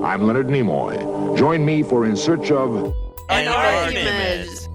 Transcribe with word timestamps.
I'm 0.00 0.26
Leonard 0.26 0.46
Nimoy. 0.46 1.36
Join 1.36 1.66
me 1.66 1.82
for 1.82 2.06
In 2.06 2.16
Search 2.16 2.50
of. 2.50 2.94
And 3.28 3.46
our 3.46 3.90
name 3.90 4.06
is. 4.40 4.66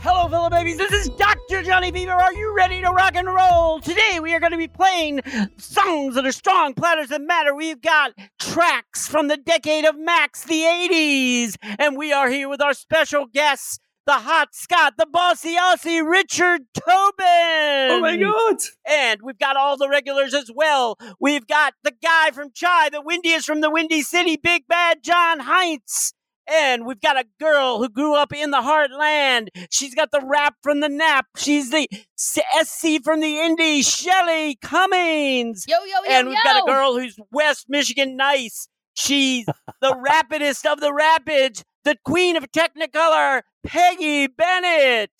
Hello, 0.00 0.28
fellow 0.28 0.50
babies. 0.50 0.76
This 0.76 0.90
is 0.90 1.08
Dr. 1.10 1.62
Johnny 1.62 1.92
Beaver. 1.92 2.10
Are 2.10 2.34
you 2.34 2.52
ready 2.54 2.80
to 2.80 2.90
rock 2.90 3.14
and 3.14 3.28
roll? 3.28 3.80
Today, 3.80 4.18
we 4.20 4.34
are 4.34 4.40
going 4.40 4.50
to 4.50 4.58
be 4.58 4.66
playing 4.66 5.20
songs 5.56 6.16
that 6.16 6.26
are 6.26 6.32
strong, 6.32 6.74
platters 6.74 7.10
that 7.10 7.22
matter. 7.22 7.54
We've 7.54 7.80
got 7.80 8.12
tracks 8.40 9.06
from 9.06 9.28
the 9.28 9.36
decade 9.36 9.84
of 9.84 9.96
Max, 9.96 10.42
the 10.42 10.62
80s. 10.62 11.54
And 11.78 11.96
we 11.96 12.12
are 12.12 12.28
here 12.28 12.48
with 12.48 12.60
our 12.60 12.74
special 12.74 13.26
guests, 13.26 13.78
the 14.06 14.12
hot 14.14 14.54
Scott, 14.54 14.94
the 14.98 15.06
bossy 15.06 15.56
Aussie, 15.56 16.06
Richard 16.08 16.62
Tobin. 16.74 16.86
Oh 17.26 17.98
my 18.00 18.16
God. 18.16 18.56
And 18.86 19.20
we've 19.22 19.38
got 19.38 19.56
all 19.56 19.76
the 19.76 19.88
regulars 19.88 20.34
as 20.34 20.50
well. 20.54 20.96
We've 21.20 21.46
got 21.46 21.74
the 21.82 21.92
guy 22.02 22.30
from 22.30 22.50
Chai, 22.54 22.90
the 22.90 23.00
windiest 23.02 23.46
from 23.46 23.60
the 23.60 23.70
Windy 23.70 24.02
City, 24.02 24.36
Big 24.36 24.66
Bad 24.68 24.98
John 25.02 25.40
Heinz. 25.40 26.12
And 26.46 26.84
we've 26.84 27.00
got 27.00 27.18
a 27.18 27.24
girl 27.40 27.78
who 27.78 27.88
grew 27.88 28.14
up 28.14 28.30
in 28.34 28.50
the 28.50 28.58
heartland. 28.58 29.48
She's 29.70 29.94
got 29.94 30.10
the 30.10 30.20
rap 30.22 30.56
from 30.62 30.80
the 30.80 30.90
nap. 30.90 31.24
She's 31.38 31.70
the 31.70 31.88
SC 32.18 33.02
from 33.02 33.20
the 33.20 33.36
Indie, 33.36 33.82
Shelley 33.82 34.56
Cummings. 34.60 35.64
Yo, 35.66 35.78
yo, 35.78 35.86
yo, 36.04 36.10
And 36.10 36.28
we've 36.28 36.36
yo. 36.36 36.52
got 36.52 36.62
a 36.62 36.70
girl 36.70 36.98
who's 36.98 37.16
West 37.32 37.66
Michigan 37.70 38.16
nice. 38.18 38.68
She's 38.92 39.46
the 39.80 39.96
rapidest 40.06 40.66
of 40.66 40.80
the 40.80 40.92
rapids, 40.92 41.64
the 41.84 41.96
queen 42.04 42.36
of 42.36 42.50
Technicolor, 42.52 43.42
Peggy 43.64 44.26
Bennett. 44.26 45.10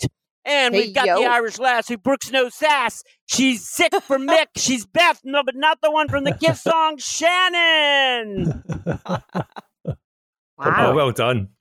And 0.47 0.75
Hey, 0.75 0.87
we've 0.87 0.95
got 0.95 1.07
the. 1.07 1.25
Irish 1.27 1.59
lass 1.59 1.89
who 1.89 1.97
brooks 1.97 2.31
no 2.31 2.49
sass. 2.51 3.03
She's 3.27 3.67
sick 3.67 3.95
for 4.03 4.19
Mick. 4.19 4.49
She's 4.57 4.85
Beth, 4.85 5.21
no, 5.25 5.43
but 5.43 5.57
not 5.57 5.79
the 5.83 5.91
one 5.91 6.09
from 6.09 6.25
the 6.25 6.35
Kiss 6.35 6.63
song, 6.65 6.99
Shannon. 6.99 8.63
Oh, 9.87 10.95
well 10.95 11.13
done. 11.13 11.49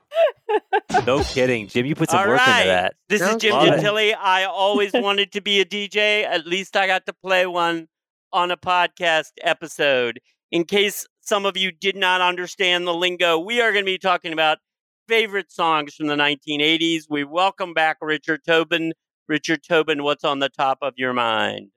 No 1.08 1.24
kidding, 1.24 1.68
Jim. 1.68 1.88
You 1.88 1.96
put 1.96 2.12
some 2.12 2.20
All 2.20 2.28
work 2.28 2.38
right. 2.40 2.60
into 2.60 2.70
that. 2.70 2.94
This 3.10 3.22
is 3.24 3.38
Jim 3.38 3.54
love 3.54 3.68
it. 3.68 3.80
Gentili. 3.82 4.14
I 4.16 4.44
always 4.44 4.94
wanted 4.94 5.32
to 5.32 5.42
be 5.42 5.60
a 5.60 5.66
DJ. 5.66 6.24
At 6.24 6.46
least 6.46 6.78
I 6.78 6.86
got 6.86 7.08
to 7.08 7.14
play 7.14 7.48
one 7.48 7.88
on 8.32 8.52
a 8.52 8.58
podcast 8.58 9.32
episode. 9.42 10.20
In 10.52 10.66
case 10.66 11.08
some 11.22 11.48
of 11.48 11.58
you 11.58 11.72
did 11.72 11.96
not 11.96 12.22
understand 12.22 12.86
the 12.86 12.94
lingo, 12.94 13.40
we 13.40 13.60
are 13.60 13.72
going 13.72 13.84
to 13.84 13.90
be 13.92 13.98
talking 13.98 14.34
about 14.34 14.60
favorite 15.08 15.52
songs 15.52 15.96
from 15.96 16.08
the 16.08 16.16
1980s. 16.16 17.04
We 17.10 17.24
welcome 17.24 17.74
back 17.74 17.98
Richard 18.02 18.42
Tobin. 18.46 18.94
Richard 19.28 19.62
Tobin, 19.64 20.04
what's 20.04 20.24
on 20.24 20.40
the 20.40 20.50
top 20.50 20.80
of 20.82 20.94
your 20.98 21.14
mind? 21.14 21.70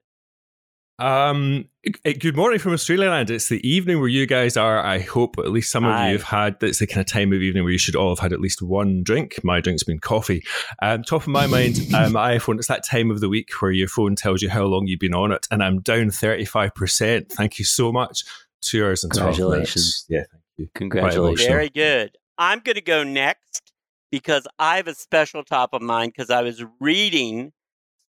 Um, 0.99 1.69
eh, 2.05 2.13
good 2.13 2.35
morning 2.35 2.57
from 2.57 2.73
Australia 2.73 3.11
land. 3.11 3.29
It's 3.29 3.49
the 3.49 3.65
evening 3.67 3.99
where 3.99 4.07
you 4.09 4.25
guys 4.25 4.57
are. 4.57 4.79
I 4.79 4.99
hope 4.99 5.35
at 5.37 5.51
least 5.51 5.71
some 5.71 5.85
of 5.85 5.91
Aye. 5.91 6.07
you 6.07 6.17
have 6.17 6.23
had. 6.23 6.57
It's 6.61 6.79
the 6.79 6.87
kind 6.87 7.01
of 7.01 7.05
time 7.05 7.31
of 7.33 7.41
evening 7.41 7.63
where 7.63 7.71
you 7.71 7.77
should 7.77 7.95
all 7.95 8.09
have 8.09 8.19
had 8.19 8.33
at 8.33 8.41
least 8.41 8.63
one 8.63 9.03
drink. 9.03 9.39
My 9.43 9.61
drink's 9.61 9.83
been 9.83 9.99
coffee. 9.99 10.43
Um, 10.81 11.03
top 11.03 11.21
of 11.21 11.27
my 11.27 11.45
mind, 11.45 11.79
um, 11.93 12.13
my 12.13 12.35
iPhone. 12.37 12.57
It's 12.57 12.67
that 12.67 12.83
time 12.83 13.11
of 13.11 13.19
the 13.19 13.29
week 13.29 13.51
where 13.61 13.71
your 13.71 13.87
phone 13.87 14.15
tells 14.15 14.41
you 14.41 14.49
how 14.49 14.63
long 14.63 14.87
you've 14.87 14.99
been 14.99 15.13
on 15.13 15.31
it, 15.31 15.45
and 15.51 15.61
I'm 15.61 15.81
down 15.81 16.09
thirty 16.09 16.45
five 16.45 16.73
percent. 16.73 17.31
Thank 17.31 17.59
you 17.59 17.65
so 17.65 17.91
much. 17.91 18.23
Two 18.61 18.83
hours 18.83 19.03
and 19.03 19.13
twelve 19.13 19.35
Congratulations. 19.35 20.05
minutes. 20.09 20.31
Yeah, 20.31 20.37
thank 20.37 20.43
you. 20.57 20.69
Congratulations. 20.73 21.47
Very 21.47 21.69
good. 21.69 22.17
I'm 22.37 22.59
going 22.59 22.75
to 22.75 22.81
go 22.81 23.03
next 23.03 23.71
because 24.11 24.47
I 24.59 24.77
have 24.77 24.87
a 24.87 24.95
special 24.95 25.43
top 25.43 25.73
of 25.73 25.81
mind 25.81 26.13
because 26.15 26.29
I 26.29 26.41
was 26.41 26.63
reading 26.79 27.51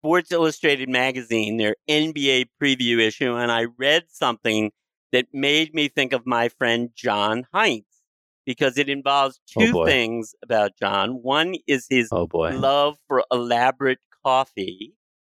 Sports 0.00 0.32
Illustrated 0.32 0.88
magazine, 0.88 1.56
their 1.56 1.76
NBA 1.88 2.46
preview 2.62 2.98
issue, 3.00 3.34
and 3.34 3.50
I 3.50 3.66
read 3.78 4.04
something 4.08 4.70
that 5.12 5.26
made 5.32 5.74
me 5.74 5.88
think 5.88 6.12
of 6.12 6.26
my 6.26 6.48
friend 6.48 6.90
John 6.94 7.46
Heinz 7.52 7.84
because 8.44 8.76
it 8.76 8.88
involves 8.88 9.40
Oh, 9.56 9.60
two 9.66 9.72
boy. 9.72 9.86
things 9.86 10.34
about 10.42 10.72
John. 10.78 11.22
One 11.22 11.54
is 11.66 11.86
his 11.88 12.08
Oh 12.12 12.28
love 12.32 12.96
for 13.08 13.24
elaborate 13.32 14.00
coffee, 14.24 14.92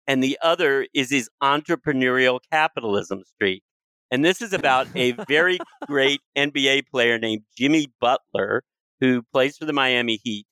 and 0.06 0.22
the 0.22 0.38
other 0.42 0.86
is 0.94 1.10
his 1.10 1.30
entrepreneurial 1.42 2.40
capitalism 2.52 3.22
streak. 3.24 3.62
And 4.10 4.24
this 4.24 4.40
is 4.42 4.52
about 4.52 4.86
a 4.94 5.12
very 5.28 5.58
great 5.86 6.20
NBA 6.36 6.88
player 6.88 7.18
named 7.18 7.42
Jimmy 7.56 7.88
Butler, 8.00 8.64
who 9.00 9.22
plays 9.32 9.56
for 9.56 9.64
the 9.64 9.72
Miami 9.72 10.20
Heat. 10.22 10.46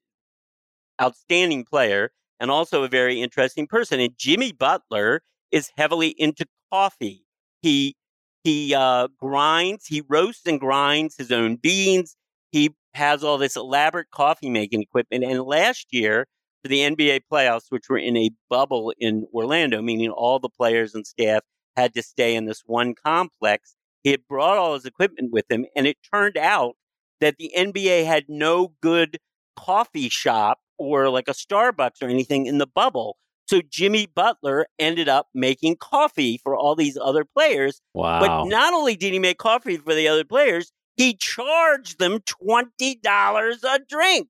Outstanding 1.00 1.64
player, 1.64 2.12
and 2.40 2.50
also 2.50 2.82
a 2.82 2.88
very 2.88 3.20
interesting 3.20 3.66
person. 3.66 4.00
And 4.00 4.16
Jimmy 4.16 4.52
Butler 4.52 5.22
is 5.50 5.70
heavily 5.76 6.08
into 6.08 6.46
coffee. 6.72 7.24
He 7.62 7.96
he 8.44 8.74
uh, 8.74 9.08
grinds, 9.18 9.86
he 9.86 10.02
roasts 10.08 10.46
and 10.46 10.60
grinds 10.60 11.16
his 11.16 11.32
own 11.32 11.56
beans. 11.56 12.16
He 12.52 12.74
has 12.94 13.24
all 13.24 13.38
this 13.38 13.56
elaborate 13.56 14.10
coffee 14.12 14.50
making 14.50 14.82
equipment. 14.82 15.24
And 15.24 15.42
last 15.42 15.88
year, 15.90 16.26
for 16.62 16.68
the 16.68 16.78
NBA 16.78 17.22
playoffs, 17.30 17.66
which 17.70 17.88
were 17.88 17.98
in 17.98 18.16
a 18.16 18.30
bubble 18.48 18.92
in 18.98 19.26
Orlando, 19.34 19.82
meaning 19.82 20.10
all 20.10 20.38
the 20.38 20.48
players 20.48 20.94
and 20.94 21.06
staff 21.06 21.42
had 21.76 21.92
to 21.94 22.02
stay 22.02 22.34
in 22.36 22.46
this 22.46 22.62
one 22.64 22.94
complex, 22.94 23.74
he 24.02 24.12
had 24.12 24.26
brought 24.28 24.58
all 24.58 24.74
his 24.74 24.84
equipment 24.84 25.32
with 25.32 25.50
him. 25.50 25.66
And 25.74 25.86
it 25.86 25.96
turned 26.12 26.36
out 26.36 26.76
that 27.20 27.36
the 27.38 27.50
NBA 27.56 28.04
had 28.06 28.24
no 28.28 28.72
good 28.82 29.18
coffee 29.56 30.08
shop 30.08 30.58
or 30.78 31.08
like 31.08 31.28
a 31.28 31.32
Starbucks 31.32 32.02
or 32.02 32.06
anything 32.08 32.46
in 32.46 32.58
the 32.58 32.66
bubble. 32.66 33.16
So 33.48 33.60
Jimmy 33.70 34.06
Butler 34.12 34.66
ended 34.78 35.08
up 35.08 35.28
making 35.34 35.76
coffee 35.76 36.38
for 36.42 36.56
all 36.56 36.74
these 36.74 36.98
other 37.00 37.24
players. 37.24 37.80
Wow. 37.94 38.20
But 38.20 38.44
not 38.48 38.74
only 38.74 38.96
did 38.96 39.12
he 39.12 39.18
make 39.18 39.38
coffee 39.38 39.76
for 39.76 39.94
the 39.94 40.08
other 40.08 40.24
players, 40.24 40.72
he 40.96 41.14
charged 41.14 41.98
them 41.98 42.18
$20 42.20 43.64
a 43.64 43.78
drink. 43.88 44.28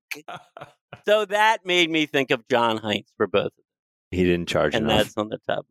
so 1.05 1.25
that 1.25 1.65
made 1.65 1.89
me 1.89 2.05
think 2.05 2.29
of 2.31 2.47
John 2.49 2.77
Heinz 2.77 3.11
for 3.17 3.25
both. 3.27 3.51
he 4.11 4.23
didn't 4.23 4.47
charge 4.47 4.75
And 4.75 4.85
enough. 4.85 4.97
that's 5.05 5.17
on 5.17 5.29
the 5.29 5.39
top. 5.47 5.65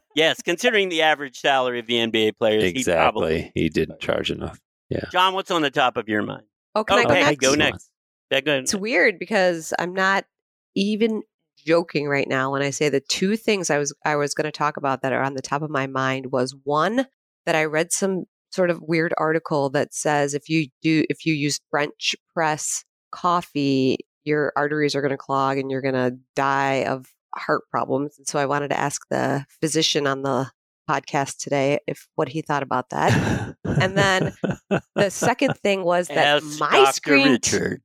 yes, 0.14 0.40
considering 0.42 0.88
the 0.88 1.02
average 1.02 1.38
salary 1.38 1.80
of 1.80 1.86
the 1.86 1.94
NBA 1.94 2.36
players, 2.38 2.62
he 2.62 2.84
probably. 2.84 3.34
Exactly. 3.36 3.52
He 3.54 3.68
didn't 3.68 4.00
charge 4.00 4.30
enough. 4.30 4.58
John, 5.10 5.34
what's 5.34 5.50
on 5.50 5.62
the 5.62 5.70
top 5.70 5.96
of 5.96 6.08
your 6.08 6.22
mind? 6.22 6.44
Oh, 6.74 6.84
can 6.84 6.98
I 6.98 7.04
go 7.04 7.10
okay, 7.10 7.20
next? 7.22 7.38
go 7.38 7.54
next. 7.54 7.90
Yeah, 8.30 8.40
go. 8.40 8.58
It's 8.58 8.74
weird 8.74 9.18
because 9.18 9.72
I'm 9.78 9.94
not 9.94 10.24
even 10.74 11.22
joking 11.66 12.08
right 12.08 12.28
now 12.28 12.52
when 12.52 12.62
I 12.62 12.70
say 12.70 12.88
the 12.88 13.00
two 13.00 13.36
things 13.36 13.70
I 13.70 13.78
was 13.78 13.92
I 14.04 14.16
was 14.16 14.34
going 14.34 14.44
to 14.44 14.52
talk 14.52 14.76
about 14.76 15.02
that 15.02 15.12
are 15.12 15.22
on 15.22 15.34
the 15.34 15.42
top 15.42 15.62
of 15.62 15.70
my 15.70 15.86
mind 15.86 16.32
was 16.32 16.54
one 16.64 17.06
that 17.46 17.54
I 17.54 17.64
read 17.64 17.92
some 17.92 18.24
sort 18.50 18.70
of 18.70 18.80
weird 18.82 19.12
article 19.18 19.70
that 19.70 19.92
says 19.92 20.34
if 20.34 20.48
you 20.48 20.68
do 20.82 21.04
if 21.10 21.26
you 21.26 21.34
use 21.34 21.60
French 21.70 22.14
press 22.32 22.84
coffee, 23.10 23.98
your 24.24 24.52
arteries 24.56 24.94
are 24.94 25.00
going 25.00 25.10
to 25.10 25.16
clog 25.16 25.58
and 25.58 25.70
you're 25.70 25.82
going 25.82 25.94
to 25.94 26.16
die 26.36 26.84
of 26.84 27.06
heart 27.34 27.62
problems. 27.70 28.16
And 28.18 28.26
so 28.26 28.38
I 28.38 28.46
wanted 28.46 28.68
to 28.68 28.78
ask 28.78 29.02
the 29.10 29.44
physician 29.60 30.06
on 30.06 30.22
the 30.22 30.50
podcast 30.88 31.36
today 31.38 31.78
if 31.86 32.06
what 32.14 32.28
he 32.28 32.42
thought 32.42 32.62
about 32.62 32.90
that. 32.90 33.54
And 33.64 33.96
then 33.98 34.32
the 34.94 35.10
second 35.10 35.54
thing 35.62 35.84
was 35.84 36.08
that 36.08 36.42
Ask 36.42 36.58
my 36.60 36.70
Dr. 36.70 36.92
screen 36.92 37.32
Richard. 37.32 37.82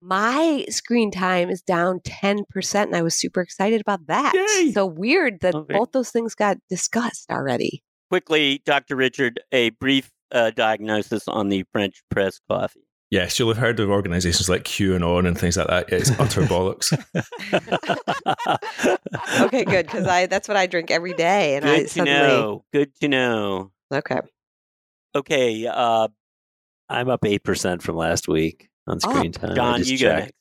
my 0.00 0.64
screen 0.68 1.10
time 1.10 1.50
is 1.50 1.62
down 1.62 2.00
10% 2.00 2.82
and 2.82 2.94
I 2.96 3.02
was 3.02 3.14
super 3.14 3.40
excited 3.40 3.80
about 3.80 4.06
that. 4.06 4.32
Yay! 4.34 4.72
So 4.72 4.86
weird 4.86 5.40
that 5.40 5.54
Okay. 5.54 5.74
both 5.74 5.92
those 5.92 6.10
things 6.10 6.34
got 6.34 6.58
discussed 6.70 7.30
already. 7.30 7.82
Quickly, 8.10 8.62
Dr. 8.64 8.96
Richard, 8.96 9.40
a 9.50 9.70
brief 9.70 10.10
uh, 10.30 10.50
diagnosis 10.50 11.26
on 11.26 11.48
the 11.48 11.64
French 11.72 12.02
press 12.10 12.38
coffee. 12.50 12.83
Yes, 13.14 13.38
you'll 13.38 13.46
have 13.48 13.58
heard 13.58 13.78
of 13.78 13.90
organisations 13.90 14.48
like 14.48 14.64
QAnon 14.64 15.28
and 15.28 15.38
things 15.38 15.56
like 15.56 15.68
that. 15.68 15.92
It's 15.92 16.10
utter 16.18 16.42
bollocks. 16.42 16.90
Okay, 19.40 19.64
good 19.64 19.86
because 19.86 20.06
I 20.06 20.26
that's 20.26 20.48
what 20.48 20.56
I 20.56 20.66
drink 20.66 20.90
every 20.90 21.12
day 21.12 21.56
and 21.56 21.64
I 21.64 21.76
Good 21.78 21.82
to 21.82 21.88
suddenly 21.90 22.12
know. 22.28 22.64
Good 22.72 22.94
to 23.00 23.08
know. 23.08 23.70
Okay. 23.92 24.20
Okay, 25.14 25.66
uh, 25.66 26.08
I'm 26.88 27.08
up 27.08 27.24
eight 27.24 27.44
percent 27.44 27.82
from 27.82 27.96
last 27.96 28.26
week 28.26 28.68
on 28.88 28.98
Oh, 29.04 29.10
screen 29.12 29.32
time. 29.32 29.52
I 29.52 29.54
John, 29.54 29.78
just 29.78 29.90
you 29.90 29.98
go 29.98 30.06
checked. 30.08 30.20
next. 30.24 30.34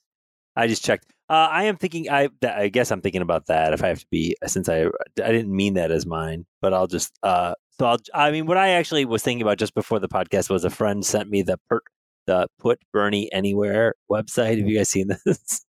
I 0.56 0.68
just 0.68 0.83
checked. 0.83 1.06
Uh, 1.30 1.48
I 1.51 1.63
am 1.65 1.77
thinking. 1.77 2.09
I 2.09 2.30
I 2.44 2.69
guess 2.69 2.92
I'm 2.92 3.01
thinking 3.01 3.21
about 3.21 3.48
that. 3.48 3.74
If 3.74 3.83
I 3.83 3.89
have 3.89 4.00
to 4.00 4.07
be, 4.12 4.36
since 4.48 4.68
I 4.69 4.86
I 4.86 5.31
didn't 5.31 5.56
mean 5.56 5.75
that 5.75 5.92
as 5.92 6.06
mine, 6.06 6.45
but 6.62 6.74
I'll 6.74 6.88
just. 6.88 7.12
Uh, 7.21 7.53
so 7.80 7.86
I'll. 7.86 8.00
I 8.13 8.31
mean, 8.31 8.48
what 8.48 8.57
I 8.57 8.69
actually 8.69 9.06
was 9.06 9.21
thinking 9.21 9.44
about 9.44 9.57
just 9.59 9.75
before 9.75 10.00
the 10.00 10.09
podcast 10.09 10.50
was 10.50 10.63
a 10.63 10.69
friend 10.71 11.06
sent 11.06 11.30
me 11.30 11.44
the 11.44 11.59
per, 11.69 11.81
the 12.25 12.48
Put 12.60 12.80
Bernie 12.92 13.31
Anywhere 13.31 13.96
website. 14.12 14.58
Have 14.58 14.66
mm. 14.66 14.70
you 14.70 14.78
guys 14.78 14.90
seen 14.90 15.08
this? 15.25 15.66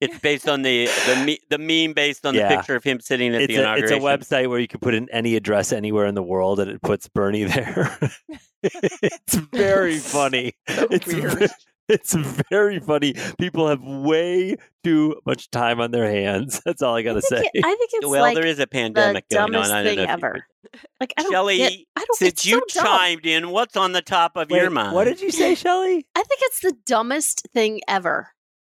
It's 0.00 0.18
based 0.18 0.48
on 0.48 0.62
the 0.62 0.86
the, 1.06 1.16
me- 1.24 1.40
the 1.50 1.58
meme 1.58 1.94
based 1.94 2.26
on 2.26 2.34
the 2.34 2.46
picture 2.48 2.76
of 2.76 2.84
him 2.84 3.00
sitting 3.00 3.34
at 3.34 3.42
It's 3.42 3.54
the 3.54 3.70
a, 3.70 3.76
it's 3.76 3.90
a 3.90 3.94
website 3.94 4.48
where 4.48 4.58
you 4.58 4.68
can 4.68 4.80
put 4.80 4.94
in 4.94 5.08
any 5.10 5.36
address 5.36 5.72
anywhere 5.72 6.06
in 6.06 6.14
the 6.14 6.22
world, 6.22 6.60
and 6.60 6.70
it 6.70 6.82
puts 6.82 7.08
Bernie 7.08 7.44
there. 7.44 7.96
it's 8.62 9.34
very 9.34 9.98
funny. 9.98 10.52
it's 10.66 11.06
weird. 11.06 11.50
Ve- 11.88 11.94
it's 11.94 12.14
very 12.50 12.80
funny. 12.80 13.14
People 13.38 13.68
have 13.68 13.82
way 13.82 14.56
too 14.82 15.20
much 15.26 15.50
time 15.50 15.80
on 15.80 15.90
their 15.90 16.10
hands. 16.10 16.60
That's 16.66 16.82
all 16.82 16.94
I 16.96 17.02
gotta 17.02 17.18
I 17.18 17.20
say. 17.20 17.50
it- 17.52 17.64
I 17.64 17.74
think 17.74 17.90
it's 17.94 18.06
well, 18.06 18.22
like 18.22 18.34
there 18.34 18.46
is 18.46 18.58
a 18.58 18.66
pandemic 18.66 19.28
going 19.28 19.42
on. 19.42 19.52
dumbest 19.52 19.72
I 19.72 19.82
don't 19.82 19.94
thing 19.96 20.06
know 20.06 20.12
ever. 20.12 20.46
Like 21.00 21.14
I 21.16 21.22
don't 21.22 21.32
Shelley, 21.32 21.56
get. 21.58 21.72
I 21.96 22.04
don't. 22.04 22.16
since 22.18 22.46
you 22.46 22.62
so 22.68 22.82
chimed 22.82 23.26
in, 23.26 23.50
what's 23.50 23.76
on 23.76 23.92
the 23.92 24.02
top 24.02 24.36
of 24.36 24.50
your 24.50 24.70
mind? 24.70 24.94
What 24.94 25.04
did 25.04 25.20
you 25.20 25.30
say, 25.30 25.54
Shelley? 25.54 26.06
I 26.14 26.22
think 26.22 26.40
it's 26.42 26.60
the 26.60 26.74
dumbest 26.86 27.46
thing 27.52 27.80
ever. 27.86 28.30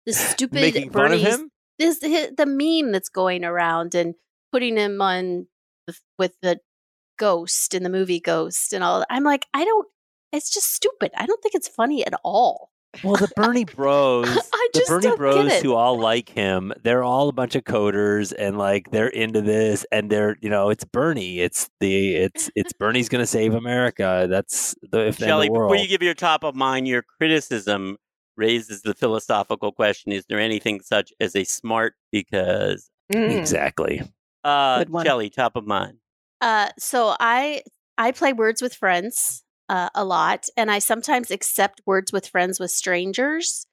The 0.05 0.13
stupid 0.13 0.55
Making 0.55 0.91
fun 0.91 1.13
of 1.13 1.19
him? 1.19 1.51
this 1.79 1.99
the 1.99 2.45
meme 2.45 2.91
that's 2.91 3.09
going 3.09 3.43
around 3.45 3.95
and 3.95 4.15
putting 4.51 4.77
him 4.77 5.01
on 5.01 5.47
the, 5.87 5.95
with 6.17 6.33
the 6.41 6.59
ghost 7.17 7.73
in 7.73 7.83
the 7.83 7.89
movie 7.89 8.19
Ghost 8.19 8.73
and 8.73 8.83
all. 8.83 8.99
that. 8.99 9.07
I'm 9.09 9.23
like, 9.23 9.45
I 9.53 9.63
don't. 9.63 9.87
It's 10.31 10.49
just 10.53 10.73
stupid. 10.73 11.11
I 11.15 11.25
don't 11.25 11.41
think 11.41 11.55
it's 11.55 11.67
funny 11.67 12.05
at 12.05 12.13
all. 12.23 12.69
Well, 13.03 13.15
the 13.15 13.29
Bernie 13.35 13.65
Bros, 13.75 14.27
I 14.27 14.69
the 14.73 14.83
Bernie 14.87 15.01
don't 15.03 15.11
get 15.11 15.17
Bros 15.17 15.51
it. 15.51 15.63
who 15.63 15.73
all 15.73 15.97
like 15.99 16.29
him, 16.29 16.73
they're 16.83 17.03
all 17.03 17.29
a 17.29 17.33
bunch 17.33 17.55
of 17.55 17.63
coders 17.63 18.33
and 18.37 18.57
like 18.57 18.91
they're 18.91 19.07
into 19.07 19.41
this 19.41 19.85
and 19.91 20.09
they're 20.09 20.37
you 20.41 20.49
know 20.49 20.69
it's 20.69 20.83
Bernie, 20.83 21.39
it's 21.39 21.69
the 21.79 22.15
it's 22.15 22.49
it's 22.55 22.73
Bernie's 22.73 23.09
gonna 23.09 23.25
save 23.25 23.53
America. 23.53 24.27
That's 24.29 24.75
the 24.91 25.07
if 25.07 25.17
Shelley, 25.17 25.47
the 25.47 25.53
world. 25.53 25.71
before 25.71 25.81
you 25.81 25.87
give 25.87 26.01
your 26.01 26.13
top 26.13 26.43
of 26.43 26.55
mind, 26.55 26.87
your 26.87 27.03
criticism 27.03 27.97
raises 28.37 28.81
the 28.81 28.93
philosophical 28.93 29.71
question: 29.71 30.11
Is 30.11 30.25
there 30.27 30.39
anything 30.39 30.81
such 30.81 31.13
as 31.19 31.35
a 31.35 31.43
smart 31.43 31.93
because? 32.11 32.89
Mm. 33.13 33.37
exactly. 33.37 34.01
Uh, 34.43 34.79
Good 34.79 34.89
one. 34.89 35.05
Shelley, 35.05 35.29
top 35.29 35.55
of 35.55 35.65
mind. 35.67 35.97
Uh, 36.41 36.69
so 36.79 37.15
I 37.19 37.61
I 37.97 38.11
play 38.11 38.33
Words 38.33 38.61
with 38.61 38.73
Friends 38.75 39.43
uh, 39.69 39.89
a 39.95 40.05
lot, 40.05 40.47
and 40.57 40.69
I 40.71 40.79
sometimes 40.79 41.31
accept 41.31 41.81
Words 41.85 42.11
with 42.13 42.27
Friends 42.27 42.59
with 42.59 42.71
strangers. 42.71 43.65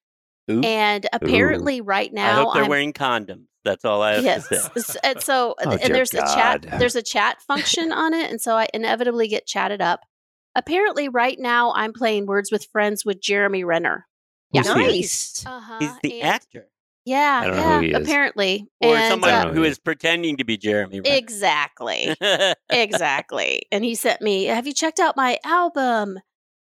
Ooh. 0.51 0.61
And 0.63 1.07
apparently, 1.13 1.81
right 1.81 2.13
now, 2.13 2.41
I 2.41 2.43
hope 2.43 2.55
they're 2.55 2.65
I'm 2.65 2.69
wearing 2.69 2.93
condoms. 2.93 3.47
That's 3.65 3.85
all 3.85 4.03
I 4.03 4.15
have 4.15 4.25
yes. 4.25 4.49
to 4.49 4.81
say. 4.81 4.99
And 5.05 5.23
so 5.23 5.55
Oh, 5.65 5.71
and 5.71 5.81
dear 5.81 5.93
there's 5.95 6.15
a 6.15 6.23
chat 6.23 6.67
there's 6.79 6.97
a 6.97 7.03
chat 7.03 7.41
function 7.43 7.93
on 7.93 8.15
it 8.15 8.31
and 8.31 8.41
so 8.41 8.57
I 8.57 8.69
inevitably 8.75 9.29
get 9.29 9.47
chatted 9.47 9.81
up. 9.81 10.01
Apparently 10.55 11.09
right 11.09 11.39
now 11.39 11.73
I'm 11.75 11.93
playing 11.93 12.27
Words 12.27 12.51
with 12.51 12.67
Friends 12.73 13.05
with 13.05 13.21
Jeremy 13.21 13.65
Renner. 13.65 14.07
Who's 14.53 14.69
he? 14.69 14.75
Nice. 14.75 15.45
Uh-huh. 15.47 15.79
He's 15.79 15.93
the 16.03 16.21
and- 16.21 16.29
actor, 16.29 16.69
Yeah, 17.05 17.41
I 17.43 17.47
don't 17.47 17.57
know 17.57 17.63
yeah, 17.63 17.77
who 17.77 17.83
he 17.83 17.91
is. 17.93 18.09
apparently. 18.09 18.69
or 18.81 18.97
and, 18.97 19.11
someone 19.11 19.31
I 19.31 19.41
uh, 19.41 19.49
who 19.49 19.55
who 19.55 19.63
he 19.63 19.69
is 19.69 19.79
pretending 19.79 20.37
to 20.37 20.45
be 20.45 20.57
Jeremy. 20.57 21.01
Renner. 21.01 21.17
exactly. 21.17 22.15
exactly. 22.71 23.63
And 23.73 23.85
he 23.85 23.95
sent 23.95 24.21
me, 24.21 24.45
"Have 24.45 24.67
you 24.67 24.73
checked 24.73 25.01
out 25.01 25.17
my 25.17 25.39
album?" 25.45 26.19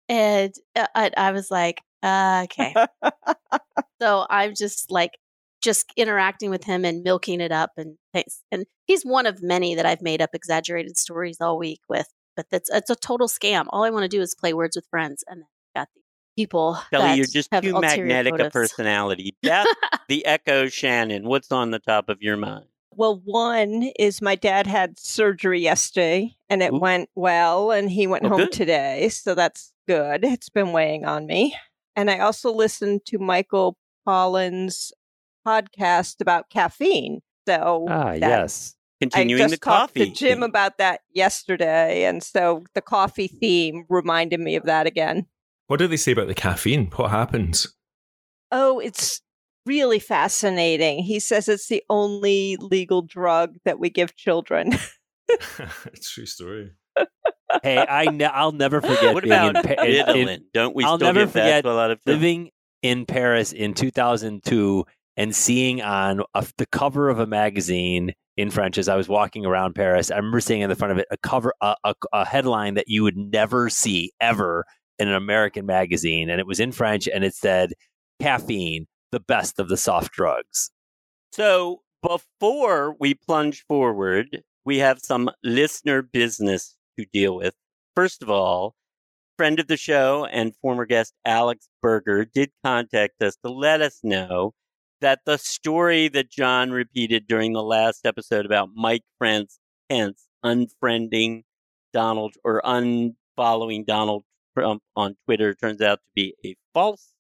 And 0.09 0.55
uh, 0.75 0.87
I, 0.95 1.11
I 1.17 1.33
was 1.33 1.51
like, 1.51 1.81
uh, 2.03 2.43
"Okay." 2.45 2.75
so 4.03 4.27
I'm 4.29 4.55
just 4.55 4.91
like 4.91 5.13
just 5.63 5.91
interacting 5.97 6.51
with 6.51 6.65
him 6.65 6.85
and 6.85 7.03
milking 7.03 7.41
it 7.41 7.51
up 7.51 7.73
and 7.79 7.97
things. 8.13 8.43
And 8.53 8.67
he's 8.85 9.05
one 9.05 9.27
of 9.27 9.43
many 9.43 9.75
that 9.75 9.87
I've 9.87 10.03
made 10.03 10.21
up 10.21 10.31
exaggerated 10.35 10.99
stories 10.99 11.41
all 11.41 11.59
week 11.59 11.81
with. 11.89 12.09
But 12.37 12.47
that's 12.51 12.69
it's 12.69 12.91
a 12.91 12.97
total 12.97 13.29
scam. 13.29 13.65
All 13.71 13.85
I 13.85 13.91
want 13.91 14.03
to 14.05 14.09
do 14.09 14.21
is 14.21 14.35
play 14.35 14.53
words 14.53 14.77
with 14.77 14.87
friends, 14.91 15.25
and 15.27 15.41
then 15.41 15.47
got 15.47 15.53
the 15.53 15.56
people. 16.37 16.79
Shelley, 16.93 17.05
that 17.09 17.17
you're 17.17 17.27
just 17.27 17.49
have 17.53 17.65
too 17.65 17.75
ulterior 17.77 18.05
magnetic 18.07 18.39
a 18.39 18.51
personality. 18.51 19.35
Beth, 19.43 19.67
the 20.09 20.25
Echo 20.27 20.69
Shannon. 20.69 21.27
What's 21.27 21.51
on 21.51 21.71
the 21.73 21.79
top 21.81 22.09
of 22.09 22.23
your 22.23 22.37
mind? 22.37 22.67
Well, 22.93 23.21
one 23.25 23.91
is 23.99 24.23
my 24.23 24.37
dad 24.37 24.67
had 24.67 24.99
surgery 24.99 25.61
yesterday 25.61 26.35
and 26.49 26.63
it 26.63 26.73
Ooh. 26.73 26.79
went 26.79 27.11
well, 27.15 27.71
and 27.71 27.91
he 27.91 28.07
went 28.07 28.25
Oh, 28.25 28.29
home 28.31 28.39
good. 28.39 28.53
today. 28.53 29.09
So 29.11 29.35
that's 29.35 29.73
good. 29.89 30.25
It's 30.25 30.49
been 30.49 30.73
weighing 30.73 31.05
on 31.05 31.27
me. 31.27 31.55
And 31.95 32.11
I 32.11 32.21
also 32.21 32.53
listened 32.53 33.05
to 33.07 33.19
Michael 33.19 33.77
Pollan's 34.07 34.93
podcast 35.47 36.21
about 36.21 36.51
caffeine. 36.51 37.21
So 37.49 37.87
Ah, 37.89 38.13
yes. 38.13 38.75
Continuing 39.01 39.43
I 39.43 39.45
just 39.45 39.61
the 39.61 39.65
talked 39.65 39.95
coffee. 39.95 40.09
to 40.11 40.15
Jim 40.17 40.39
theme. 40.39 40.43
about 40.43 40.79
that 40.79 41.03
yesterday, 41.13 42.05
and 42.05 42.23
so 42.23 42.65
the 42.75 42.81
coffee 42.81 43.29
theme 43.29 43.85
reminded 43.91 44.41
me 44.41 44.57
of 44.57 44.65
that 44.65 44.87
again. 44.87 45.27
What 45.69 45.79
do 45.79 45.87
they 45.89 45.97
say 45.97 46.13
about 46.13 46.29
the 46.29 46.35
caffeine? 46.35 46.87
What 46.97 47.11
happens? 47.11 47.75
Oh, 48.53 48.79
it's 48.79 49.21
really 49.65 49.99
fascinating. 49.99 51.03
He 51.03 51.19
says 51.19 51.49
it's 51.49 51.69
the 51.69 51.83
only 51.91 52.57
legal 52.61 53.03
drug 53.03 53.57
that 53.65 53.79
we 53.81 53.91
give 53.91 54.15
children. 54.17 54.79
it's 55.29 56.11
true 56.13 56.27
story. 56.27 56.73
Hey, 57.63 57.79
I 57.89 58.05
ne- 58.07 58.25
I'll 58.25 58.53
never 58.53 58.81
forget 58.81 59.15
What 59.15 59.25
being 59.25 59.33
about 59.35 59.57
in, 59.57 59.77
Pa- 59.77 59.83
in- 59.83 60.29
in- 60.29 60.45
Don't 60.55 60.75
we 60.75 60.85
I'll 60.85 60.99
still 60.99 61.13
never 61.13 61.27
forget 61.27 61.65
a 61.65 61.73
lot 61.75 61.91
of 61.91 61.99
children? 62.03 62.21
living 62.23 62.51
in 62.83 63.07
Paris 63.07 63.53
in 63.53 63.75
2002 63.75 64.85
and 65.17 65.35
seeing 65.35 65.83
on 65.83 66.23
a, 66.35 66.47
the 66.59 66.67
cover 66.67 67.09
of 67.09 67.19
a 67.19 67.27
magazine 67.27 68.13
in 68.37 68.51
French 68.51 68.79
as 68.79 68.89
I 68.89 68.97
was 68.97 69.09
walking 69.09 69.47
around 69.47 69.75
Paris. 69.75 70.11
I 70.11 70.17
remember 70.17 70.41
seeing 70.41 70.61
in 70.61 70.69
the 70.69 70.77
front 70.77 70.93
of 70.93 70.99
it 70.99 71.07
a 71.11 71.17
cover, 71.17 71.55
a, 71.61 71.75
a, 71.85 71.95
a 72.13 72.25
headline 72.25 72.75
that 72.75 72.89
you 72.89 73.03
would 73.03 73.17
never 73.17 73.69
see 73.71 74.13
ever 74.21 74.65
in 74.99 75.09
an 75.09 75.15
American 75.15 75.67
magazine, 75.67 76.31
and 76.31 76.41
it 76.41 76.47
was 76.47 76.61
in 76.61 76.73
French, 76.73 77.09
and 77.09 77.25
it 77.25 77.35
said 77.35 77.73
"caffeine, 78.21 78.87
the 79.13 79.21
best 79.21 79.59
of 79.59 79.69
the 79.69 79.77
soft 79.77 80.13
drugs." 80.13 80.71
So 81.33 81.83
before 82.03 82.97
we 82.99 83.15
plunge 83.15 83.65
forward, 83.67 84.43
we 84.65 84.79
have 84.79 85.01
some 85.03 85.31
listener 85.43 86.03
business 86.03 86.77
to 86.99 87.07
deal 87.13 87.37
with. 87.37 87.55
First 87.95 88.23
of 88.23 88.31
all, 88.31 88.75
friend 89.37 89.61
of 89.61 89.67
the 89.67 89.77
show 89.77 90.27
and 90.27 90.57
former 90.57 90.87
guest 90.87 91.15
Alex 91.25 91.69
Berger 91.83 92.25
did 92.25 92.51
contact 92.65 93.23
us 93.23 93.37
to 93.45 93.51
let 93.51 93.83
us 93.83 94.01
know 94.03 94.53
that 95.01 95.21
the 95.27 95.37
story 95.37 96.09
that 96.09 96.31
John 96.31 96.71
repeated 96.71 97.27
during 97.27 97.53
the 97.53 97.63
last 97.63 98.07
episode 98.07 98.47
about 98.47 98.71
Mike 98.75 99.05
Pence 99.21 99.59
unfriending 100.45 101.43
Donald 101.93 102.35
or 102.45 102.63
unfollowing 102.65 103.85
Donald 103.87 104.25
Trump 104.57 104.83
on 104.95 105.17
Twitter 105.25 105.55
turns 105.55 105.81
out 105.81 105.99
to 105.99 106.11
be 106.15 106.35
a 106.45 106.55
false. 106.73 107.13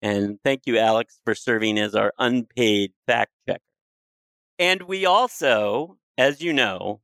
And 0.00 0.38
thank 0.44 0.62
you, 0.66 0.78
Alex, 0.78 1.20
for 1.24 1.34
serving 1.34 1.78
as 1.78 1.94
our 1.94 2.12
unpaid 2.18 2.92
fact 3.06 3.32
checker. 3.46 3.60
And 4.58 4.82
we 4.82 5.04
also, 5.06 5.98
as 6.16 6.40
you 6.40 6.52
know, 6.52 7.00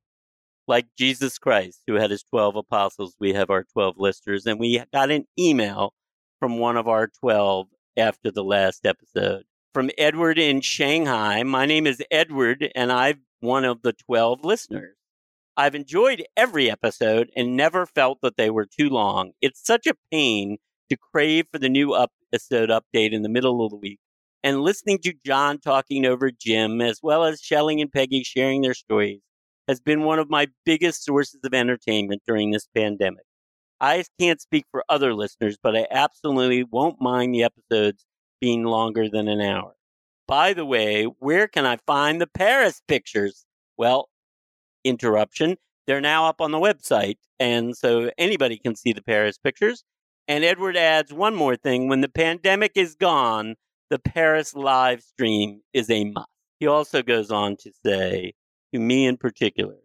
like 0.67 0.87
Jesus 0.97 1.39
Christ, 1.39 1.83
who 1.87 1.95
had 1.95 2.11
his 2.11 2.23
12 2.25 2.57
apostles, 2.57 3.15
we 3.21 3.33
have 3.35 3.51
our 3.51 3.65
12 3.65 3.97
listeners. 3.99 4.47
And 4.47 4.59
we 4.59 4.83
got 4.93 5.11
an 5.11 5.27
email 5.39 5.93
from 6.41 6.59
one 6.59 6.77
of 6.77 6.89
our 6.89 7.09
12 7.21 7.67
after 7.97 8.31
the 8.31 8.45
last 8.45 8.87
episode 8.87 9.45
from 9.73 9.91
Edward 9.99 10.39
in 10.39 10.61
Shanghai. 10.61 11.43
My 11.43 11.67
name 11.67 11.87
is 11.87 12.03
Edward, 12.11 12.71
and 12.75 12.93
I'm 12.93 13.23
one 13.41 13.65
of 13.65 13.83
the 13.83 13.93
12 13.93 14.45
listeners. 14.45 14.97
I've 15.56 15.75
enjoyed 15.75 16.25
every 16.37 16.71
episode 16.71 17.31
and 17.37 17.56
never 17.56 17.87
felt 17.87 18.19
that 18.23 18.37
they 18.37 18.51
were 18.51 18.67
too 18.67 18.89
long. 18.89 19.33
It's 19.41 19.65
such 19.65 19.87
a 19.87 19.95
pain 20.11 20.59
to 20.91 20.97
crave 20.97 21.47
for 21.53 21.59
the 21.59 21.69
new 21.69 21.97
episode 21.97 22.70
update 22.70 23.13
in 23.13 23.23
the 23.23 23.29
middle 23.29 23.65
of 23.65 23.70
the 23.70 23.77
week. 23.77 24.01
And 24.43 24.63
listening 24.63 24.99
to 25.05 25.15
John 25.25 25.58
talking 25.58 26.05
over 26.05 26.31
Jim, 26.31 26.81
as 26.81 27.01
well 27.03 27.25
as 27.25 27.41
Shelley 27.41 27.81
and 27.81 27.91
Peggy 27.91 28.25
sharing 28.25 28.63
their 28.63 28.75
stories, 28.75 29.20
has 29.69 29.81
been 29.81 30.03
one 30.03 30.19
of 30.19 30.29
my 30.29 30.49
biggest 30.67 31.05
sources 31.05 31.41
of 31.44 31.55
entertainment 31.55 32.23
during 32.27 32.51
this 32.51 32.69
pandemic. 32.75 33.25
I 33.81 34.05
can't 34.19 34.41
speak 34.41 34.67
for 34.70 34.84
other 34.89 35.15
listeners, 35.15 35.56
but 35.63 35.77
I 35.77 35.87
absolutely 35.91 36.65
won't 36.65 37.01
mind 37.01 37.32
the 37.32 37.44
episodes 37.44 38.05
being 38.41 38.65
longer 38.65 39.08
than 39.08 39.29
an 39.29 39.41
hour. 39.41 39.75
By 40.27 40.53
the 40.53 40.67
way, 40.67 41.05
where 41.05 41.46
can 41.46 41.65
I 41.65 41.79
find 41.87 42.20
the 42.20 42.27
Paris 42.27 42.82
pictures? 42.89 43.46
Well, 43.77 44.08
interruption. 44.84 45.56
They're 45.86 46.00
now 46.00 46.26
up 46.26 46.41
on 46.41 46.50
the 46.50 46.58
website, 46.58 47.17
and 47.38 47.76
so 47.76 48.10
anybody 48.17 48.58
can 48.58 48.76
see 48.76 48.93
the 48.93 49.03
Paris 49.03 49.36
pictures. 49.38 49.84
And 50.29 50.44
Edward 50.44 50.76
adds 50.76 51.12
one 51.12 51.34
more 51.34 51.56
thing 51.56 51.88
when 51.88 52.00
the 52.00 52.08
pandemic 52.08 52.72
is 52.76 52.94
gone, 52.94 53.56
the 53.91 53.98
Paris 53.98 54.55
live 54.55 55.03
stream 55.03 55.60
is 55.74 55.91
a 55.91 56.05
must. 56.05 56.29
He 56.58 56.67
also 56.67 57.03
goes 57.03 57.31
on 57.31 57.56
to 57.58 57.70
say, 57.84 58.32
to 58.72 58.81
me 58.81 59.06
in 59.06 59.19
particular, 59.19 59.76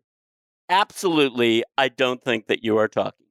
absolutely, 0.70 1.64
I 1.78 1.90
don't 1.90 2.24
think 2.24 2.48
that 2.48 2.64
you 2.64 2.78
are 2.78 2.88
talking. 2.88 3.26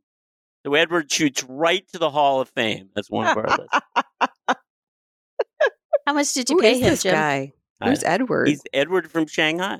So 0.66 0.75
Edward 0.75 1.10
shoots 1.10 1.42
right 1.44 1.87
to 1.92 1.98
the 1.98 2.10
Hall 2.10 2.40
of 2.42 2.50
Fame 2.50 2.90
as 2.96 3.08
one 3.08 3.26
of 3.28 3.37
our 3.38 3.46
lists. 3.46 4.56
How 6.06 6.12
much 6.12 6.34
did 6.34 6.50
you 6.50 6.56
Who 6.56 6.62
pay 6.62 6.72
is 6.72 6.78
him, 6.80 6.90
this 6.90 7.02
Jim? 7.04 7.14
guy? 7.14 7.52
Who's 7.82 8.02
Edward? 8.02 8.48
He's 8.48 8.62
Edward 8.75 9.10
from 9.10 9.26
Shanghai. 9.26 9.78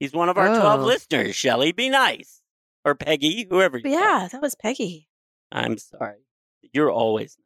He's 0.00 0.12
one 0.12 0.28
of 0.28 0.36
our 0.38 0.46
12 0.48 0.80
Oh. 0.80 0.84
listeners. 0.84 1.34
Shelley, 1.36 1.72
be 1.72 1.88
nice. 1.88 2.40
Or 2.84 2.94
Peggy, 2.94 3.46
whoever 3.48 3.78
you 3.78 3.88
are. 3.94 4.00
Yeah, 4.22 4.28
that 4.30 4.42
was 4.42 4.54
Peggy. 4.54 5.08
I'm 5.52 5.78
sorry. 5.78 6.18
You're 6.72 6.90
always. 6.90 7.38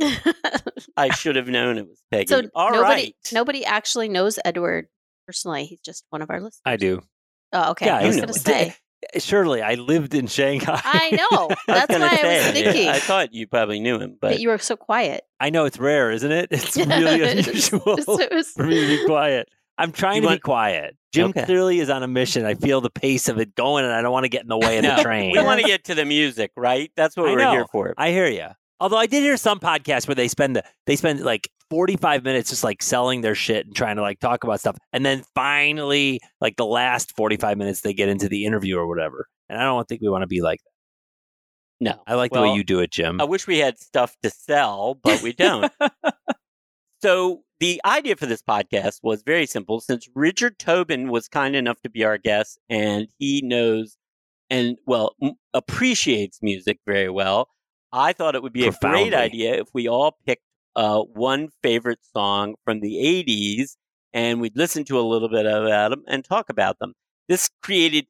I 0.96 1.10
should 1.14 1.36
have 1.36 1.48
known 1.48 1.78
it 1.78 1.86
was 1.88 2.00
Peggy. 2.10 2.26
so 2.28 2.42
All 2.54 2.70
nobody 2.72 2.82
right. 3.02 3.14
nobody 3.32 3.64
actually 3.64 4.08
knows 4.08 4.38
Edward 4.44 4.86
personally. 5.26 5.64
He's 5.66 5.80
just 5.80 6.04
one 6.10 6.22
of 6.22 6.30
our 6.30 6.40
listeners. 6.40 6.62
I 6.64 6.76
do. 6.76 7.02
Oh, 7.52 7.72
okay. 7.72 7.86
Yeah, 7.86 7.98
I 7.98 8.06
was 8.06 8.16
going 8.16 8.28
to 8.32 8.38
say. 8.38 8.74
Eh, 9.14 9.18
surely, 9.18 9.60
I 9.62 9.74
lived 9.74 10.14
in 10.14 10.26
Shanghai. 10.26 10.80
I 10.84 11.10
know. 11.30 11.48
That's 11.66 11.86
gonna 11.92 12.06
why 12.06 12.18
I 12.22 12.36
was 12.36 12.46
thinking. 12.52 12.88
I 12.88 12.98
thought 12.98 13.34
you 13.34 13.46
probably 13.46 13.80
knew 13.80 13.98
him, 13.98 14.16
but 14.20 14.32
but 14.32 14.40
you 14.40 14.48
were 14.48 14.58
so 14.58 14.76
quiet. 14.76 15.24
I 15.40 15.50
know 15.50 15.64
it's 15.66 15.78
rare, 15.78 16.10
isn't 16.10 16.32
it? 16.32 16.48
It's 16.50 16.76
really 16.76 17.20
It 17.20 17.36
was- 17.36 17.46
unusual 17.48 18.20
it 18.20 18.32
was- 18.32 18.48
for 18.52 18.64
me 18.64 18.80
to 18.80 18.86
be 18.98 19.04
quiet. 19.06 19.48
I'm 19.80 19.92
trying 19.92 20.16
You 20.16 20.20
to 20.22 20.26
want- 20.28 20.36
be 20.38 20.42
quiet. 20.42 20.96
Jim 21.12 21.30
Okay. 21.30 21.44
clearly 21.44 21.80
is 21.80 21.90
on 21.90 22.02
a 22.04 22.08
mission. 22.08 22.44
I 22.44 22.54
feel 22.54 22.80
the 22.80 22.90
pace 22.90 23.28
of 23.28 23.38
it 23.40 23.54
going, 23.56 23.84
and 23.84 23.92
I 23.92 24.00
don't 24.00 24.12
want 24.12 24.24
to 24.24 24.28
get 24.28 24.42
in 24.42 24.48
the 24.48 24.58
way 24.58 24.78
of 24.78 24.84
the 24.96 25.02
train. 25.02 25.32
We 25.36 25.42
want 25.42 25.60
to 25.60 25.66
get 25.66 25.84
to 25.84 25.94
the 25.94 26.04
music, 26.04 26.52
right? 26.56 26.92
That's 26.96 27.16
what 27.16 27.28
I 27.28 27.32
we're 27.32 27.50
here 27.50 27.66
for. 27.72 27.94
I 27.98 28.10
hear 28.10 28.28
you. 28.28 28.46
Although 28.78 28.96
I 28.96 29.06
did 29.06 29.22
hear 29.22 29.36
some 29.36 29.58
podcasts 29.60 30.06
where 30.08 30.14
they 30.14 30.28
spend 30.28 30.54
the, 30.56 30.62
they 30.86 30.96
spend 30.96 31.20
like 31.20 31.50
45 31.68 32.24
minutes 32.24 32.50
just 32.50 32.62
like 32.64 32.82
selling 32.82 33.20
their 33.22 33.34
shit 33.34 33.66
and 33.66 33.74
trying 33.74 33.96
to 33.96 34.02
like 34.02 34.20
talk 34.20 34.44
about 34.44 34.60
stuff, 34.60 34.76
and 34.92 35.04
then 35.04 35.24
finally, 35.34 36.20
like 36.40 36.56
the 36.56 36.64
last 36.66 37.14
45 37.16 37.58
minutes, 37.58 37.80
they 37.80 37.92
get 37.92 38.08
into 38.08 38.28
the 38.28 38.44
interview 38.46 38.78
or 38.78 38.86
whatever. 38.86 39.26
And 39.48 39.58
I 39.58 39.64
don't 39.64 39.86
think 39.88 40.00
we 40.02 40.08
want 40.08 40.22
to 40.22 40.28
be 40.28 40.40
like 40.42 40.60
that. 40.60 40.70
No. 41.82 42.02
I 42.06 42.14
like 42.14 42.30
the 42.30 42.40
way 42.42 42.54
you 42.54 42.62
do 42.62 42.78
it, 42.80 42.90
Jim. 42.92 43.20
I 43.20 43.24
wish 43.24 43.46
we 43.46 43.58
had 43.58 43.78
stuff 43.80 44.14
to 44.22 44.30
sell, 44.30 44.94
but 45.02 45.22
we 45.22 45.32
don't. 45.32 45.72
so 47.02 47.42
the 47.60 47.80
idea 47.84 48.16
for 48.16 48.26
this 48.26 48.42
podcast 48.42 49.00
was 49.02 49.22
very 49.22 49.46
simple. 49.46 49.80
Since 49.80 50.08
Richard 50.14 50.58
Tobin 50.58 51.10
was 51.10 51.28
kind 51.28 51.54
enough 51.54 51.80
to 51.82 51.90
be 51.90 52.04
our 52.04 52.18
guest, 52.18 52.58
and 52.68 53.08
he 53.18 53.42
knows 53.44 53.96
and 54.48 54.78
well 54.86 55.14
m- 55.22 55.34
appreciates 55.54 56.40
music 56.42 56.80
very 56.86 57.10
well, 57.10 57.48
I 57.92 58.12
thought 58.14 58.34
it 58.34 58.42
would 58.42 58.54
be 58.54 58.66
a 58.66 58.72
great 58.72 59.14
idea 59.14 59.54
if 59.54 59.68
we 59.74 59.88
all 59.88 60.16
picked 60.26 60.42
uh, 60.74 61.00
one 61.02 61.48
favorite 61.62 62.00
song 62.14 62.54
from 62.64 62.80
the 62.80 62.94
'80s, 62.96 63.76
and 64.14 64.40
we'd 64.40 64.56
listen 64.56 64.84
to 64.86 64.98
a 64.98 65.02
little 65.02 65.28
bit 65.28 65.44
about 65.44 65.90
them 65.90 66.02
and 66.08 66.24
talk 66.24 66.48
about 66.48 66.78
them. 66.78 66.94
This 67.28 67.50
created 67.62 68.06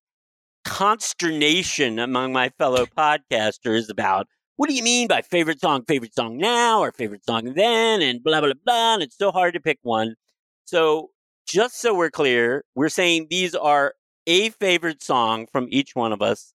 consternation 0.65 1.99
among 1.99 2.33
my 2.33 2.51
fellow 2.51 2.87
podcasters 2.87 3.91
about 3.91 4.29
what 4.61 4.69
do 4.69 4.75
you 4.75 4.83
mean 4.83 5.09
by 5.09 5.23
favorite 5.23 5.59
song, 5.59 5.87
favorite 5.89 6.15
song 6.15 6.37
now, 6.37 6.81
or 6.81 6.93
favorite 6.93 7.25
song 7.25 7.55
then, 7.55 8.03
and 8.03 8.23
blah, 8.23 8.43
blah, 8.43 8.53
blah. 8.63 8.93
And 8.93 9.03
it's 9.03 9.17
so 9.17 9.33
hard 9.33 9.55
to 9.55 9.61
pick 9.61 9.79
one. 9.81 10.17
So, 10.67 11.13
just 11.47 11.81
so 11.81 11.95
we're 11.95 12.11
clear, 12.11 12.63
we're 12.75 12.91
saying 12.91 13.29
these 13.31 13.55
are 13.55 13.95
a 14.27 14.51
favorite 14.51 15.03
song 15.03 15.47
from 15.51 15.67
each 15.71 15.93
one 15.95 16.13
of 16.13 16.21
us 16.21 16.53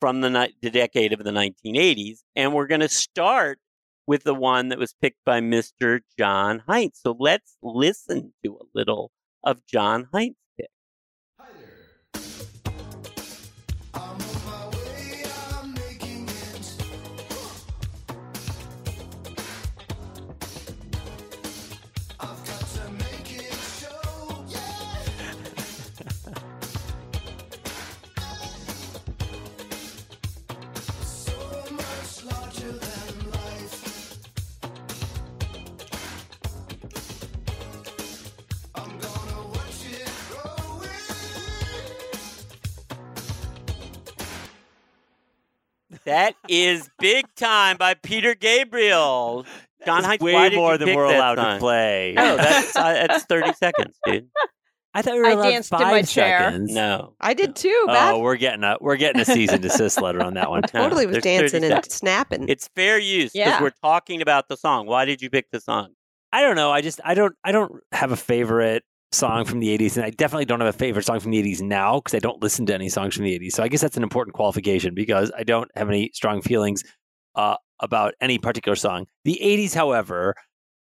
from 0.00 0.20
the, 0.20 0.30
ni- 0.30 0.54
the 0.62 0.70
decade 0.70 1.12
of 1.12 1.24
the 1.24 1.32
1980s. 1.32 2.18
And 2.36 2.54
we're 2.54 2.68
going 2.68 2.82
to 2.82 2.88
start 2.88 3.58
with 4.06 4.22
the 4.22 4.32
one 4.32 4.68
that 4.68 4.78
was 4.78 4.94
picked 5.02 5.24
by 5.24 5.40
Mr. 5.40 6.02
John 6.16 6.62
Heinz. 6.68 7.00
So, 7.02 7.16
let's 7.18 7.56
listen 7.64 8.32
to 8.44 8.58
a 8.60 8.64
little 8.76 9.10
of 9.42 9.66
John 9.66 10.06
Heinz 10.12 10.36
That 46.10 46.34
is 46.48 46.88
Big 46.98 47.24
Time 47.36 47.76
by 47.76 47.94
Peter 47.94 48.34
Gabriel. 48.34 49.46
John 49.86 49.98
It's 49.98 50.06
Heinz, 50.08 50.20
way 50.20 50.32
why 50.34 50.48
did 50.50 50.56
more 50.56 50.72
you 50.72 50.78
than 50.78 50.94
we're 50.94 51.04
allowed 51.04 51.36
song? 51.38 51.54
to 51.54 51.60
play. 51.60 52.12
No, 52.16 52.36
that's 52.36 52.76
uh, 52.76 53.06
that's 53.06 53.24
thirty 53.24 53.52
seconds, 53.54 53.96
dude. 54.04 54.28
I 54.94 55.02
thought 55.02 55.14
we 55.14 55.20
were 55.20 55.26
I 55.26 55.30
allowed 55.30 55.50
danced 55.50 55.72
in 55.72 55.78
five 55.78 55.90
my 55.92 56.02
chair. 56.02 56.40
seconds. 56.40 56.72
No, 56.74 57.14
I 57.20 57.32
did 57.34 57.54
too. 57.54 57.84
Beth 57.86 58.14
Oh, 58.14 58.18
we're 58.18 58.34
getting 58.36 58.64
a 58.64 58.76
we're 58.80 58.96
getting 58.96 59.20
a 59.20 59.24
cease 59.24 59.50
and 59.52 59.62
desist 59.62 60.00
letter 60.02 60.20
on 60.22 60.34
that 60.34 60.50
one. 60.50 60.62
No, 60.74 60.82
totally 60.82 61.06
was 61.06 61.18
dancing 61.18 61.62
and 61.62 61.72
seconds. 61.74 61.94
snapping. 61.94 62.48
it's 62.48 62.68
fair 62.74 62.98
use 62.98 63.32
because 63.32 63.46
Yeah. 63.46 63.62
we're 63.62 63.70
talking 63.82 64.20
about 64.20 64.48
the 64.48 64.56
song. 64.56 64.86
Why 64.86 65.04
did 65.04 65.22
you 65.22 65.30
pick 65.30 65.48
the 65.52 65.60
song? 65.60 65.90
I 66.32 66.42
don't 66.42 66.56
know. 66.56 66.72
I 66.72 66.80
just 66.80 67.00
I 67.04 67.14
don't 67.14 67.34
I 67.44 67.52
don't 67.52 67.72
have 67.92 68.10
a 68.10 68.16
favorite 68.16 68.82
song 69.12 69.44
from 69.44 69.58
the 69.58 69.76
80s 69.76 69.96
and 69.96 70.04
I 70.04 70.10
definitely 70.10 70.44
don't 70.44 70.60
have 70.60 70.72
a 70.72 70.78
favorite 70.78 71.04
song 71.04 71.18
from 71.20 71.32
the 71.32 71.42
80s 71.42 71.60
now 71.60 71.98
because 71.98 72.14
I 72.14 72.20
don't 72.20 72.42
listen 72.42 72.66
to 72.66 72.74
any 72.74 72.88
songs 72.88 73.16
from 73.16 73.24
the 73.24 73.38
80s. 73.38 73.52
So 73.52 73.62
I 73.62 73.68
guess 73.68 73.80
that's 73.80 73.96
an 73.96 74.02
important 74.02 74.34
qualification 74.34 74.94
because 74.94 75.32
I 75.36 75.42
don't 75.42 75.70
have 75.74 75.88
any 75.88 76.10
strong 76.14 76.42
feelings 76.42 76.84
uh, 77.34 77.56
about 77.80 78.14
any 78.20 78.38
particular 78.38 78.76
song. 78.76 79.06
The 79.24 79.38
80s, 79.42 79.74
however, 79.74 80.34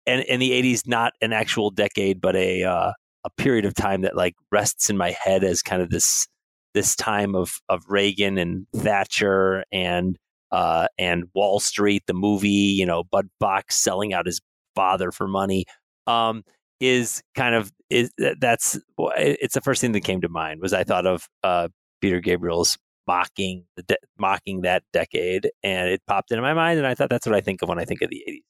and 0.06 0.24
and 0.25 0.41
the 0.41 0.51
80s 0.51 0.88
not 0.88 1.13
an 1.22 1.32
actual 1.32 1.70
decade 1.70 2.20
but 2.20 2.36
a 2.36 2.63
uh, 2.63 2.91
a 3.24 3.30
period 3.38 3.65
of 3.65 3.74
time 3.74 4.01
that 4.01 4.15
like 4.15 4.36
rests 4.51 4.89
in 4.89 4.98
my 4.98 5.12
head 5.12 5.44
as 5.44 5.62
kind 5.62 5.82
of 5.82 5.89
this 5.89 6.27
this 6.74 6.96
time 6.96 7.36
of 7.36 7.53
of 7.70 7.84
Reagan 7.88 8.38
and 8.38 8.65
Thatcher 8.75 9.63
and 9.72 10.18
uh, 10.51 10.88
and 10.98 11.25
Wall 11.34 11.60
Street, 11.60 12.03
the 12.08 12.13
movie, 12.13 12.50
you 12.50 12.86
know, 12.86 13.03
Bud 13.03 13.30
Fox 13.39 13.77
selling 13.77 14.13
out 14.13 14.25
his 14.25 14.41
father 14.75 15.12
for 15.12 15.27
money, 15.27 15.65
um, 16.08 16.44
is 16.82 17.22
kind 17.36 17.56
of 17.56 17.72
is 17.91 18.12
that's 18.39 18.79
it's 19.17 19.53
the 19.53 19.62
first 19.62 19.81
thing 19.81 19.91
that 19.91 20.01
came 20.01 20.21
to 20.21 20.29
mind 20.29 20.62
was 20.62 20.74
I 20.74 20.83
thought 20.83 21.05
of 21.05 21.27
uh, 21.43 21.67
Peter 22.00 22.19
Gabriel's 22.19 22.77
mocking 23.07 23.65
the 23.75 23.83
de- 23.83 23.98
mocking 24.17 24.62
that 24.62 24.83
decade, 24.93 25.51
and 25.63 25.89
it 25.89 26.01
popped 26.07 26.31
into 26.31 26.41
my 26.41 26.53
mind, 26.53 26.77
and 26.77 26.88
I 26.88 26.95
thought 26.95 27.10
that's 27.10 27.25
what 27.25 27.36
I 27.36 27.41
think 27.41 27.62
of 27.62 27.69
when 27.69 27.79
I 27.79 27.86
think 27.86 28.01
of 28.01 28.10
the 28.10 28.24
'80s. 28.27 28.43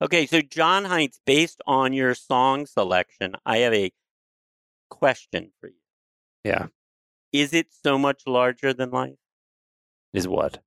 Okay, 0.00 0.26
so 0.26 0.40
John 0.40 0.84
Heinz, 0.84 1.20
based 1.26 1.60
on 1.66 1.92
your 1.92 2.14
song 2.14 2.66
selection, 2.66 3.34
I 3.44 3.58
have 3.58 3.74
a 3.74 3.90
question 4.90 5.50
for 5.60 5.68
you. 5.68 5.74
Yeah. 6.44 6.66
Is 7.32 7.52
it 7.52 7.66
so 7.72 7.98
much 7.98 8.22
larger 8.26 8.72
than 8.72 8.90
life? 8.90 9.18
Is 10.12 10.28
what? 10.28 10.60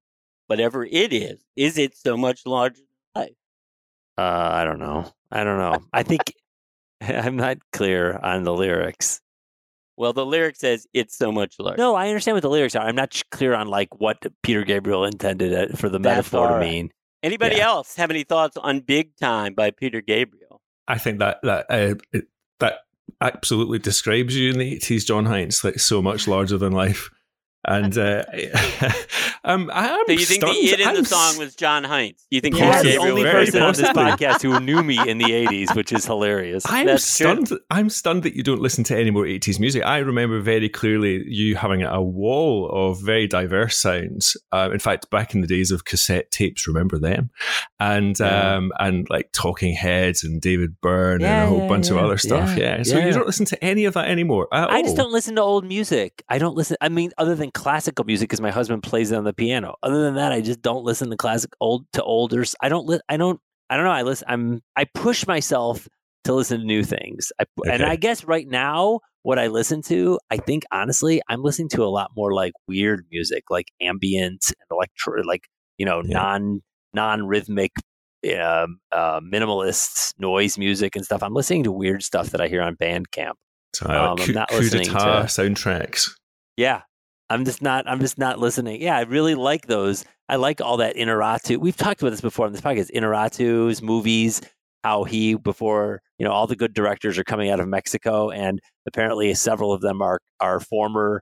Whatever 0.48 0.86
it 0.86 1.14
is, 1.14 1.44
is 1.56 1.78
it 1.78 1.96
so 1.96 2.18
much 2.18 2.46
larger 2.46 2.82
than 3.16 3.24
life? 3.24 3.36
Uh, 4.18 4.50
I 4.52 4.66
don't 4.66 4.80
know. 4.80 5.10
I 5.32 5.46
don't 5.46 5.58
know. 5.58 5.80
I 5.94 6.04
think 6.04 6.22
I'm 7.26 7.36
not 7.36 7.58
clear 7.74 8.20
on 8.22 8.44
the 8.44 8.54
lyrics. 8.54 9.20
Well, 9.98 10.14
the 10.14 10.26
lyric 10.26 10.56
says 10.56 10.88
it's 10.94 11.16
so 11.16 11.32
much 11.32 11.56
larger. 11.60 11.78
No, 11.78 11.96
I 11.96 12.08
understand 12.08 12.36
what 12.36 12.42
the 12.42 12.50
lyrics 12.50 12.76
are. 12.76 12.86
I'm 12.88 12.96
not 12.96 13.20
clear 13.32 13.54
on 13.54 13.68
like 13.68 13.90
what 14.00 14.18
Peter 14.42 14.64
Gabriel 14.64 15.06
intended 15.06 15.52
it 15.52 15.78
for 15.78 15.90
the 15.90 16.00
That's 16.00 16.32
metaphor 16.32 16.48
to 16.50 16.60
mean. 16.60 16.92
Anybody 17.24 17.58
Yeah. 17.58 17.68
else 17.68 17.96
have 17.98 18.10
any 18.10 18.24
thoughts 18.24 18.58
on 18.58 18.80
Big 18.80 19.16
Time 19.18 19.54
by 19.54 19.70
Peter 19.72 20.02
Gabriel? 20.02 20.60
I 20.88 20.98
think 20.98 21.20
that 21.20 21.40
that 21.44 21.66
uh, 21.70 21.96
it, 22.14 22.26
that 22.60 22.80
absolutely 23.20 23.78
describes 23.80 24.36
you 24.36 24.52
in 24.52 24.58
the 24.60 24.74
eighties, 24.76 25.06
John 25.06 25.26
Heinz, 25.26 25.64
like 25.64 25.80
so 25.80 26.02
much 26.02 26.28
larger 26.28 26.58
than 26.58 26.72
life. 26.72 27.10
And 27.64 27.96
uh, 27.98 28.24
um, 29.44 29.70
I'm 29.74 30.06
So 30.08 30.12
you 30.14 30.18
think 30.26 30.42
stunned. 30.44 30.56
the 30.56 30.70
it 30.72 30.80
in 30.80 30.88
I'm 30.88 30.96
the 30.96 31.06
song 31.06 31.38
was 31.38 31.56
John 31.56 31.84
Heinz? 31.84 32.26
You 32.30 32.42
think 32.42 32.58
You're 32.58 32.82
the 32.84 32.98
only 32.98 33.24
was 33.24 33.32
very 33.32 33.46
person 33.46 33.62
on 33.62 33.74
this 33.74 33.90
podcast 33.90 34.42
who 34.42 34.60
knew 34.60 34.82
me 34.84 34.98
in 35.08 35.18
the 35.20 35.26
80s, 35.48 35.76
which 35.76 35.92
is 35.92 36.06
hilarious. 36.06 36.64
I'm 36.68 36.88
That's 36.88 37.18
true. 37.18 37.46
stunned. 37.46 37.60
I'm 37.70 37.90
stunned 37.90 38.24
that 38.24 38.36
you 38.36 38.44
don't 38.44 38.62
listen 38.62 38.84
to 38.86 38.98
any 38.98 39.12
more 39.12 39.26
80s 39.26 39.60
music. 39.60 39.84
I 39.86 40.00
remember 40.00 40.40
very 40.42 40.70
clearly 40.70 41.24
you 41.28 41.56
having 41.56 41.84
a 41.84 42.02
wall 42.02 42.70
of 42.72 43.00
very 43.02 43.28
diverse 43.28 43.78
sounds. 43.78 44.38
Uh, 44.52 44.70
in 44.74 44.80
fact, 44.80 45.10
back 45.12 45.36
in 45.36 45.42
the 45.42 45.48
days 45.48 45.70
of 45.72 45.86
cassette 45.86 46.32
tapes, 46.32 46.68
remember 46.68 46.98
them? 46.98 47.30
And 47.80 48.20
Yeah. 48.20 48.56
um, 48.56 48.72
and 48.80 49.08
like 49.10 49.32
Talking 49.34 49.76
Heads 49.76 50.24
and 50.24 50.42
David 50.42 50.80
Byrne 50.82 51.22
Yeah, 51.22 51.44
and 51.44 51.46
a 51.46 51.50
whole 51.50 51.60
yeah, 51.60 51.68
bunch 51.68 51.90
of 51.92 51.98
other 51.98 52.18
stuff. 52.18 52.58
yeah, 52.58 52.78
Yeah. 52.78 52.84
So 52.84 52.98
yeah. 52.98 53.06
you 53.08 53.14
don't 53.14 53.28
listen 53.28 53.46
to 53.48 53.64
any 53.64 53.86
of 53.86 53.94
that 53.94 54.08
anymore. 54.10 54.48
I 54.52 54.82
just 54.82 54.96
don't 54.98 55.12
listen 55.12 55.36
to 55.36 55.42
old 55.42 55.66
music. 55.66 56.24
I 56.30 56.38
don't 56.40 56.56
listen. 56.56 56.78
I 56.82 56.90
mean, 56.90 57.12
other 57.18 57.36
than 57.36 57.51
classical 57.52 58.06
music, 58.06 58.30
because 58.30 58.42
my 58.42 58.52
husband 58.52 58.84
plays 58.84 59.12
it 59.12 59.16
on 59.16 59.24
the 59.24 59.34
piano. 59.34 59.76
Other 59.84 60.02
than 60.04 60.16
that, 60.16 60.32
I 60.32 60.42
just 60.42 60.62
don't 60.62 60.84
listen 60.84 61.10
to 61.10 61.18
classic 61.18 61.52
old 61.60 61.86
to 61.94 62.04
older. 62.04 62.44
I 62.62 62.70
don't. 62.70 62.88
Li- 62.88 63.00
I 63.10 63.18
don't. 63.18 63.40
I 63.70 63.76
don't 63.78 63.86
know. 63.86 63.92
I 63.92 64.02
listen. 64.04 64.28
I'm. 64.30 64.62
I 64.76 64.86
push 64.94 65.26
myself 65.28 65.88
to 66.26 66.34
listen 66.34 66.60
to 66.60 66.66
new 66.66 66.84
things. 66.84 67.32
I, 67.40 67.46
pu- 67.56 67.70
And 67.72 67.84
I 67.84 67.96
guess 67.96 68.24
right 68.26 68.48
now, 68.48 69.00
what 69.24 69.40
I 69.40 69.48
listen 69.48 69.82
to, 69.84 70.20
I 70.30 70.38
think 70.38 70.64
honestly, 70.72 71.22
I'm 71.30 71.42
listening 71.42 71.70
to 71.70 71.84
a 71.84 71.90
lot 71.90 72.12
more 72.16 72.34
like 72.34 72.54
weird 72.68 73.06
music, 73.12 73.46
like 73.50 73.68
ambient 73.82 74.46
and 74.50 74.68
electro, 74.70 75.22
like 75.24 75.48
you 75.78 75.86
know, 75.86 76.02
Yeah. 76.06 76.18
non 76.18 76.62
non 76.94 77.26
rhythmic. 77.28 77.72
Um, 78.24 78.78
uh, 78.92 79.20
minimalist 79.20 80.14
noise 80.20 80.56
music 80.56 80.96
and 80.96 81.04
stuff. 81.04 81.24
I'm 81.24 81.34
listening 81.34 81.64
to 81.64 81.72
weird 81.72 82.04
stuff 82.04 82.30
that 82.30 82.40
I 82.40 82.48
hear 82.48 82.62
on 82.62 82.76
Bandcamp. 82.76 83.32
So 83.74 83.88
um, 83.88 84.18
I'm 84.20 84.32
not 84.34 84.50
coup 84.50 84.58
listening 84.60 84.90
to- 84.90 84.92
soundtracks. 85.26 86.12
Yeah. 86.56 86.82
I'm 87.32 87.46
just 87.46 87.62
not 87.62 87.88
I'm 87.88 88.00
just 88.00 88.18
not 88.18 88.40
listening. 88.40 88.82
Yeah, 88.82 88.98
I 88.98 89.02
really 89.02 89.36
like 89.36 89.68
those. 89.68 90.06
I 90.28 90.36
like 90.36 90.62
all 90.62 90.78
that 90.78 90.96
Iñárritu. 90.96 91.58
We've 91.58 91.76
talked 91.76 92.02
about 92.02 92.12
this 92.12 92.22
before 92.22 92.46
on 92.46 92.52
this 92.52 92.62
podcast. 92.62 92.92
Iñárritu's 92.92 93.82
movies, 93.82 94.42
how 94.84 95.04
he 95.04 95.36
before, 95.36 96.02
you 96.18 96.26
know, 96.26 96.32
all 96.32 96.48
the 96.48 96.56
good 96.56 96.74
directors 96.74 97.18
are 97.18 97.24
coming 97.24 97.50
out 97.50 97.60
of 97.60 97.68
Mexico 97.68 98.30
and 98.30 98.60
apparently 98.88 99.34
several 99.34 99.72
of 99.72 99.82
them 99.82 100.02
are 100.02 100.20
are 100.40 100.60
former 100.60 101.22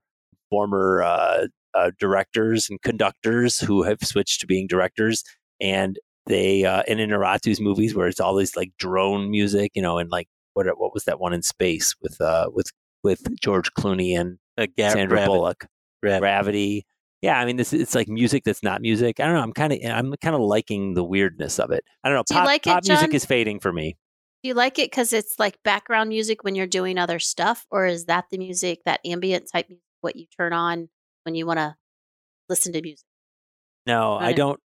former 0.49 1.03
uh, 1.03 1.45
uh, 1.75 1.91
directors 1.99 2.69
and 2.69 2.81
conductors 2.81 3.59
who 3.59 3.83
have 3.83 3.99
switched 4.01 4.41
to 4.41 4.47
being 4.47 4.65
directors 4.67 5.23
and 5.61 5.99
they 6.25 6.65
uh, 6.65 6.83
in 6.87 6.97
Iñárritu's 6.97 7.61
movies 7.61 7.93
where 7.95 8.07
it's 8.07 8.19
all 8.19 8.35
this 8.35 8.55
like 8.55 8.71
drone 8.79 9.29
music, 9.29 9.71
you 9.75 9.81
know, 9.81 9.97
and 9.99 10.09
like 10.09 10.27
what 10.53 10.65
what 10.79 10.93
was 10.93 11.03
that 11.03 11.19
one 11.19 11.33
in 11.33 11.43
space 11.43 11.95
with 12.01 12.19
uh 12.19 12.49
with 12.51 12.71
with 13.03 13.39
George 13.39 13.71
Clooney 13.73 14.19
and 14.19 14.37
Uh, 14.57 14.67
Sandra 14.77 15.17
Gravity. 15.17 15.27
Bullock. 15.27 15.67
Gravity. 16.01 16.19
Gravity. 16.21 16.85
Yeah, 17.21 17.39
I 17.39 17.45
mean, 17.45 17.57
this 17.57 17.73
it's 17.73 17.95
like 17.95 18.07
music 18.07 18.45
that's 18.45 18.63
not 18.63 18.81
music. 18.81 19.19
I 19.19 19.25
don't 19.25 19.33
know. 19.33 19.41
I'm 19.41 19.51
kind 19.51 19.73
of 19.73 19.79
I'm 19.83 20.13
kind 20.21 20.35
of 20.35 20.41
liking 20.41 20.93
the 20.93 21.03
weirdness 21.03 21.59
of 21.59 21.71
it. 21.71 21.83
I 22.03 22.09
don't 22.09 22.17
know. 22.17 22.23
Do 22.27 22.33
pop 22.35 22.45
like 22.45 22.65
it, 22.65 22.69
pop 22.69 22.85
music 22.85 23.13
is 23.13 23.25
fading 23.25 23.59
for 23.59 23.73
me. 23.73 23.97
Do 24.41 24.47
you 24.47 24.53
like 24.53 24.79
it 24.79 24.89
because 24.89 25.11
it's 25.11 25.37
like 25.37 25.57
background 25.63 26.07
music 26.07 26.45
when 26.45 26.55
you're 26.55 26.67
doing 26.67 26.97
other 26.97 27.19
stuff, 27.19 27.65
or 27.71 27.85
is 27.85 28.05
that 28.05 28.25
the 28.31 28.37
music, 28.37 28.79
that 28.85 29.01
ambient 29.03 29.49
type 29.51 29.67
music, 29.67 29.83
what 29.99 30.15
you 30.15 30.27
turn 30.37 30.53
on 30.53 30.87
when 31.23 31.35
you 31.35 31.45
want 31.45 31.59
to 31.59 31.75
listen 32.47 32.71
to 32.71 32.81
music? 32.81 33.03
No, 33.85 34.13
I 34.13 34.27
Right. 34.27 34.37
don't. 34.37 34.59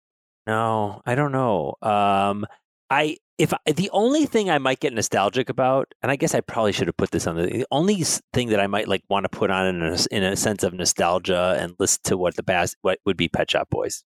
No, 0.47 1.03
I 1.05 1.15
don't 1.17 1.33
know. 1.33 1.75
Um, 1.83 2.47
I 2.91 3.17
if 3.39 3.53
I, 3.53 3.73
the 3.73 3.91
only 3.93 4.27
thing 4.27 4.49
I 4.51 4.59
might 4.59 4.81
get 4.81 4.93
nostalgic 4.93 5.49
about, 5.49 5.93
and 6.03 6.13
I 6.13 6.17
guess 6.17 6.35
I 6.35 6.41
probably 6.41 6.73
should 6.73 6.87
have 6.87 6.97
put 6.97 7.11
this 7.11 7.27
on 7.27 7.37
the, 7.37 7.47
the 7.47 7.67
only 7.71 8.03
thing 8.33 8.51
that 8.51 8.61
I 8.61 8.67
might 8.67 8.87
like 8.89 9.03
want 9.09 9.25
to 9.25 9.29
put 9.29 9.51
on 9.51 9.67
in 9.67 9.83
a, 9.83 9.99
in 10.11 10.23
a 10.23 10.37
sense 10.37 10.63
of 10.63 10.73
nostalgia 10.73 11.57
and 11.59 11.75
listen 11.79 12.01
to 12.05 12.17
what 12.17 12.37
the 12.37 12.43
past 12.43 12.77
what 12.83 12.99
would 13.07 13.17
be 13.17 13.29
Pet 13.29 13.51
Shop 13.51 13.69
Boys. 13.71 14.05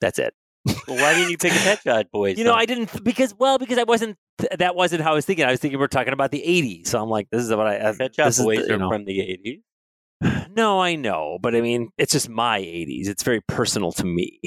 That's 0.00 0.18
it. 0.18 0.34
Well, 0.64 0.96
why 0.96 1.14
didn't 1.14 1.30
you 1.30 1.38
pick 1.38 1.52
a 1.52 1.56
Pet 1.58 1.80
Shop 1.82 2.06
Boys? 2.12 2.38
You 2.38 2.44
know, 2.44 2.52
song? 2.52 2.60
I 2.60 2.66
didn't 2.66 3.04
because 3.04 3.34
well 3.38 3.58
because 3.58 3.78
I 3.78 3.82
wasn't 3.82 4.16
that 4.58 4.74
wasn't 4.74 5.02
how 5.02 5.12
I 5.12 5.14
was 5.14 5.26
thinking. 5.26 5.44
I 5.44 5.50
was 5.50 5.60
thinking 5.60 5.78
we're 5.78 5.86
talking 5.88 6.12
about 6.12 6.30
the 6.30 6.42
'80s, 6.46 6.86
so 6.86 7.02
I'm 7.02 7.08
like, 7.10 7.28
this 7.30 7.42
is 7.42 7.50
what 7.50 7.66
I. 7.66 7.88
I 7.90 7.92
Pet 7.96 8.14
Shop 8.14 8.32
Boys 8.44 8.66
the- 8.66 8.74
are 8.74 8.78
know. 8.78 8.88
from 8.88 9.04
the 9.04 9.18
'80s. 9.18 9.60
No, 10.54 10.80
I 10.80 10.94
know, 10.94 11.38
but 11.42 11.54
I 11.56 11.60
mean, 11.60 11.88
it's 11.98 12.12
just 12.12 12.28
my 12.28 12.60
'80s. 12.60 13.08
It's 13.08 13.22
very 13.24 13.40
personal 13.40 13.90
to 13.92 14.04
me. 14.06 14.40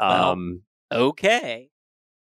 Well, 0.00 0.30
um, 0.32 0.62
Okay. 0.90 1.68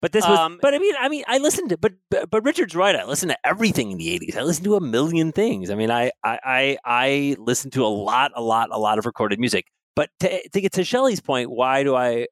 But 0.02 0.12
this 0.14 0.28
was, 0.28 0.38
Um, 0.38 0.60
but 0.62 0.74
I 0.74 0.80
mean, 0.80 0.96
I 1.00 1.10
mean, 1.10 1.24
I 1.28 1.38
listened 1.38 1.70
to, 1.70 1.78
but, 1.78 1.94
but 2.10 2.30
but 2.32 2.44
Richard's 2.44 2.76
right. 2.76 2.96
I 2.96 3.06
listened 3.06 3.32
to 3.32 3.38
everything 3.48 3.92
in 3.92 3.98
the 4.00 4.20
'80s. 4.20 4.36
I 4.36 4.42
listened 4.44 4.66
to 4.66 4.76
a 4.76 4.82
million 4.82 5.32
things. 5.32 5.70
I 5.70 5.76
mean, 5.76 5.92
I 5.92 6.12
I 6.24 6.40
I, 6.44 6.78
I 6.86 7.36
listened 7.40 7.74
to 7.74 7.86
a 7.86 7.88
lot, 7.88 8.32
a 8.36 8.42
lot, 8.42 8.70
a 8.72 8.80
lot 8.80 8.98
of 8.98 9.06
recorded 9.06 9.40
music. 9.40 9.66
But 9.96 10.10
to, 10.22 10.50
to 10.50 10.62
get 10.62 10.72
to 10.74 10.84
Shelley's 10.84 11.22
point, 11.22 11.52
why 11.52 11.84
do 11.84 11.96
I 11.96 12.28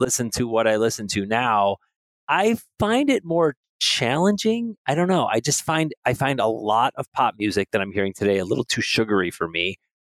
listen 0.00 0.30
to 0.32 0.46
what 0.46 0.66
I 0.66 0.76
listen 0.76 1.06
to 1.08 1.24
now? 1.24 1.76
I 2.28 2.58
find 2.78 3.08
it 3.08 3.24
more 3.24 3.54
challenging. 3.80 4.76
I 4.86 4.94
don't 4.94 5.08
know. 5.08 5.26
I 5.26 5.40
just 5.40 5.62
find 5.62 5.92
I 6.04 6.14
find 6.14 6.40
a 6.40 6.46
lot 6.46 6.92
of 6.96 7.10
pop 7.12 7.36
music 7.38 7.68
that 7.72 7.80
I'm 7.80 7.92
hearing 7.92 8.12
today 8.14 8.38
a 8.38 8.44
little 8.44 8.64
too 8.64 8.82
sugary 8.82 9.30
for 9.30 9.48
me. 9.48 9.76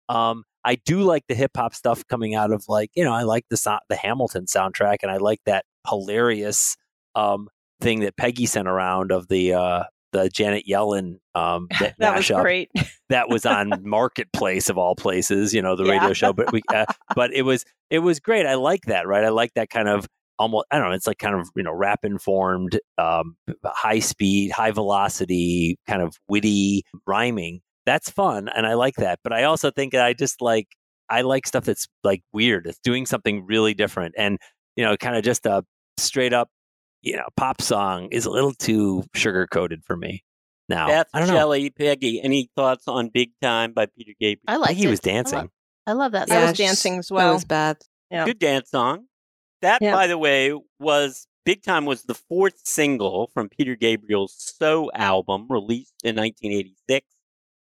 Um, 0.09 0.43
I 0.63 0.75
do 0.85 1.01
like 1.01 1.23
the 1.27 1.35
hip 1.35 1.51
hop 1.55 1.75
stuff 1.75 2.03
coming 2.07 2.33
out 2.35 2.51
of 2.51 2.65
like 2.67 2.89
you 2.95 3.03
know 3.03 3.13
I 3.13 3.23
like 3.23 3.45
the 3.49 3.57
so- 3.57 3.79
the 3.89 3.95
Hamilton 3.95 4.45
soundtrack 4.45 4.97
and 5.03 5.11
I 5.11 5.17
like 5.17 5.39
that 5.45 5.65
hilarious 5.87 6.75
um, 7.15 7.47
thing 7.81 8.01
that 8.01 8.17
Peggy 8.17 8.45
sent 8.45 8.67
around 8.67 9.11
of 9.11 9.27
the 9.27 9.53
uh, 9.53 9.83
the 10.11 10.29
Janet 10.29 10.65
Yellen 10.69 11.15
um, 11.33 11.67
that, 11.79 11.95
That 11.99 12.15
was 12.15 12.29
great. 12.29 12.69
that 13.09 13.29
was 13.29 13.45
on 13.45 13.71
Marketplace 13.83 14.69
of 14.69 14.77
all 14.77 14.95
places, 14.95 15.53
you 15.53 15.61
know, 15.61 15.75
the 15.75 15.83
Yeah. 15.85 15.91
radio 15.93 16.13
show. 16.13 16.33
But 16.33 16.51
we, 16.51 16.61
uh, 16.73 16.85
but 17.15 17.33
it 17.33 17.41
was 17.43 17.65
it 17.89 17.99
was 17.99 18.19
great. 18.19 18.45
I 18.45 18.55
like 18.55 18.81
that, 18.87 19.07
right? 19.07 19.23
I 19.23 19.29
like 19.29 19.53
that 19.55 19.69
kind 19.69 19.87
of 19.89 20.07
almost. 20.39 20.65
I 20.71 20.77
don't 20.79 20.89
know. 20.89 20.95
It's 20.95 21.07
like 21.07 21.17
kind 21.19 21.35
of 21.35 21.49
you 21.55 21.63
know 21.63 21.73
rap 21.73 21.99
informed, 22.03 22.79
um, 22.97 23.35
high 23.65 23.99
speed, 23.99 24.51
high 24.51 24.71
velocity, 24.71 25.77
kind 25.87 26.01
of 26.01 26.15
witty 26.27 26.83
rhyming. 27.05 27.61
That's 27.85 28.09
fun, 28.09 28.49
and 28.49 28.65
I 28.65 28.73
like 28.73 28.95
that. 28.95 29.19
But 29.23 29.31
I 29.33 29.43
also 29.43 29.69
think 29.69 29.93
that 29.93 30.03
I 30.05 30.13
just 30.13 30.41
like 30.41 30.67
I 31.09 31.21
like 31.21 31.45
stuff 31.45 31.65
that's 31.65 31.87
like 32.03 32.21
weird. 32.33 32.65
It's 32.67 32.79
doing 32.79 33.05
something 33.05 33.45
really 33.45 33.73
different, 33.75 34.15
and 34.17 34.39
you 34.75 34.83
know, 34.83 34.97
kind 34.97 35.15
of 35.15 35.23
just 35.23 35.45
a 35.45 35.63
straight 35.97 36.33
up, 36.33 36.49
you 37.05 37.15
know, 37.15 37.27
pop 37.37 37.61
song 37.61 38.09
is 38.11 38.25
a 38.25 38.29
little 38.31 38.53
too 38.53 39.03
sugar 39.13 39.47
coated 39.47 39.83
for 39.85 39.95
me. 39.95 40.23
Now, 40.67 40.87
Beth, 40.87 41.07
I 41.13 41.19
don't 41.19 41.27
know. 41.29 41.35
Shelley, 41.35 41.69
Peggy, 41.69 42.19
any 42.21 42.49
thoughts 42.55 42.87
on 42.87 43.09
Big 43.13 43.31
Time 43.41 43.71
by 43.73 43.85
Peter 43.85 44.13
Gabriel? 44.19 44.41
I 44.47 44.53
I 44.53 44.57
like 44.57 44.75
he 44.75 44.85
it. 44.85 44.89
was 44.89 44.99
I 45.05 45.09
love- 45.11 45.15
dancing. 45.15 45.49
I 45.87 45.91
love 45.93 46.11
that. 46.13 46.31
I 46.31 46.35
song. 46.35 46.41
was 46.49 46.57
dancing 46.57 46.97
as 46.97 47.07
That 47.09 47.13
well. 47.13 47.33
was 47.35 47.45
bad. 47.45 47.77
Yeah. 48.09 48.25
Good 48.25 48.39
dance 48.39 48.71
song. 48.71 49.05
That, 49.61 49.81
Yeah. 49.81 49.93
by 49.93 50.07
the 50.07 50.17
way, 50.17 50.53
was 50.79 51.27
Big 51.45 51.61
Time 51.61 51.85
was 51.85 52.03
the 52.03 52.15
fourth 52.15 52.59
single 52.65 53.29
from 53.35 53.49
Peter 53.49 53.75
Gabriel's 53.75 54.33
So 54.57 54.89
album 54.95 55.45
released 55.47 55.93
in 56.03 56.15
1986. 56.15 57.05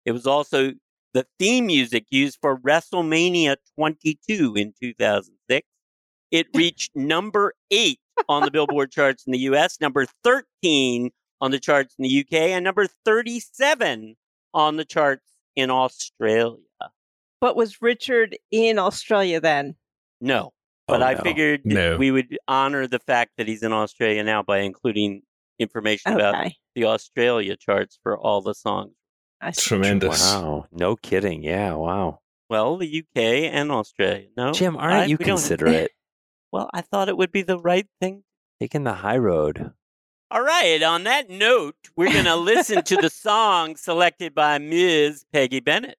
It 0.06 0.12
was 0.12 0.28
also 0.28 0.74
the 1.14 1.26
theme 1.40 1.68
music 1.68 2.06
used 2.12 2.38
for 2.42 2.60
WrestleMania 2.60 3.56
22 3.76 4.54
in 4.58 4.74
2006. 4.82 5.66
It 6.32 6.48
reached 6.54 6.92
number 6.96 7.54
eight 7.72 8.02
on 8.28 8.44
the 8.44 8.52
Billboard 8.52 8.92
charts 8.92 9.24
in 9.26 9.32
the 9.32 9.40
US, 9.40 9.80
number 9.80 10.06
13 10.24 11.12
on 11.42 11.52
the 11.52 11.60
charts 11.60 11.96
in 11.98 12.04
the 12.04 12.20
UK, 12.20 12.34
and 12.52 12.64
number 12.64 12.88
37 13.06 14.16
on 14.54 14.78
the 14.78 14.86
charts 14.86 15.26
in 15.56 15.70
Australia. 15.70 16.58
But 17.42 17.56
was 17.56 17.82
Richard 17.82 18.38
in 18.52 18.78
Australia 18.80 19.40
then? 19.40 19.76
No. 20.20 20.52
But 20.88 21.02
Oh, 21.02 21.06
I 21.06 21.14
no. 21.14 21.22
figured 21.22 21.62
No. 21.66 21.98
we 21.98 22.12
would 22.12 22.38
honor 22.48 22.88
the 22.88 23.00
fact 23.00 23.32
that 23.38 23.48
he's 23.48 23.64
in 23.64 23.72
Australia 23.72 24.24
now 24.24 24.44
by 24.44 24.60
including 24.60 25.22
information 25.60 26.14
about 26.14 26.52
the 26.76 26.86
Australia 26.86 27.56
charts 27.56 28.00
for 28.04 28.18
all 28.18 28.42
the 28.42 28.54
songs. 28.56 28.94
I. 29.42 29.52
Tremendous. 29.52 30.20
Wow, 30.34 30.66
no 30.72 30.96
kidding. 30.98 31.44
Yeah, 31.44 31.74
wow. 31.76 32.20
Well, 32.50 32.78
the 32.78 32.88
UK 33.00 33.22
and 33.54 33.72
Australia. 33.72 34.28
No, 34.36 34.52
Jim, 34.52 34.76
aren't 34.76 35.10
you 35.10 35.16
we 35.18 35.24
don't- 35.26 35.38
considerate? 35.38 35.92
Well, 36.52 36.70
I 36.74 36.82
thought 36.82 37.10
it 37.10 37.18
would 37.18 37.32
be 37.32 37.42
the 37.44 37.60
right 37.60 37.88
thing. 38.02 38.24
Taking 38.60 38.84
the 38.84 38.94
high 38.94 39.18
road. 39.18 39.72
All 40.32 40.42
right. 40.42 40.82
On 40.84 41.04
that 41.06 41.30
note, 41.30 41.76
we're 41.96 42.12
going 42.12 42.26
to 42.26 42.36
listen 42.36 42.84
to 42.84 42.96
the 42.98 43.10
song 43.10 43.76
selected 43.76 44.36
by 44.36 44.58
Ms. 44.58 45.26
Peggy 45.32 45.60
Bennett. 45.60 45.98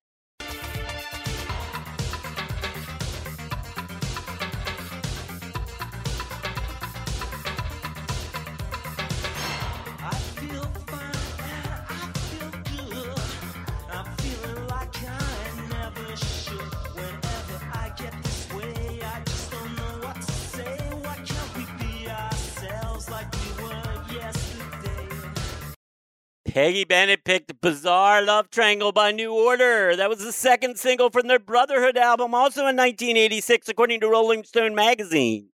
Peggy 26.52 26.84
Bennett 26.84 27.24
picked 27.24 27.60
Bizarre 27.60 28.22
Love 28.22 28.50
Triangle 28.50 28.90
by 28.90 29.12
New 29.12 29.32
Order. 29.32 29.94
That 29.94 30.08
was 30.08 30.18
the 30.18 30.32
second 30.32 30.78
single 30.78 31.08
from 31.10 31.28
their 31.28 31.38
Brotherhood 31.38 31.96
album, 31.96 32.34
also 32.34 32.62
in 32.62 32.76
1986, 32.76 33.68
according 33.68 34.00
to 34.00 34.08
Rolling 34.08 34.42
Stone 34.42 34.74
magazine. 34.74 35.50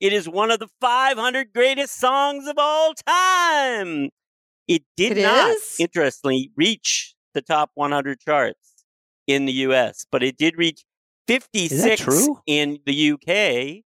It 0.00 0.12
is 0.12 0.28
one 0.28 0.50
of 0.50 0.58
the 0.58 0.68
500 0.80 1.52
greatest 1.52 1.98
songs 2.00 2.48
of 2.48 2.56
all 2.58 2.94
time. 2.94 4.08
It 4.66 4.82
did 4.96 5.18
It 5.18 5.22
not, 5.22 5.50
is? 5.50 5.76
interestingly, 5.78 6.50
reach 6.56 7.14
the 7.32 7.42
top 7.42 7.70
100 7.74 8.18
charts 8.20 8.84
in 9.28 9.44
the 9.46 9.52
US, 9.52 10.04
but 10.10 10.22
it 10.22 10.36
did 10.36 10.56
reach 10.58 10.84
56 11.28 12.28
in 12.46 12.80
the 12.86 13.12
UK. 13.12 13.84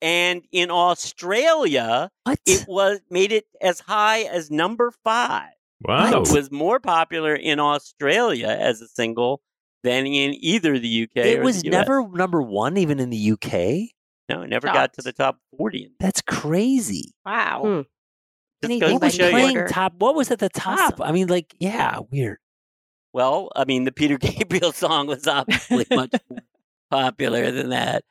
And 0.00 0.42
in 0.52 0.70
Australia, 0.70 2.10
What? 2.24 2.38
it 2.46 2.64
was 2.68 3.00
made 3.10 3.32
it 3.32 3.44
as 3.60 3.80
high 3.80 4.22
as 4.22 4.50
number 4.50 4.92
five. 5.04 5.50
Wow. 5.82 6.22
It 6.22 6.32
was 6.32 6.50
more 6.50 6.80
popular 6.80 7.34
in 7.34 7.60
Australia 7.60 8.48
as 8.48 8.80
a 8.80 8.88
single 8.88 9.42
than 9.82 10.06
in 10.06 10.34
either 10.40 10.78
the 10.78 11.02
UK 11.04 11.16
it 11.26 11.38
or 11.38 11.42
was 11.42 11.62
the 11.62 11.68
US. 11.68 11.72
never 11.72 12.08
number 12.08 12.42
one, 12.42 12.76
even 12.76 12.98
in 12.98 13.10
the 13.10 13.32
UK. 13.32 13.90
No, 14.28 14.42
it 14.42 14.48
never 14.48 14.66
got 14.66 14.94
to 14.94 15.02
the 15.02 15.12
top 15.12 15.38
40. 15.56 15.92
That's 16.00 16.20
crazy. 16.22 17.14
Wow. 17.24 17.60
Hmm. 17.64 17.80
Just 18.68 18.80
goes 18.80 18.92
What 18.94 18.98
to 19.00 19.04
was 19.06 19.14
show 19.14 19.30
playing 19.30 19.56
Order. 19.58 19.68
top? 19.68 19.94
What 19.98 20.14
was 20.16 20.30
at 20.30 20.38
the 20.40 20.48
top? 20.48 20.94
Awesome. 20.94 21.02
I 21.02 21.12
mean, 21.12 21.28
like, 21.28 21.54
yeah, 21.60 22.00
weird. 22.10 22.38
Well, 23.12 23.50
I 23.54 23.64
mean, 23.64 23.84
the 23.84 23.92
Peter 23.92 24.18
Gabriel 24.18 24.72
song 24.72 25.06
was 25.06 25.26
obviously 25.26 25.86
much 25.90 26.12
more 26.28 26.40
popular 26.90 27.50
than 27.52 27.68
that. 27.68 28.02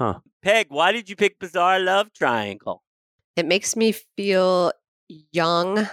Huh. 0.00 0.20
Peg, 0.42 0.66
why 0.70 0.90
did 0.92 1.08
you 1.10 1.16
pick 1.16 1.38
Bizarre 1.38 1.78
Love 1.78 2.12
Triangle? 2.14 2.82
It 3.36 3.46
makes 3.46 3.76
me 3.76 3.92
feel 4.16 4.72
young 5.32 5.86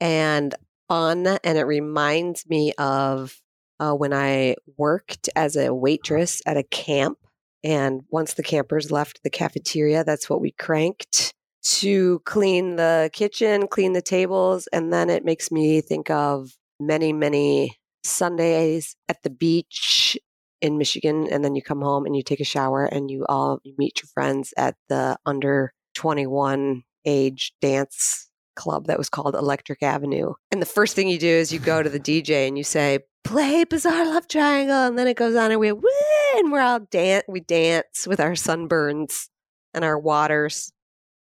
and 0.00 0.54
fun, 0.88 1.26
and 1.26 1.58
it 1.58 1.64
reminds 1.64 2.48
me 2.48 2.72
of 2.78 3.40
uh, 3.78 3.92
when 3.92 4.12
I 4.12 4.56
worked 4.76 5.28
as 5.36 5.56
a 5.56 5.74
waitress 5.74 6.42
at 6.46 6.56
a 6.56 6.62
camp. 6.62 7.18
And 7.62 8.02
once 8.10 8.34
the 8.34 8.42
campers 8.42 8.90
left 8.90 9.22
the 9.22 9.30
cafeteria, 9.30 10.04
that's 10.04 10.30
what 10.30 10.40
we 10.40 10.52
cranked 10.52 11.34
to 11.62 12.20
clean 12.20 12.76
the 12.76 13.10
kitchen, 13.12 13.68
clean 13.68 13.92
the 13.92 14.02
tables. 14.02 14.66
And 14.72 14.92
then 14.92 15.10
it 15.10 15.24
makes 15.24 15.50
me 15.50 15.80
think 15.80 16.10
of 16.10 16.50
many, 16.78 17.12
many 17.12 17.76
Sundays 18.02 18.96
at 19.08 19.22
the 19.22 19.30
beach 19.30 20.18
in 20.62 20.78
Michigan. 20.78 21.28
And 21.30 21.44
then 21.44 21.54
you 21.54 21.62
come 21.62 21.82
home 21.82 22.06
and 22.06 22.16
you 22.16 22.22
take 22.22 22.40
a 22.40 22.44
shower 22.44 22.84
and 22.84 23.10
you 23.10 23.26
all 23.28 23.60
you 23.62 23.74
meet 23.78 24.00
your 24.02 24.08
friends 24.14 24.54
at 24.56 24.76
the 24.88 25.18
under 25.26 25.72
21 25.94 26.82
age 27.04 27.52
dance 27.60 28.29
club 28.56 28.86
that 28.86 28.98
was 28.98 29.08
called 29.08 29.34
Electric 29.34 29.82
Avenue. 29.82 30.34
And 30.50 30.60
the 30.60 30.66
first 30.66 30.94
thing 30.94 31.08
you 31.08 31.18
do 31.18 31.28
is 31.28 31.52
you 31.52 31.58
go 31.58 31.82
to 31.82 31.88
the 31.90 32.00
DJ 32.00 32.46
and 32.48 32.56
you 32.56 32.64
say, 32.64 33.00
"Play 33.24 33.64
Bizarre 33.64 34.06
Love 34.06 34.28
Triangle," 34.28 34.86
and 34.86 34.98
then 34.98 35.08
it 35.08 35.16
goes 35.16 35.36
on 35.36 35.50
and 35.50 35.60
we 35.60 35.72
woo, 35.72 35.82
and 36.36 36.52
we're 36.52 36.60
all 36.60 36.80
dance. 36.80 37.24
We 37.28 37.40
dance 37.40 38.06
with 38.06 38.20
our 38.20 38.32
sunburns 38.32 39.28
and 39.74 39.84
our 39.84 39.98
waters, 39.98 40.72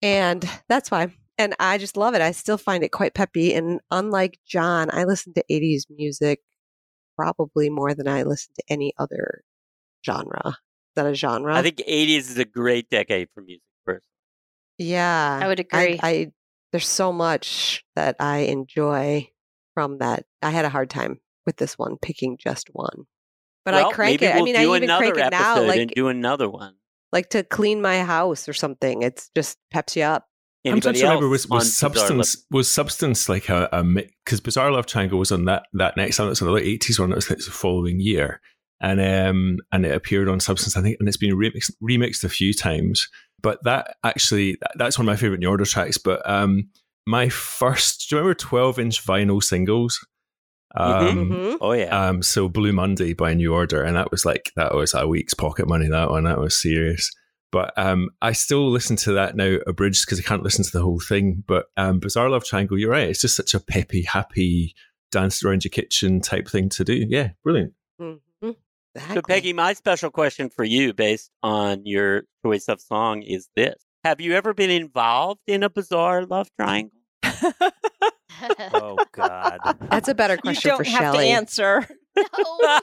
and 0.02 0.48
that's 0.68 0.90
why. 0.90 1.14
And 1.38 1.54
I 1.58 1.78
just 1.78 1.96
love 1.96 2.14
it. 2.14 2.20
I 2.20 2.32
still 2.32 2.58
find 2.58 2.84
it 2.84 2.92
quite 2.92 3.14
peppy. 3.14 3.54
And 3.54 3.80
unlike 3.90 4.38
John, 4.46 4.90
I 4.92 5.04
listen 5.04 5.32
to 5.34 5.44
'80s 5.50 5.84
music 5.88 6.40
probably 7.16 7.68
more 7.68 7.94
than 7.94 8.08
I 8.08 8.22
listen 8.22 8.52
to 8.54 8.62
any 8.68 8.92
other 8.98 9.42
genre. 10.04 10.42
Is 10.46 10.94
that 10.96 11.06
a 11.06 11.14
genre? 11.14 11.54
I 11.54 11.62
think 11.62 11.76
80s 11.78 12.30
is 12.30 12.38
a 12.38 12.44
great 12.44 12.88
decade 12.88 13.28
for 13.34 13.42
music. 13.42 13.62
First. 13.84 14.04
Yeah, 14.78 15.38
I 15.42 15.46
would 15.46 15.60
agree. 15.60 16.00
I, 16.02 16.08
I 16.08 16.32
there's 16.72 16.88
so 16.88 17.12
much 17.12 17.84
that 17.96 18.16
I 18.20 18.38
enjoy 18.38 19.30
from 19.74 19.98
that. 19.98 20.24
I 20.42 20.50
had 20.50 20.64
a 20.64 20.68
hard 20.68 20.90
time 20.90 21.20
with 21.46 21.56
this 21.56 21.78
one, 21.78 21.96
picking 22.00 22.36
just 22.38 22.68
one. 22.72 23.06
But 23.64 23.74
well, 23.74 23.90
I 23.90 23.92
crank 23.92 24.20
maybe 24.20 24.26
it. 24.26 24.34
We'll 24.34 24.42
I 24.42 24.44
mean, 24.44 24.54
do 24.54 24.60
I 24.60 24.76
even 24.76 24.82
another 24.84 25.12
crank 25.12 25.16
it 25.16 25.34
episode 25.34 25.62
now, 25.62 25.68
like 25.68 25.80
and 25.80 25.90
do 25.90 26.08
another 26.08 26.48
one. 26.48 26.74
like 27.12 27.30
to 27.30 27.42
clean 27.42 27.82
my 27.82 28.02
house 28.02 28.48
or 28.48 28.52
something. 28.52 29.02
It's 29.02 29.30
just 29.34 29.58
peps 29.70 29.96
you 29.96 30.04
up. 30.04 30.26
I'm 30.66 30.80
trying 30.80 30.94
Anybody 30.94 30.98
to 31.00 31.04
remember 31.06 31.24
else 31.24 31.30
was, 31.30 31.48
was 31.48 31.80
Bizarre 31.80 31.90
Love- 31.90 32.26
substance 32.26 32.46
was 32.50 32.70
substance 32.70 33.28
like 33.28 33.48
a, 33.48 33.68
a 33.72 33.82
because 33.82 34.40
Bizarre 34.40 34.70
Love 34.70 34.86
Triangle 34.86 35.18
was 35.18 35.32
on 35.32 35.46
that 35.46 35.64
that 35.72 35.96
next 35.96 36.18
one. 36.18 36.28
It's 36.28 36.40
another 36.42 36.60
80s 36.60 37.00
one. 37.00 37.12
It 37.12 37.16
was 37.16 37.30
like 37.30 37.38
the 37.38 37.50
following 37.50 38.00
year, 38.00 38.40
and 38.80 39.00
um 39.00 39.58
and 39.72 39.84
it 39.86 39.94
appeared 39.94 40.28
on 40.28 40.40
Substance, 40.40 40.76
I 40.76 40.82
think, 40.82 40.96
and 41.00 41.08
it's 41.08 41.16
been 41.16 41.36
remixed 41.36 41.72
remixed 41.82 42.24
a 42.24 42.28
few 42.28 42.52
times. 42.54 43.08
But 43.42 43.62
that 43.64 43.96
actually 44.04 44.58
that's 44.76 44.98
one 44.98 45.06
of 45.08 45.12
my 45.12 45.16
favorite 45.16 45.40
New 45.40 45.48
Order 45.48 45.64
tracks. 45.64 45.98
But 45.98 46.20
um 46.28 46.68
my 47.06 47.28
first, 47.28 48.08
do 48.08 48.16
you 48.16 48.20
remember 48.20 48.34
12 48.34 48.78
inch 48.78 49.04
vinyl 49.06 49.42
singles? 49.42 49.98
Mhm. 50.76 51.08
Um, 51.10 51.30
Mhm. 51.30 51.58
Oh 51.60 51.72
yeah. 51.72 52.08
um, 52.08 52.22
so 52.22 52.48
Blue 52.48 52.72
Monday 52.72 53.12
by 53.12 53.34
New 53.34 53.52
Order, 53.52 53.82
and 53.82 53.96
that 53.96 54.10
was 54.10 54.24
like 54.24 54.52
that 54.56 54.74
was 54.74 54.94
a 54.94 55.06
week's 55.08 55.34
pocket 55.34 55.66
money. 55.68 55.88
That 55.88 56.10
one, 56.10 56.24
that 56.24 56.38
was 56.38 56.56
serious. 56.60 57.10
But 57.52 57.72
um, 57.76 58.10
I 58.22 58.30
still 58.30 58.70
listen 58.70 58.94
to 58.96 59.12
that 59.14 59.34
now 59.34 59.56
abridged 59.66 60.06
because 60.06 60.20
I 60.20 60.22
can't 60.22 60.44
listen 60.44 60.64
to 60.64 60.70
the 60.70 60.82
whole 60.82 61.00
thing. 61.00 61.42
But 61.48 61.66
um, 61.76 61.98
Bizarre 61.98 62.30
Love 62.30 62.44
Triangle, 62.44 62.78
you're 62.78 62.90
right. 62.92 63.08
It's 63.08 63.20
just 63.22 63.34
such 63.34 63.54
a 63.54 63.58
peppy, 63.60 64.02
happy, 64.02 64.76
dance 65.10 65.42
around 65.42 65.64
your 65.64 65.70
kitchen 65.70 66.20
type 66.20 66.46
thing 66.48 66.68
to 66.68 66.84
do. 66.84 67.04
Yeah, 67.08 67.30
brilliant. 67.42 67.72
Mhm. 68.98 69.14
So, 69.14 69.22
Peggy, 69.22 69.52
my 69.52 69.72
special 69.74 70.10
question 70.10 70.50
for 70.50 70.64
you, 70.64 70.92
based 70.92 71.30
on 71.42 71.86
your 71.86 72.22
choice 72.44 72.68
of 72.68 72.80
song, 72.80 73.22
is 73.22 73.48
this: 73.56 73.74
Have 74.04 74.20
you 74.20 74.32
ever 74.34 74.52
been 74.54 74.70
involved 74.70 75.40
in 75.46 75.62
a 75.62 75.70
bizarre 75.70 76.24
love 76.26 76.48
triangle? 76.58 76.90
oh 78.74 78.96
God. 79.12 79.58
That's 79.90 80.08
a 80.08 80.14
better 80.14 80.34
You 80.34 80.40
question 80.42 80.70
don't 80.70 80.78
for 80.78 80.84
have 80.90 81.14
Shelley. 81.14 81.26
to 81.26 81.30
answer. 81.32 81.88
No. 82.16 82.80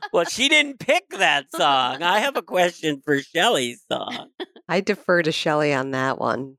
well, 0.12 0.24
she 0.24 0.48
didn't 0.48 0.78
pick 0.78 1.08
that 1.10 1.50
song. 1.50 2.02
I 2.02 2.20
have 2.20 2.36
a 2.36 2.40
question 2.42 3.02
for 3.04 3.18
Shelley's 3.20 3.82
song. 3.90 4.28
I 4.68 4.80
defer 4.80 5.22
to 5.22 5.32
Shelley 5.32 5.74
on 5.74 5.90
that 5.90 6.18
one. 6.18 6.56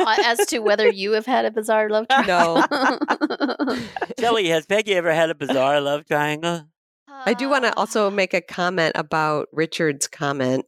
Uh, 0.00 0.16
As 0.24 0.38
to 0.46 0.60
whether 0.60 0.88
you 0.88 1.12
have 1.12 1.26
had 1.26 1.44
a 1.44 1.50
bizarre 1.50 1.88
love 1.90 2.08
triangle? 2.08 2.56
No. 2.56 2.66
triangle. 2.66 3.78
Shelley, 4.18 4.48
has 4.48 4.66
Peggy 4.66 4.94
ever 4.94 5.12
had 5.12 5.30
a 5.30 5.34
bizarre 5.34 5.80
love 5.80 6.06
triangle? 6.06 6.62
I 7.24 7.34
do 7.34 7.48
want 7.48 7.64
to 7.64 7.76
also 7.76 8.10
make 8.10 8.34
a 8.34 8.40
comment 8.40 8.92
about 8.94 9.48
Richard's 9.52 10.06
comment. 10.06 10.66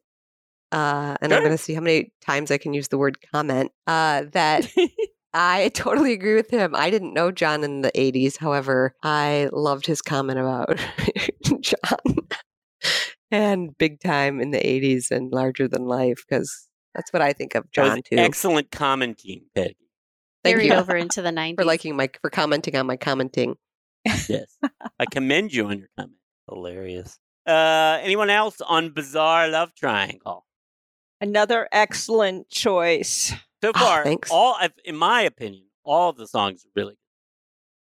Uh, 0.71 1.17
and 1.21 1.33
I'm 1.33 1.43
going 1.43 1.57
to 1.57 1.63
see 1.63 1.75
how 1.75 1.81
many 1.81 2.13
times 2.21 2.51
I 2.51 2.59
can 2.59 2.75
use 2.75 2.89
the 2.89 2.99
word 2.99 3.19
comment. 3.33 3.73
Uh, 3.87 4.25
that 4.33 4.71
I 5.35 5.69
totally 5.75 6.13
agree 6.13 6.35
with 6.35 6.51
him. 6.51 6.75
I 6.75 6.91
didn't 6.91 7.15
know 7.15 7.31
John 7.31 7.65
in 7.65 7.83
the 7.83 7.93
80s. 7.93 8.37
However, 8.37 8.95
I 9.03 9.49
loved 9.53 9.87
his 9.87 10.03
comment 10.03 10.39
about 10.39 10.79
John 11.61 12.17
and 13.31 13.77
big 13.79 14.01
time 14.01 14.41
in 14.41 14.51
the 14.51 14.59
80s 14.59 15.11
and 15.11 15.33
larger 15.33 15.69
than 15.69 15.87
life 15.87 16.25
because 16.29 16.69
that's 16.95 17.13
what 17.13 17.23
I 17.23 17.33
think 17.33 17.55
of 17.55 17.65
That 17.75 17.83
was 17.83 17.91
John 17.91 18.03
too. 18.03 18.17
Excellent 18.17 18.71
commenting, 18.71 19.43
Peggy. 19.55 19.77
Thank 20.45 20.57
Carried 20.57 20.69
you 20.69 20.75
over 20.75 20.97
into 20.97 21.21
the 21.21 21.31
90s. 21.31 21.57
for 21.57 21.65
liking 21.65 21.97
my 21.97 22.09
for 22.21 22.31
commenting 22.31 22.77
on 22.77 22.87
my 22.87 22.97
commenting. 22.97 23.57
Yes. 24.05 24.57
I 24.99 25.05
commend 25.11 25.53
you 25.53 25.67
on 25.67 25.79
your 25.79 25.89
comment. 25.99 26.19
Hilarious. 26.49 27.19
Uh, 27.47 27.99
anyone 28.03 28.31
else 28.31 28.61
on 28.61 28.91
bizarre 28.91 29.49
love 29.49 29.75
triangle? 29.75 30.45
Another 31.21 31.69
excellent 31.73 32.49
choice. 32.51 33.33
So 33.63 33.71
Oh, 33.75 33.79
far, 33.79 34.05
thanks. 34.05 34.31
all 34.31 34.57
I've- 34.61 34.75
in 34.85 34.97
my 34.97 35.23
opinion, 35.23 35.65
all 35.85 36.13
the 36.13 36.27
songs 36.29 36.65
are 36.65 36.71
really 36.77 36.93
good. 36.93 36.99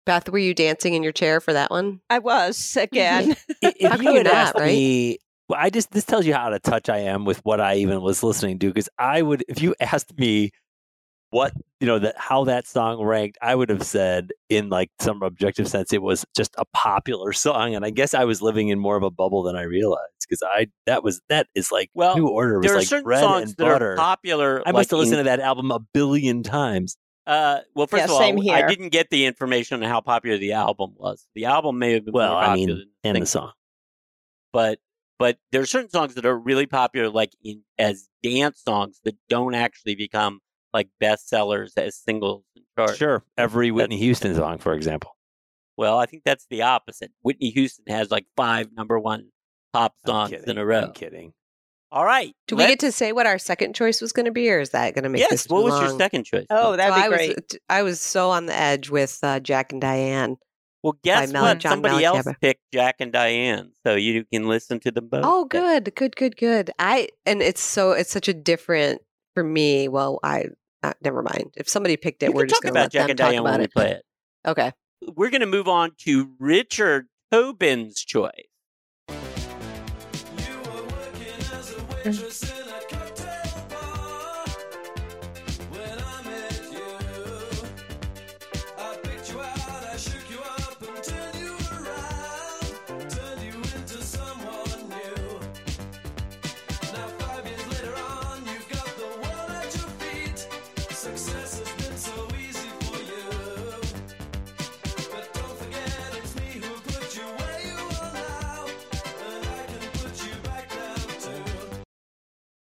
Beth, 0.06 0.30
were 0.30 0.39
you 0.39 0.53
dancing 0.53 0.93
in 0.93 1.03
your 1.03 1.12
chair 1.12 1.39
for 1.41 1.53
that 1.53 1.69
one? 1.69 1.99
I 2.10 2.19
was 2.19 2.77
again. 2.77 3.36
I- 3.63 3.73
If 3.80 3.82
How 3.91 3.97
can 3.97 4.06
you 4.06 4.12
you 4.12 4.17
had 4.17 4.25
not, 4.25 4.34
asked 4.36 4.56
right? 4.56 4.71
me, 4.71 5.17
well, 5.49 5.60
I 5.62 5.69
just 5.69 5.91
this 5.91 6.06
tells 6.06 6.25
you 6.25 6.34
how 6.34 6.45
out 6.47 6.53
of 6.53 6.62
touch 6.63 6.89
I 6.89 6.99
am 6.99 7.25
with 7.25 7.39
what 7.45 7.60
I 7.62 7.75
even 7.75 8.01
was 8.01 8.23
listening 8.23 8.58
to. 8.60 8.67
Because 8.67 8.89
I 8.97 9.21
would, 9.21 9.43
if 9.47 9.62
you 9.62 9.75
asked 9.80 10.17
me 10.17 10.51
what 11.29 11.53
you 11.79 11.87
know 11.87 11.99
that 11.99 12.15
how 12.17 12.43
that 12.45 12.67
song 12.67 13.01
ranked, 13.03 13.37
I 13.41 13.53
would 13.55 13.69
have 13.69 13.83
said 13.83 14.29
in 14.49 14.69
like 14.69 14.89
some 14.99 15.21
objective 15.23 15.67
sense 15.67 15.91
it 15.93 16.01
was 16.01 16.25
just 16.35 16.53
a 16.57 16.65
popular 16.73 17.33
song, 17.33 17.75
and 17.75 17.85
I 17.85 17.89
guess 17.89 18.13
I 18.13 18.23
was 18.23 18.41
living 18.41 18.69
in 18.69 18.79
more 18.79 18.95
of 18.97 19.03
a 19.03 19.11
bubble 19.11 19.43
than 19.43 19.55
I 19.55 19.63
realized 19.63 20.25
because 20.27 20.41
I 20.43 20.67
that 20.85 21.03
was 21.03 21.21
that 21.29 21.47
is 21.55 21.71
like 21.71 21.89
Well, 21.93 22.17
New 22.17 22.27
Order 22.27 22.59
was 22.59 22.65
There 22.67 22.75
are 22.75 22.79
like 22.79 22.87
certain 22.87 23.03
bread 23.03 23.21
songs 23.21 23.49
and 23.49 23.57
that 23.57 23.63
butter. 23.63 23.93
are 23.93 23.97
popular. 23.97 24.63
I 24.65 24.71
must 24.71 24.89
have 24.91 24.99
listened 24.99 25.19
in- 25.19 25.25
to 25.25 25.29
that 25.29 25.39
album 25.39 25.71
a 25.71 25.79
billion 25.79 26.43
times. 26.43 26.97
Uh, 27.25 27.59
well, 27.75 27.87
first 27.87 27.99
Yeah, 27.99 28.05
of 28.05 28.11
all, 28.11 28.19
same 28.19 28.39
I 28.49 28.65
didn't 28.67 28.89
get 28.89 29.09
the 29.09 29.25
information 29.25 29.83
on 29.83 29.89
how 29.89 29.99
popular 29.99 30.37
the 30.37 30.53
album 30.53 30.93
was. 30.95 31.27
The 31.35 31.43
album 31.43 31.77
may 31.77 31.91
have 31.91 32.05
been 32.05 32.13
Well, 32.13 32.31
more 32.35 32.41
I 32.41 32.55
mean, 32.55 32.69
than 32.69 32.89
and 33.03 33.21
the 33.21 33.25
song. 33.25 33.51
but 34.53 34.79
but 35.19 35.37
there 35.51 35.61
are 35.61 35.65
certain 35.65 35.89
songs 35.89 36.13
that 36.13 36.25
are 36.25 36.37
really 36.37 36.67
popular, 36.67 37.09
like 37.09 37.33
in 37.43 37.63
as 37.77 38.07
dance 38.23 38.61
songs 38.63 39.01
that 39.03 39.15
don't 39.27 39.55
actually 39.55 39.95
become 39.95 40.39
like 40.77 40.89
bestsellers 41.01 41.71
as 41.77 41.95
singles 41.97 42.43
and 42.55 42.65
charts. 42.77 42.97
Sure, 42.97 43.23
every 43.37 43.71
Whitney 43.71 43.97
Houston 43.97 44.35
song, 44.35 44.57
for 44.59 44.73
example. 44.73 45.15
Well, 45.77 45.97
I 45.99 46.05
think 46.05 46.23
that's 46.25 46.45
the 46.49 46.61
opposite. 46.63 47.11
Whitney 47.21 47.49
Houston 47.51 47.85
has 47.87 48.09
like 48.11 48.25
five 48.35 48.69
number 48.75 48.99
one 48.99 49.29
pop 49.73 49.93
I'm 50.05 50.09
songs 50.09 50.29
kidding. 50.31 50.49
in 50.49 50.57
a 50.57 50.65
row. 50.65 50.81
I'm 50.85 50.93
kidding. 50.93 51.33
All 51.91 52.03
right. 52.03 52.33
Do 52.47 52.55
we 52.57 52.67
get 52.67 52.79
to 52.81 52.91
say 52.91 53.11
what 53.13 53.27
our 53.27 53.37
second 53.37 53.73
choice 53.73 54.01
was 54.01 54.11
going 54.11 54.25
to 54.25 54.31
be, 54.31 54.49
or 54.51 54.59
is 54.59 54.71
that 54.71 54.93
going 54.93 55.03
to 55.03 55.09
make 55.09 55.21
Yes. 55.21 55.29
this 55.31 55.47
What 55.47 55.59
too 55.61 55.65
was 55.71 55.81
your 55.81 55.97
second 55.97 56.25
choice? 56.25 56.45
Oh, 56.49 56.75
that'd 56.75 56.93
So 56.93 56.99
be 56.99 57.05
I 57.05 57.07
great. 57.07 57.35
was 57.35 57.59
I 57.69 57.83
was 57.83 58.01
so 58.01 58.29
on 58.29 58.45
the 58.47 58.55
edge 58.55 58.89
with 58.89 59.17
uh, 59.23 59.39
Jack 59.39 59.71
and 59.71 59.79
Diane. 59.79 60.35
well, 60.83 60.97
guess 61.03 61.31
Mel- 61.31 61.43
what? 61.43 61.59
John 61.59 61.71
Somebody 61.73 62.03
else 62.03 62.25
picked 62.41 62.61
Jack 62.73 62.95
and 62.99 63.13
Diane, 63.13 63.71
so 63.85 63.95
you 63.95 64.25
can 64.33 64.47
listen 64.49 64.79
to 64.81 64.91
them 64.91 65.07
both. 65.07 65.21
Oh, 65.23 65.45
good, 65.45 65.93
good, 65.95 66.15
good, 66.15 66.35
good. 66.37 66.71
I 66.79 67.07
and 67.25 67.41
it's 67.41 67.61
so 67.61 67.91
it's 67.91 68.11
such 68.11 68.27
a 68.27 68.33
different 68.33 69.01
for 69.33 69.43
me. 69.43 69.87
Well, 69.87 70.19
I 70.23 70.45
uh, 70.83 70.93
never 71.01 71.21
mind. 71.21 71.53
If 71.57 71.69
somebody 71.69 71.97
picked 71.97 72.23
it, 72.23 72.27
You 72.27 72.33
we're 72.33 72.45
just 72.45 72.61
going 72.61 72.73
to 72.73 72.79
about 72.79 72.85
let 72.85 72.91
Jack 72.91 73.03
them 73.03 73.09
and 73.11 73.17
talk 73.17 73.29
Diane 73.29 73.39
about 73.41 73.51
when 73.51 73.59
we 73.59 73.65
it. 73.65 73.73
play 73.73 73.91
it. 73.91 74.03
Okay. 74.45 74.71
We're 75.15 75.29
going 75.29 75.41
to 75.41 75.47
move 75.47 75.67
on 75.67 75.91
to 75.99 76.31
Richard 76.39 77.07
Tobin's 77.31 77.99
choice. 78.01 78.31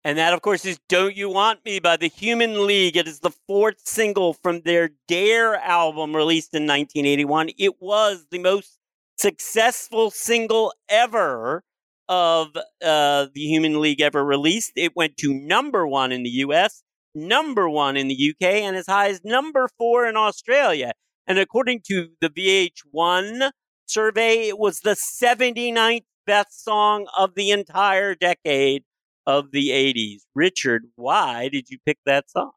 And 0.04 0.18
that, 0.18 0.32
of 0.32 0.42
course, 0.42 0.64
is 0.64 0.80
Don't 0.88 1.16
You 1.16 1.30
Want 1.30 1.64
Me 1.64 1.78
by 1.78 1.96
the 1.96 2.08
Human 2.08 2.66
League. 2.66 2.96
It 2.96 3.06
is 3.06 3.20
the 3.20 3.30
fourth 3.46 3.76
single 3.84 4.34
from 4.34 4.62
their 4.62 4.90
Dare 5.06 5.54
album 5.54 6.16
released 6.16 6.54
in 6.54 6.62
1981. 6.62 7.50
It 7.56 7.80
was 7.80 8.26
the 8.30 8.40
most 8.40 8.78
successful 9.16 10.10
single 10.10 10.74
ever 10.88 11.62
of 12.08 12.48
uh, 12.84 13.26
the 13.32 13.40
Human 13.40 13.80
League 13.80 14.00
ever 14.00 14.24
released. 14.24 14.72
It 14.74 14.96
went 14.96 15.16
to 15.18 15.32
number 15.32 15.86
one 15.86 16.10
in 16.10 16.24
the 16.24 16.30
US, 16.30 16.82
number 17.14 17.68
one 17.68 17.96
in 17.96 18.08
the 18.08 18.34
UK, 18.34 18.54
and 18.54 18.74
as 18.74 18.88
high 18.88 19.08
as 19.08 19.20
number 19.22 19.68
four 19.78 20.04
in 20.06 20.16
Australia. 20.16 20.92
And 21.28 21.38
according 21.38 21.82
to 21.86 22.08
the 22.20 22.28
VH1 22.28 23.52
survey, 23.86 24.48
it 24.48 24.58
was 24.58 24.80
the 24.80 24.96
79th 24.96 26.04
best 26.26 26.64
song 26.64 27.06
of 27.16 27.36
the 27.36 27.50
entire 27.50 28.16
decade 28.16 28.82
of 29.26 29.50
the 29.52 29.70
80s. 29.70 30.22
Richard, 30.34 30.84
why 30.96 31.48
did 31.48 31.70
you 31.70 31.78
pick 31.84 31.98
that 32.06 32.30
song? 32.30 32.52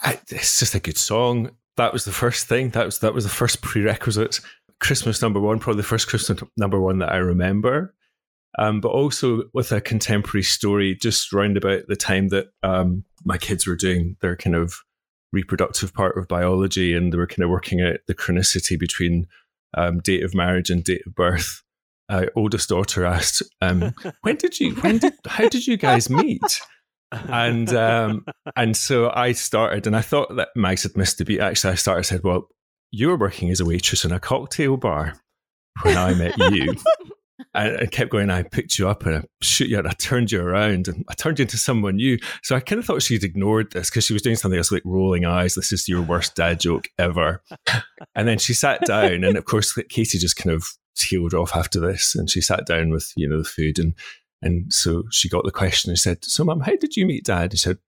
I, 0.00 0.18
it's 0.30 0.58
just 0.58 0.74
a 0.74 0.80
good 0.80 0.98
song. 0.98 1.50
That 1.76 1.92
was 1.92 2.04
the 2.04 2.12
first 2.12 2.46
thing. 2.46 2.70
That 2.70 2.86
was 2.86 2.98
that 3.00 3.14
was 3.14 3.24
the 3.24 3.30
first 3.30 3.62
prerequisite. 3.62 4.40
Christmas 4.80 5.20
number 5.22 5.40
one, 5.40 5.58
probably 5.58 5.82
the 5.82 5.88
first 5.88 6.08
Christmas 6.08 6.40
number 6.56 6.80
one 6.80 6.98
that 6.98 7.12
I 7.12 7.16
remember. 7.16 7.94
Um, 8.58 8.80
but 8.80 8.88
also 8.88 9.44
with 9.52 9.70
a 9.72 9.80
contemporary 9.80 10.42
story, 10.42 10.94
just 10.94 11.32
round 11.32 11.56
about 11.56 11.82
the 11.86 11.96
time 11.96 12.28
that 12.28 12.48
um, 12.62 13.04
my 13.24 13.38
kids 13.38 13.66
were 13.66 13.76
doing 13.76 14.16
their 14.20 14.36
kind 14.36 14.56
of 14.56 14.74
reproductive 15.32 15.92
part 15.92 16.16
of 16.16 16.28
biology, 16.28 16.94
and 16.94 17.12
they 17.12 17.18
were 17.18 17.26
kind 17.26 17.44
of 17.44 17.50
working 17.50 17.82
out 17.82 17.98
the 18.06 18.14
chronicity 18.14 18.78
between 18.78 19.26
um, 19.74 20.00
date 20.00 20.24
of 20.24 20.34
marriage 20.34 20.70
and 20.70 20.82
date 20.82 21.02
of 21.06 21.14
birth. 21.14 21.62
Uh, 22.08 22.26
oldest 22.34 22.70
daughter 22.70 23.04
asked, 23.04 23.42
um, 23.60 23.92
"When 24.22 24.36
did 24.36 24.58
you? 24.58 24.74
When 24.76 24.98
did? 24.98 25.14
How 25.26 25.48
did 25.48 25.66
you 25.66 25.76
guys 25.76 26.08
meet?" 26.08 26.60
and 27.12 27.72
um, 27.74 28.24
and 28.56 28.76
so 28.76 29.10
I 29.14 29.32
started, 29.32 29.86
and 29.86 29.96
I 29.96 30.00
thought 30.02 30.34
that 30.36 30.48
Mags 30.54 30.82
had 30.82 30.96
missed 30.96 31.18
the 31.18 31.24
beat. 31.24 31.40
Actually, 31.40 31.72
I 31.72 31.76
started 31.76 32.04
said, 32.04 32.22
"Well, 32.22 32.48
you 32.90 33.08
were 33.08 33.16
working 33.16 33.50
as 33.50 33.60
a 33.60 33.64
waitress 33.64 34.04
in 34.04 34.12
a 34.12 34.20
cocktail 34.20 34.76
bar 34.76 35.14
when 35.82 35.96
I 35.96 36.14
met 36.14 36.36
you." 36.38 36.74
I, 37.54 37.82
I 37.82 37.86
kept 37.86 38.10
going. 38.10 38.30
I 38.30 38.42
picked 38.42 38.78
you 38.78 38.88
up 38.88 39.06
and 39.06 39.16
I 39.16 39.22
shoot 39.42 39.68
you, 39.68 39.78
and 39.78 39.88
I 39.88 39.92
turned 39.92 40.32
you 40.32 40.40
around, 40.40 40.88
and 40.88 41.04
I 41.08 41.14
turned 41.14 41.38
you 41.38 41.44
into 41.44 41.56
someone 41.56 41.96
new. 41.96 42.18
So 42.42 42.56
I 42.56 42.60
kind 42.60 42.78
of 42.78 42.84
thought 42.84 43.02
she'd 43.02 43.24
ignored 43.24 43.72
this 43.72 43.90
because 43.90 44.04
she 44.04 44.12
was 44.12 44.22
doing 44.22 44.36
something 44.36 44.58
else 44.58 44.72
like 44.72 44.82
rolling 44.84 45.24
eyes. 45.24 45.54
This 45.54 45.72
is 45.72 45.88
your 45.88 46.02
worst 46.02 46.34
dad 46.34 46.60
joke 46.60 46.88
ever. 46.98 47.42
and 48.14 48.26
then 48.26 48.38
she 48.38 48.54
sat 48.54 48.84
down, 48.84 49.24
and 49.24 49.36
of 49.36 49.44
course, 49.44 49.72
Katie 49.88 50.18
just 50.18 50.36
kind 50.36 50.54
of 50.54 50.66
tailed 50.98 51.34
off 51.34 51.54
after 51.54 51.80
this, 51.80 52.14
and 52.14 52.30
she 52.30 52.40
sat 52.40 52.66
down 52.66 52.90
with 52.90 53.12
you 53.16 53.28
know 53.28 53.38
the 53.38 53.44
food, 53.44 53.78
and 53.78 53.94
and 54.42 54.72
so 54.72 55.04
she 55.10 55.28
got 55.28 55.44
the 55.44 55.50
question 55.50 55.90
and 55.90 55.98
said, 55.98 56.24
"So, 56.24 56.44
mum, 56.44 56.60
how 56.60 56.76
did 56.76 56.96
you 56.96 57.06
meet 57.06 57.24
dad?" 57.24 57.52
He 57.52 57.58
said, 57.58 57.78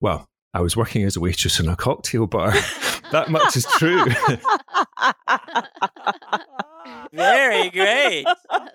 "Well, 0.00 0.28
I 0.52 0.60
was 0.60 0.76
working 0.76 1.04
as 1.04 1.16
a 1.16 1.20
waitress 1.20 1.60
in 1.60 1.68
a 1.68 1.76
cocktail 1.76 2.26
bar. 2.26 2.52
that 3.12 3.30
much 3.30 3.56
is 3.56 3.66
true." 3.78 4.04
Very 7.12 7.70
great. 7.70 8.26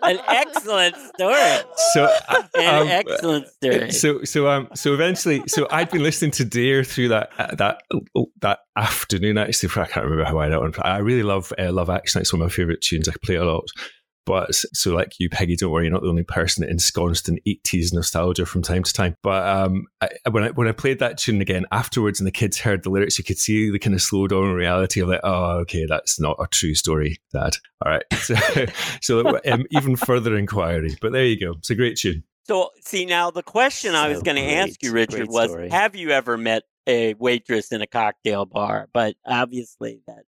An 0.04 0.20
excellent 0.28 0.96
story. 0.96 1.60
so 1.94 2.10
An 2.56 2.82
um, 2.82 2.88
excellent 2.88 3.48
story. 3.48 3.92
So 3.92 4.24
so 4.24 4.48
um 4.48 4.70
so 4.76 4.94
eventually 4.94 5.44
so 5.48 5.68
I'd 5.70 5.90
been 5.90 6.04
listening 6.04 6.32
to 6.32 6.46
Dare 6.46 6.84
through 6.84 7.10
that 7.10 7.30
uh, 7.38 7.56
that 7.56 7.82
that 8.42 8.60
afternoon 8.76 9.38
actually 9.38 9.70
I 9.70 9.86
can't 9.86 10.06
remember 10.06 10.26
how 10.26 10.40
I 10.40 10.50
that 10.50 10.60
one 10.60 10.74
I 10.82 10.98
really 11.00 11.24
love 11.24 11.54
uh, 11.58 11.72
Love 11.72 11.90
Action 11.90 12.22
it's 12.22 12.34
one 12.34 12.42
of 12.42 12.48
my 12.48 12.54
favorite 12.54 12.82
tunes 12.82 13.08
I 13.08 13.14
play 13.24 13.36
it 13.36 13.42
a 13.42 13.46
lot 13.46 13.66
but 14.26 14.54
so 14.54 14.94
like 14.94 15.20
you 15.20 15.30
Peggy 15.30 15.56
don't 15.56 15.72
worry 15.72 15.86
you're 15.86 15.94
not 15.94 16.02
the 16.04 16.10
only 16.10 16.24
person 16.24 16.64
ensconced 16.64 17.28
in 17.30 17.40
80s 17.48 17.94
nostalgia 17.94 18.46
from 18.46 18.62
time 18.62 18.84
to 18.84 18.94
time. 18.94 19.16
But 19.24 19.48
um 19.48 19.86
I, 20.02 20.10
when 20.30 20.44
I 20.44 20.50
when 20.50 20.68
I 20.68 20.72
played 20.72 21.00
that 21.00 21.18
tune 21.18 21.42
again 21.42 21.66
afterwards 21.72 22.20
and 22.20 22.28
the 22.28 22.32
kids 22.32 22.60
heard 22.60 22.84
the 22.84 22.90
lyrics 22.90 23.18
you 23.18 23.24
could 23.24 23.38
see 23.38 23.72
the 23.72 23.80
kind 23.80 23.96
of 23.96 24.02
slow 24.02 24.28
down 24.28 24.54
reality 24.54 25.02
of 25.02 25.10
like 25.10 25.22
oh 25.24 25.60
okay 25.60 25.86
that's 25.86 26.20
not 26.20 26.38
a 26.40 26.48
true 26.48 26.76
story 26.76 27.20
dad. 27.32 27.58
All 27.86 27.92
right. 27.92 28.04
So 28.22 28.36
so 29.02 29.40
um, 29.52 29.66
even 29.72 29.96
further 29.96 30.38
inquiry. 30.38 30.96
But 31.02 31.12
there 31.12 31.26
you 31.26 31.40
go. 31.40 31.54
It's 31.58 31.72
a 31.72 31.76
great 31.76 31.98
tune. 31.98 32.24
So, 32.46 32.70
see, 32.82 33.06
now 33.06 33.32
the 33.32 33.44
question 33.44 33.96
I 33.96 34.10
was 34.10 34.22
going 34.22 34.38
to 34.38 34.44
ask 34.44 34.82
you, 34.82 34.92
Richard, 34.92 35.28
was 35.28 35.52
story. 35.52 35.70
Have 35.70 35.96
you 35.96 36.10
ever 36.10 36.38
met 36.38 36.64
a 36.88 37.14
waitress 37.16 37.72
in 37.72 37.82
a 37.82 37.88
cocktail 37.88 38.46
bar? 38.46 38.90
But 38.94 39.16
obviously, 39.26 40.02
that 40.08 40.24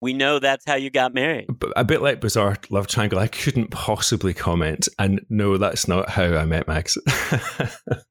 we 0.00 0.12
know 0.12 0.38
that's 0.38 0.64
how 0.66 0.74
you 0.74 0.90
got 0.90 1.14
married. 1.14 1.46
But 1.48 1.72
a 1.76 1.84
bit 1.84 2.02
like 2.02 2.20
Bizarre 2.20 2.56
Love 2.70 2.86
Triangle, 2.86 3.18
I 3.18 3.28
couldn't 3.28 3.70
possibly 3.70 4.34
comment. 4.34 4.88
And 4.98 5.24
no, 5.30 5.56
that's 5.58 5.88
not 5.88 6.10
how 6.10 6.24
I 6.24 6.44
met 6.44 6.68
Max. 6.68 6.96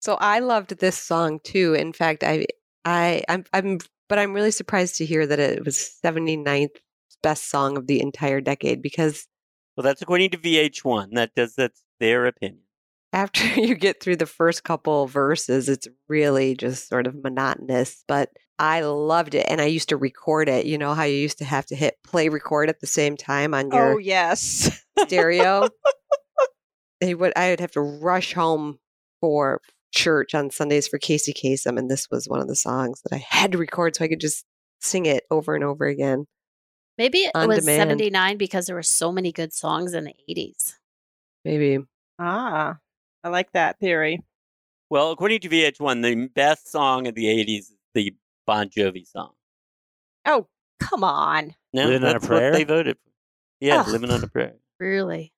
So 0.00 0.14
I 0.14 0.40
loved 0.40 0.78
this 0.80 0.98
song 0.98 1.38
too. 1.44 1.74
In 1.74 1.92
fact, 1.92 2.24
I 2.24 2.46
I 2.84 3.22
I'm 3.28 3.44
I'm 3.52 3.78
but 4.08 4.18
I'm 4.18 4.32
really 4.32 4.50
surprised 4.50 4.96
to 4.96 5.06
hear 5.06 5.26
that 5.26 5.38
it 5.38 5.64
was 5.64 5.96
79th 6.04 6.76
best 7.22 7.48
song 7.48 7.76
of 7.76 7.86
the 7.86 8.00
entire 8.02 8.40
decade 8.40 8.82
because 8.82 9.28
Well, 9.76 9.84
that's 9.84 10.02
according 10.02 10.30
to 10.30 10.38
VH1. 10.38 11.10
That 11.12 11.34
does 11.36 11.54
that's 11.54 11.82
their 12.00 12.26
opinion. 12.26 12.62
after 13.12 13.44
you 13.60 13.76
get 13.76 14.02
through 14.02 14.16
the 14.16 14.26
first 14.26 14.64
couple 14.64 15.06
verses, 15.06 15.68
it's 15.68 15.86
really 16.08 16.56
just 16.56 16.88
sort 16.88 17.06
of 17.06 17.14
monotonous. 17.22 18.02
But 18.08 18.30
I 18.58 18.80
loved 18.82 19.34
it, 19.34 19.46
and 19.48 19.60
I 19.60 19.64
used 19.66 19.88
to 19.88 19.96
record 19.96 20.48
it. 20.48 20.66
You 20.66 20.78
know 20.78 20.94
how 20.94 21.04
you 21.04 21.16
used 21.16 21.38
to 21.38 21.44
have 21.44 21.66
to 21.66 21.74
hit 21.76 21.96
play 22.04 22.28
record 22.28 22.68
at 22.68 22.80
the 22.80 22.86
same 22.86 23.16
time 23.16 23.54
on 23.54 23.70
your 23.70 23.94
Oh 23.94 23.98
yes. 23.98 24.82
stereo. 24.98 25.68
They 27.00 27.16
would. 27.16 27.32
I 27.34 27.50
would 27.50 27.58
have 27.58 27.72
to 27.72 27.80
rush 27.80 28.32
home 28.32 28.78
for 29.20 29.60
church 29.92 30.36
on 30.36 30.50
Sundays 30.50 30.86
for 30.86 30.98
Casey 30.98 31.32
Kasem, 31.32 31.76
and 31.76 31.90
this 31.90 32.08
was 32.12 32.28
one 32.28 32.40
of 32.40 32.46
the 32.46 32.54
songs 32.54 33.02
that 33.02 33.12
I 33.12 33.18
had 33.28 33.50
to 33.52 33.58
record 33.58 33.96
so 33.96 34.04
I 34.04 34.08
could 34.08 34.20
just 34.20 34.44
sing 34.80 35.06
it 35.06 35.24
over 35.28 35.56
and 35.56 35.64
over 35.64 35.84
again. 35.86 36.26
Maybe 36.98 37.18
it 37.20 37.32
was 37.34 37.58
demand. 37.64 37.90
79 37.90 38.36
because 38.36 38.66
there 38.66 38.76
were 38.76 38.84
so 38.84 39.10
many 39.10 39.32
good 39.32 39.52
songs 39.52 39.94
in 39.94 40.04
the 40.04 40.14
80s. 40.30 40.74
Maybe 41.44 41.80
ah, 42.20 42.76
I 43.24 43.28
like 43.28 43.50
that 43.50 43.80
theory. 43.80 44.20
Well, 44.88 45.10
according 45.10 45.40
to 45.40 45.48
VH1, 45.48 46.02
the 46.02 46.28
best 46.28 46.70
song 46.70 47.08
of 47.08 47.16
the 47.16 47.24
80s 47.24 47.58
is 47.58 47.72
the 47.94 48.14
Bon 48.46 48.68
Jovi 48.68 49.06
song. 49.06 49.32
Oh, 50.26 50.46
come 50.80 51.04
on. 51.04 51.54
No, 51.72 51.86
Living 51.86 52.08
on 52.08 52.16
a 52.16 52.20
Prayer? 52.20 52.50
what 52.50 52.58
they 52.58 52.64
voted 52.64 52.96
for. 52.96 53.10
Yeah, 53.60 53.80
Ugh. 53.80 53.88
Living 53.88 54.10
on 54.10 54.22
a 54.22 54.28
Prayer. 54.28 54.54
Really? 54.80 55.32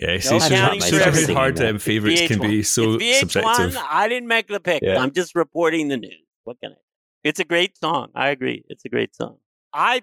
yeah, 0.00 0.12
No 0.14 0.18
see, 0.18 0.40
so, 0.40 0.48
counting 0.48 0.80
so 0.80 0.98
forever. 0.98 1.32
hard 1.34 1.60
um, 1.60 1.76
It's 1.76 1.84
favorites 1.84 2.26
can 2.26 2.40
be 2.40 2.62
so 2.62 2.94
it's 2.94 3.04
VH1. 3.04 3.18
subjective. 3.30 3.78
I 3.88 4.08
didn't 4.08 4.28
make 4.28 4.48
the 4.48 4.60
pick. 4.60 4.82
Yeah. 4.82 4.98
I'm 4.98 5.12
just 5.12 5.34
reporting 5.34 5.88
the 5.88 5.96
news. 5.96 6.14
What 6.44 6.58
can 6.60 6.72
I? 6.72 6.76
It's 7.24 7.40
a 7.40 7.44
great 7.44 7.76
song. 7.76 8.08
I 8.14 8.28
agree. 8.30 8.64
It's 8.68 8.84
a 8.84 8.88
great 8.88 9.14
song. 9.14 9.38
I. 9.72 10.02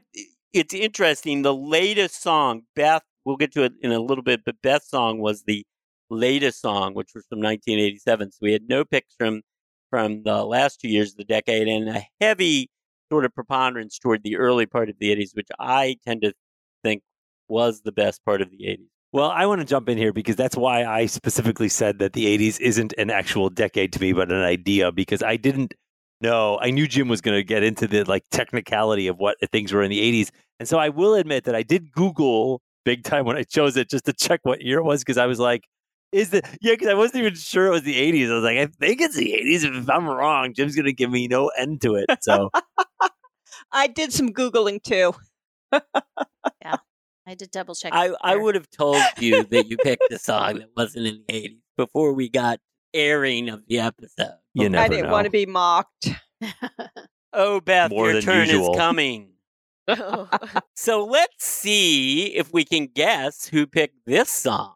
It's 0.54 0.74
interesting. 0.74 1.41
The 1.43 1.54
latest 1.54 2.22
song, 2.22 2.63
Beth. 2.76 3.04
We'll 3.26 3.38
get 3.38 3.52
to 3.54 3.63
it 3.63 3.74
in 3.82 3.91
a 3.91 4.00
little 4.00 4.24
bit, 4.24 4.41
but 4.46 4.56
Beth's 4.63 4.89
song 4.89 5.20
was 5.20 5.43
the 5.43 5.65
latest 6.10 6.62
song, 6.62 6.93
which 6.93 7.10
was 7.13 7.26
from 7.28 7.39
1987. 7.39 8.32
So 8.32 8.38
we 8.41 8.54
had 8.54 8.63
no 8.70 8.86
picks 8.86 9.13
from 9.15 9.41
from 9.89 10.23
the 10.23 10.43
last 10.43 10.82
two 10.82 10.89
years 10.89 11.12
of 11.12 11.17
the 11.17 11.23
decade, 11.23 11.67
and 11.67 11.89
a 11.89 12.04
heavy 12.21 12.69
sort 13.12 13.26
of 13.26 13.34
preponderance 13.34 13.97
toward 14.00 14.23
the 14.23 14.38
early 14.38 14.65
part 14.65 14.89
of 14.89 14.95
the 15.00 15.15
80s, 15.15 15.36
which 15.36 15.47
I 15.60 15.97
tend 16.06 16.21
to 16.23 16.34
think 16.84 17.02
was 17.47 17.82
the 17.82 17.91
best 17.91 18.23
part 18.26 18.41
of 18.41 18.52
the 18.52 18.58
80s. 18.58 18.88
Well, 19.13 19.32
I 19.32 19.45
want 19.45 19.62
to 19.62 19.65
jump 19.65 19.88
in 19.88 19.97
here 19.97 20.12
because 20.12 20.36
that's 20.36 20.58
why 20.58 20.84
I 20.84 21.06
specifically 21.06 21.69
said 21.69 22.00
that 22.00 22.13
the 22.13 22.38
80s 22.38 22.60
isn't 22.60 22.93
an 22.97 23.10
actual 23.10 23.50
decade 23.50 23.93
to 23.93 24.02
me, 24.02 24.12
but 24.12 24.32
an 24.32 24.43
idea 24.43 24.91
because 24.91 25.23
I 25.23 25.38
didn't 25.38 25.73
know. 26.19 26.60
I 26.62 26.71
knew 26.71 26.88
Jim 26.88 27.08
was 27.08 27.21
going 27.21 27.38
to 27.38 27.43
get 27.43 27.63
into 27.63 27.88
the 27.88 28.04
like 28.04 28.23
technicality 28.32 29.08
of 29.08 29.17
what 29.17 29.38
things 29.52 29.71
were 29.71 29.82
in 29.82 29.89
the 29.89 30.02
80s. 30.23 30.30
And 30.60 30.67
so 30.67 30.78
I 30.78 30.89
will 30.89 31.15
admit 31.15 31.45
that 31.45 31.56
I 31.56 31.63
did 31.63 31.91
Google 31.93 32.62
big 32.84 33.04
time 33.04 33.26
when 33.26 33.38
I 33.38 33.43
chose 33.43 33.78
it 33.78 33.89
just 33.89 34.06
to 34.06 34.13
check 34.13 34.41
what 34.43 34.62
year 34.62 34.80
it 34.80 34.84
was 34.84 35.02
because 35.02 35.17
I 35.17 35.26
was 35.26 35.39
like, 35.39 35.63
is 36.12 36.30
the 36.32 36.41
yeah, 36.62 36.74
because 36.74 36.88
I 36.88 36.93
wasn't 36.93 37.22
even 37.22 37.36
sure 37.36 37.67
it 37.67 37.72
was 37.72 37.84
the 37.84 37.96
80s. 37.96 38.30
I 38.32 38.34
was 38.36 38.43
like, 38.43 38.58
I 38.58 38.65
think 38.67 39.02
it's 39.02 39.15
the 39.15 39.32
80s. 39.34 39.63
If 39.82 39.89
I'm 39.89 40.08
wrong, 40.08 40.54
Jim's 40.54 40.76
going 40.76 40.86
to 40.86 40.93
give 40.93 41.12
me 41.12 41.28
no 41.28 41.50
end 41.58 41.82
to 41.82 41.96
it. 41.96 42.06
So 42.22 42.50
I 43.72 43.88
did 43.88 44.13
some 44.13 44.30
Googling 44.34 44.82
too. 44.84 45.13
Yeah, 46.62 46.78
I 47.26 47.36
did 47.36 47.52
double 47.52 47.76
check. 47.76 47.91
I, 47.93 48.12
I 48.22 48.36
would 48.38 48.56
have 48.56 48.70
told 48.70 49.02
you 49.20 49.43
that 49.43 49.67
you 49.67 49.78
picked 49.78 50.12
a 50.12 50.17
song 50.17 50.60
that 50.60 50.70
wasn't 50.78 51.08
in 51.08 51.24
the 51.28 51.34
80s 51.34 51.58
before 51.78 52.13
we 52.13 52.30
got 52.30 52.60
airing 52.93 53.50
of 53.50 53.63
the 53.67 53.80
episode. 53.80 54.38
you 54.54 54.70
never 54.70 54.84
I 54.86 54.88
didn't 54.88 55.06
know. 55.08 55.12
want 55.12 55.26
to 55.26 55.32
be 55.32 55.46
mocked. 55.46 56.10
Oh, 57.34 57.60
Beth, 57.60 57.91
More 57.91 58.12
your 58.13 58.22
turn 58.22 58.48
usual. 58.48 58.72
is 58.72 58.78
coming. 58.78 59.30
Oh. 59.89 60.28
So 60.76 61.06
let's 61.06 61.46
see 61.46 62.28
if 62.36 62.52
we 62.52 62.63
can 62.63 62.88
guess 62.88 63.46
who 63.48 63.67
picked 63.67 63.98
this 64.06 64.30
song. 64.30 64.74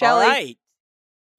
Shelley, 0.00 0.24
All 0.24 0.30
right. 0.30 0.58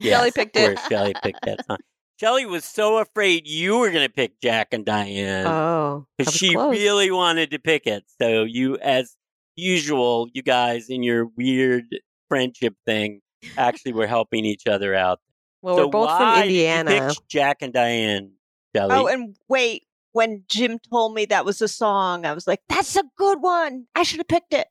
Shelley 0.02 0.26
Yes, 0.28 0.34
picked 0.34 0.56
it. 0.56 0.76
course, 0.76 0.88
Shelley 0.88 1.13
picked 1.21 1.45
that 1.45 1.65
song. 1.65 1.78
Shelley 2.19 2.45
was 2.45 2.63
so 2.63 3.00
afraid 3.00 3.47
you 3.47 3.80
were 3.80 3.89
going 3.89 4.08
to 4.08 4.13
pick 4.13 4.39
Jack 4.41 4.69
and 4.74 4.86
Diane 4.86 5.47
oh, 5.47 6.06
that 6.17 6.26
because 6.26 6.36
she 6.36 6.54
close. 6.54 6.71
really 6.71 7.10
wanted 7.10 7.50
to 7.52 7.60
pick 7.60 7.88
it. 7.88 8.04
So 8.21 8.43
you, 8.43 8.78
as 8.78 9.15
usual, 9.56 10.28
you 10.32 10.43
guys 10.43 10.89
in 10.89 11.02
your 11.02 11.26
weird 11.36 11.86
friendship 12.30 12.76
thing, 12.86 13.21
actually 13.58 13.93
were 13.93 14.06
helping 14.06 14.45
each 14.45 14.67
other 14.67 14.93
out. 14.93 15.19
Well, 15.63 15.78
so 15.78 15.86
we're 15.88 15.91
both 15.91 16.08
why 16.08 16.17
from 16.17 16.47
did 16.47 16.54
you 16.54 16.67
Indiana. 16.67 17.08
pick 17.10 17.28
Jack 17.28 17.58
and 17.62 17.74
Diane, 17.74 18.34
Shelley? 18.76 18.95
Oh, 18.95 19.08
and 19.08 19.36
wait, 19.50 19.84
when 20.12 20.43
Jim 20.47 20.78
told 20.91 21.15
me 21.15 21.26
that 21.26 21.43
was 21.43 21.62
a 21.62 21.67
song, 21.67 22.26
I 22.26 22.34
was 22.34 22.45
like, 22.47 22.62
"That's 22.69 22.95
a 22.95 23.04
good 23.17 23.41
one. 23.41 23.88
I 23.95 24.04
should 24.04 24.19
have 24.19 24.28
picked 24.28 24.54
it." 24.54 24.67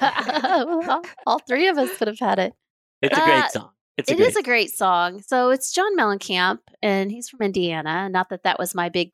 all, 0.00 1.02
all 1.26 1.38
three 1.40 1.68
of 1.68 1.78
us 1.78 1.96
could 1.98 2.08
have 2.08 2.18
had 2.18 2.38
it. 2.38 2.54
It's 3.02 3.16
a 3.16 3.22
uh, 3.22 3.24
great 3.26 3.50
song. 3.50 3.70
It's 3.96 4.10
a 4.10 4.12
It 4.12 4.16
great 4.16 4.28
is 4.28 4.36
a 4.36 4.42
great 4.42 4.70
song. 4.70 5.22
So 5.26 5.50
it's 5.50 5.72
John 5.72 5.96
Mellencamp, 5.96 6.58
and 6.82 7.10
he's 7.10 7.28
from 7.28 7.42
Indiana. 7.42 8.08
Not 8.08 8.28
that 8.30 8.44
that 8.44 8.58
was 8.58 8.74
my 8.74 8.88
big 8.88 9.10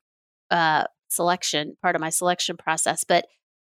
uh, 0.51 0.85
selection, 1.09 1.75
part 1.81 1.95
of 1.95 2.01
my 2.01 2.09
selection 2.09 2.57
process, 2.57 3.03
but 3.03 3.25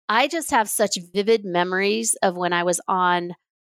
I 0.10 0.28
just 0.28 0.52
have 0.52 0.70
such 0.70 0.98
vivid 1.14 1.46
memories 1.46 2.16
of 2.22 2.36
when 2.36 2.54
I 2.54 2.64
was 2.64 2.82
on 2.88 3.34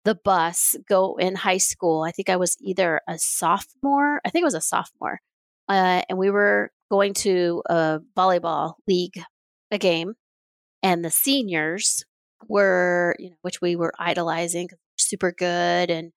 the 0.05 0.15
bus 0.15 0.77
go 0.89 1.17
in 1.17 1.35
high 1.35 1.59
school. 1.59 2.03
I 2.03 2.11
think 2.11 2.29
I 2.29 2.37
was 2.37 2.57
either 2.61 3.01
a 3.09 3.19
sophomore. 3.19 4.21
I 4.25 4.31
think 4.31 4.43
it 4.43 4.47
was 4.47 4.55
a 4.55 4.61
sophomore, 4.61 5.21
uh, 5.69 6.03
and 6.09 6.19
we 6.19 6.31
were 6.31 6.71
going 6.91 7.15
to 7.15 7.63
a 7.69 8.01
volleyball 8.17 8.75
league, 8.87 9.21
a 9.71 9.79
game, 9.79 10.15
and 10.83 11.05
the 11.05 11.11
seniors 11.11 12.05
were, 12.49 13.17
you 13.19 13.31
know, 13.31 13.37
which 13.43 13.61
we 13.61 13.77
were 13.77 13.93
idolizing 13.99 14.69
super 14.97 15.33
good 15.33 15.91
and 15.91 16.13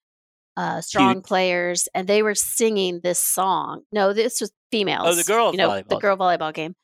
uh, 0.57 0.81
strong 0.81 1.13
Cute. 1.13 1.25
players, 1.25 1.87
and 1.93 2.07
they 2.07 2.23
were 2.23 2.35
singing 2.35 2.99
this 3.03 3.19
song. 3.19 3.83
No, 3.91 4.11
this 4.11 4.41
was 4.41 4.51
females. 4.71 5.07
Oh, 5.07 5.13
the 5.13 5.23
girls' 5.23 5.53
you 5.53 5.59
know, 5.59 5.81
the 5.87 5.99
girl 5.99 6.17
volleyball 6.17 6.53
game, 6.53 6.75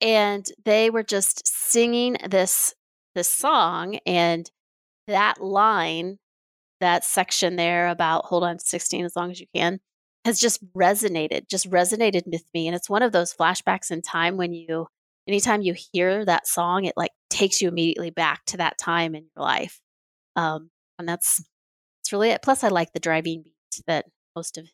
and 0.00 0.46
they 0.64 0.88
were 0.88 1.02
just 1.02 1.46
singing 1.46 2.16
this 2.30 2.74
this 3.16 3.28
song, 3.28 3.98
and 4.06 4.48
that 5.08 5.42
line, 5.42 6.18
that 6.80 7.04
section 7.04 7.56
there 7.56 7.88
about 7.88 8.26
hold 8.26 8.44
on 8.44 8.58
to 8.58 8.64
sixteen 8.64 9.04
as 9.04 9.16
long 9.16 9.32
as 9.32 9.40
you 9.40 9.46
can, 9.52 9.80
has 10.24 10.38
just 10.38 10.64
resonated, 10.72 11.48
just 11.48 11.68
resonated 11.68 12.22
with 12.26 12.44
me, 12.54 12.68
and 12.68 12.76
it's 12.76 12.88
one 12.88 13.02
of 13.02 13.10
those 13.10 13.34
flashbacks 13.34 13.90
in 13.90 14.00
time 14.00 14.36
when 14.36 14.52
you, 14.52 14.86
anytime 15.26 15.60
you 15.60 15.74
hear 15.92 16.24
that 16.24 16.46
song, 16.46 16.84
it 16.84 16.94
like 16.96 17.10
takes 17.30 17.60
you 17.60 17.66
immediately 17.66 18.10
back 18.10 18.44
to 18.46 18.58
that 18.58 18.78
time 18.78 19.16
in 19.16 19.26
your 19.34 19.44
life, 19.44 19.80
um, 20.36 20.70
and 21.00 21.08
that's 21.08 21.42
that's 22.12 22.20
really 22.20 22.30
it. 22.30 22.42
Plus, 22.42 22.62
I 22.62 22.68
like 22.68 22.92
the 22.92 23.00
driving 23.00 23.42
beat 23.42 23.82
that 23.86 24.06
most 24.36 24.58
of 24.58 24.66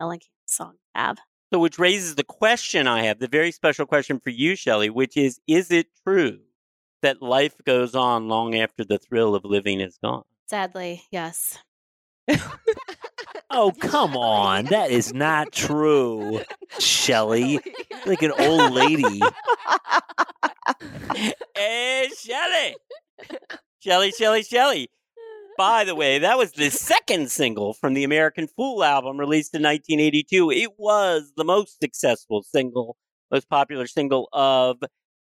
Mellencamp's 0.00 0.28
songs 0.46 0.78
have. 0.94 1.18
So, 1.52 1.58
which 1.58 1.78
raises 1.78 2.14
the 2.14 2.24
question 2.24 2.86
I 2.86 3.04
have, 3.04 3.18
the 3.18 3.28
very 3.28 3.50
special 3.50 3.86
question 3.86 4.20
for 4.20 4.30
you, 4.30 4.54
Shelley, 4.54 4.90
which 4.90 5.16
is 5.16 5.40
Is 5.46 5.70
it 5.70 5.86
true 6.06 6.40
that 7.02 7.22
life 7.22 7.54
goes 7.64 7.94
on 7.94 8.28
long 8.28 8.54
after 8.54 8.84
the 8.84 8.98
thrill 8.98 9.34
of 9.34 9.44
living 9.44 9.80
is 9.80 9.98
gone? 10.02 10.24
Sadly, 10.46 11.02
yes. 11.10 11.58
Oh, 13.50 13.72
come 13.80 14.16
on. 14.16 14.66
That 14.66 14.90
is 14.90 15.12
not 15.14 15.52
true, 15.52 16.42
Shelley. 16.78 17.60
Like 18.06 18.22
an 18.22 18.32
old 18.38 18.72
lady. 18.72 19.20
Hey, 21.56 22.08
Shelley! 22.16 22.76
Shelley, 23.80 24.12
Shelley, 24.12 24.42
Shelley. 24.44 24.88
By 25.58 25.82
the 25.82 25.96
way, 25.96 26.20
that 26.20 26.38
was 26.38 26.52
the 26.52 26.70
second 26.70 27.32
single 27.32 27.74
from 27.74 27.94
the 27.94 28.04
American 28.04 28.46
Fool 28.46 28.84
album 28.84 29.18
released 29.18 29.52
in 29.56 29.62
1982. 29.64 30.52
It 30.52 30.78
was 30.78 31.32
the 31.36 31.42
most 31.42 31.80
successful 31.80 32.44
single, 32.44 32.96
most 33.32 33.48
popular 33.48 33.88
single 33.88 34.28
of 34.32 34.76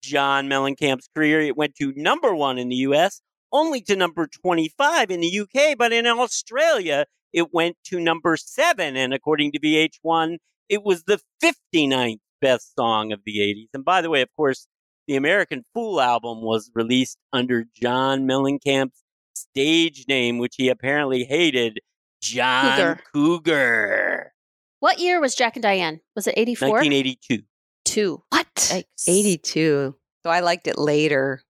John 0.01 0.47
Mellencamp's 0.47 1.09
career. 1.13 1.41
It 1.41 1.57
went 1.57 1.75
to 1.81 1.91
number 1.97 2.33
one 2.33 2.57
in 2.57 2.69
the 2.69 2.77
US, 2.77 3.21
only 3.51 3.81
to 3.81 3.95
number 3.97 4.25
25 4.25 5.11
in 5.11 5.19
the 5.19 5.39
UK, 5.41 5.77
but 5.77 5.91
in 5.91 6.07
Australia, 6.07 7.07
it 7.33 7.53
went 7.53 7.75
to 7.87 7.99
number 7.99 8.37
seven. 8.37 8.95
And 8.95 9.13
according 9.13 9.51
to 9.51 9.59
VH1, 9.59 10.37
it 10.69 10.81
was 10.81 11.03
the 11.03 11.19
59th 11.43 12.19
best 12.39 12.73
song 12.73 13.11
of 13.11 13.19
the 13.25 13.39
80s. 13.39 13.67
And 13.73 13.83
by 13.83 14.01
the 14.01 14.09
way, 14.09 14.21
of 14.21 14.29
course, 14.37 14.65
the 15.09 15.17
American 15.17 15.65
Fool 15.73 15.99
album 15.99 16.41
was 16.41 16.71
released 16.73 17.17
under 17.33 17.65
John 17.75 18.21
Mellencamp's 18.21 19.03
stage 19.41 20.05
name, 20.07 20.37
which 20.37 20.55
he 20.57 20.69
apparently 20.69 21.23
hated, 21.23 21.79
John 22.21 22.77
Cougar. 22.77 22.99
Cougar. 23.13 24.33
What 24.79 24.99
year 24.99 25.19
was 25.19 25.35
Jack 25.35 25.55
and 25.55 25.63
Diane? 25.63 25.99
Was 26.15 26.27
it 26.27 26.33
84? 26.37 26.69
1982. 26.69 27.43
Two. 27.85 28.23
What? 28.29 28.47
Yikes. 28.55 29.07
82. 29.07 29.95
So 30.23 30.29
I 30.29 30.39
liked 30.39 30.67
it 30.67 30.77
later. 30.77 31.41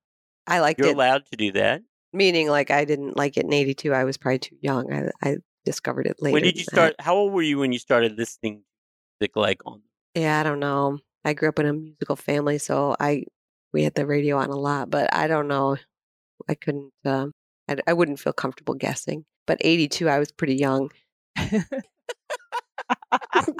I 0.47 0.59
liked 0.59 0.79
it. 0.79 0.83
You're 0.83 0.91
it, 0.91 0.95
allowed 0.95 1.25
to 1.31 1.37
do 1.37 1.51
that. 1.53 1.81
meaning 2.13 2.49
like 2.49 2.71
I 2.71 2.83
didn't 2.85 3.15
like 3.17 3.37
it 3.37 3.45
in 3.45 3.53
82. 3.53 3.93
I 3.93 4.03
was 4.03 4.17
probably 4.17 4.39
too 4.39 4.57
young. 4.61 4.91
I, 4.91 5.11
I 5.23 5.37
discovered 5.65 6.07
it 6.07 6.17
later. 6.19 6.33
when 6.33 6.43
did 6.43 6.57
you 6.57 6.63
start? 6.63 6.95
How 6.99 7.15
old 7.15 7.33
were 7.33 7.41
you 7.41 7.59
when 7.59 7.71
you 7.71 7.79
started 7.79 8.17
listening 8.17 8.57
to 8.57 8.63
music 9.19 9.35
like 9.35 9.61
on? 9.65 9.81
Yeah, 10.15 10.39
I 10.39 10.43
don't 10.43 10.59
know. 10.59 10.99
I 11.23 11.33
grew 11.33 11.49
up 11.49 11.59
in 11.59 11.67
a 11.67 11.73
musical 11.73 12.15
family, 12.15 12.57
so 12.57 12.95
I 12.99 13.25
we 13.71 13.83
had 13.83 13.95
the 13.95 14.05
radio 14.05 14.37
on 14.37 14.49
a 14.49 14.55
lot, 14.55 14.89
but 14.89 15.13
I 15.13 15.27
don't 15.27 15.47
know. 15.47 15.77
I 16.49 16.55
couldn't. 16.55 16.91
Um, 17.05 17.31
I, 17.71 17.77
I 17.87 17.93
wouldn't 17.93 18.19
feel 18.19 18.33
comfortable 18.33 18.73
guessing. 18.73 19.25
But 19.47 19.57
82, 19.61 20.07
I 20.07 20.19
was 20.19 20.31
pretty 20.31 20.55
young. 20.55 20.91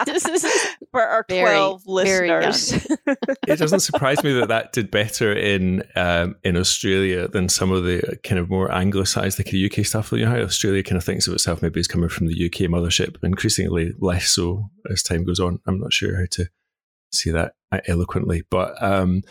this 0.06 0.26
is 0.26 0.46
For 0.92 1.02
our 1.02 1.26
Very, 1.30 1.56
12 1.56 1.84
very 2.04 2.28
young. 2.28 2.42
listeners. 2.42 2.98
it 3.48 3.60
doesn't 3.60 3.80
surprise 3.80 4.22
me 4.26 4.34
that 4.34 4.50
that 4.50 4.74
did 4.74 4.92
better 4.92 5.32
in 5.32 5.84
um, 5.96 6.36
in 6.44 6.58
Australia 6.58 7.30
than 7.30 7.48
some 7.48 7.72
of 7.72 7.86
the 7.86 8.20
kind 8.26 8.40
of 8.40 8.50
more 8.50 8.70
anglicised 8.70 9.40
like 9.40 9.52
the 9.52 9.66
UK 9.66 9.86
stuff. 9.86 10.12
You 10.12 10.26
know 10.26 10.32
how 10.32 10.40
Australia 10.40 10.84
kind 10.84 10.98
of 10.98 11.06
thinks 11.06 11.28
of 11.28 11.34
itself 11.34 11.62
maybe 11.62 11.80
as 11.80 11.88
coming 11.88 12.10
from 12.10 12.28
the 12.28 12.46
UK 12.46 12.70
mothership, 12.70 13.16
increasingly 13.24 13.94
less 14.00 14.30
so 14.30 14.70
as 14.92 15.02
time 15.02 15.24
goes 15.24 15.40
on. 15.40 15.60
I'm 15.66 15.80
not 15.80 15.94
sure 15.94 16.18
how 16.18 16.26
to 16.32 16.50
say 17.14 17.32
that 17.32 17.54
eloquently, 17.88 18.44
but 18.50 18.82
um, 18.84 19.22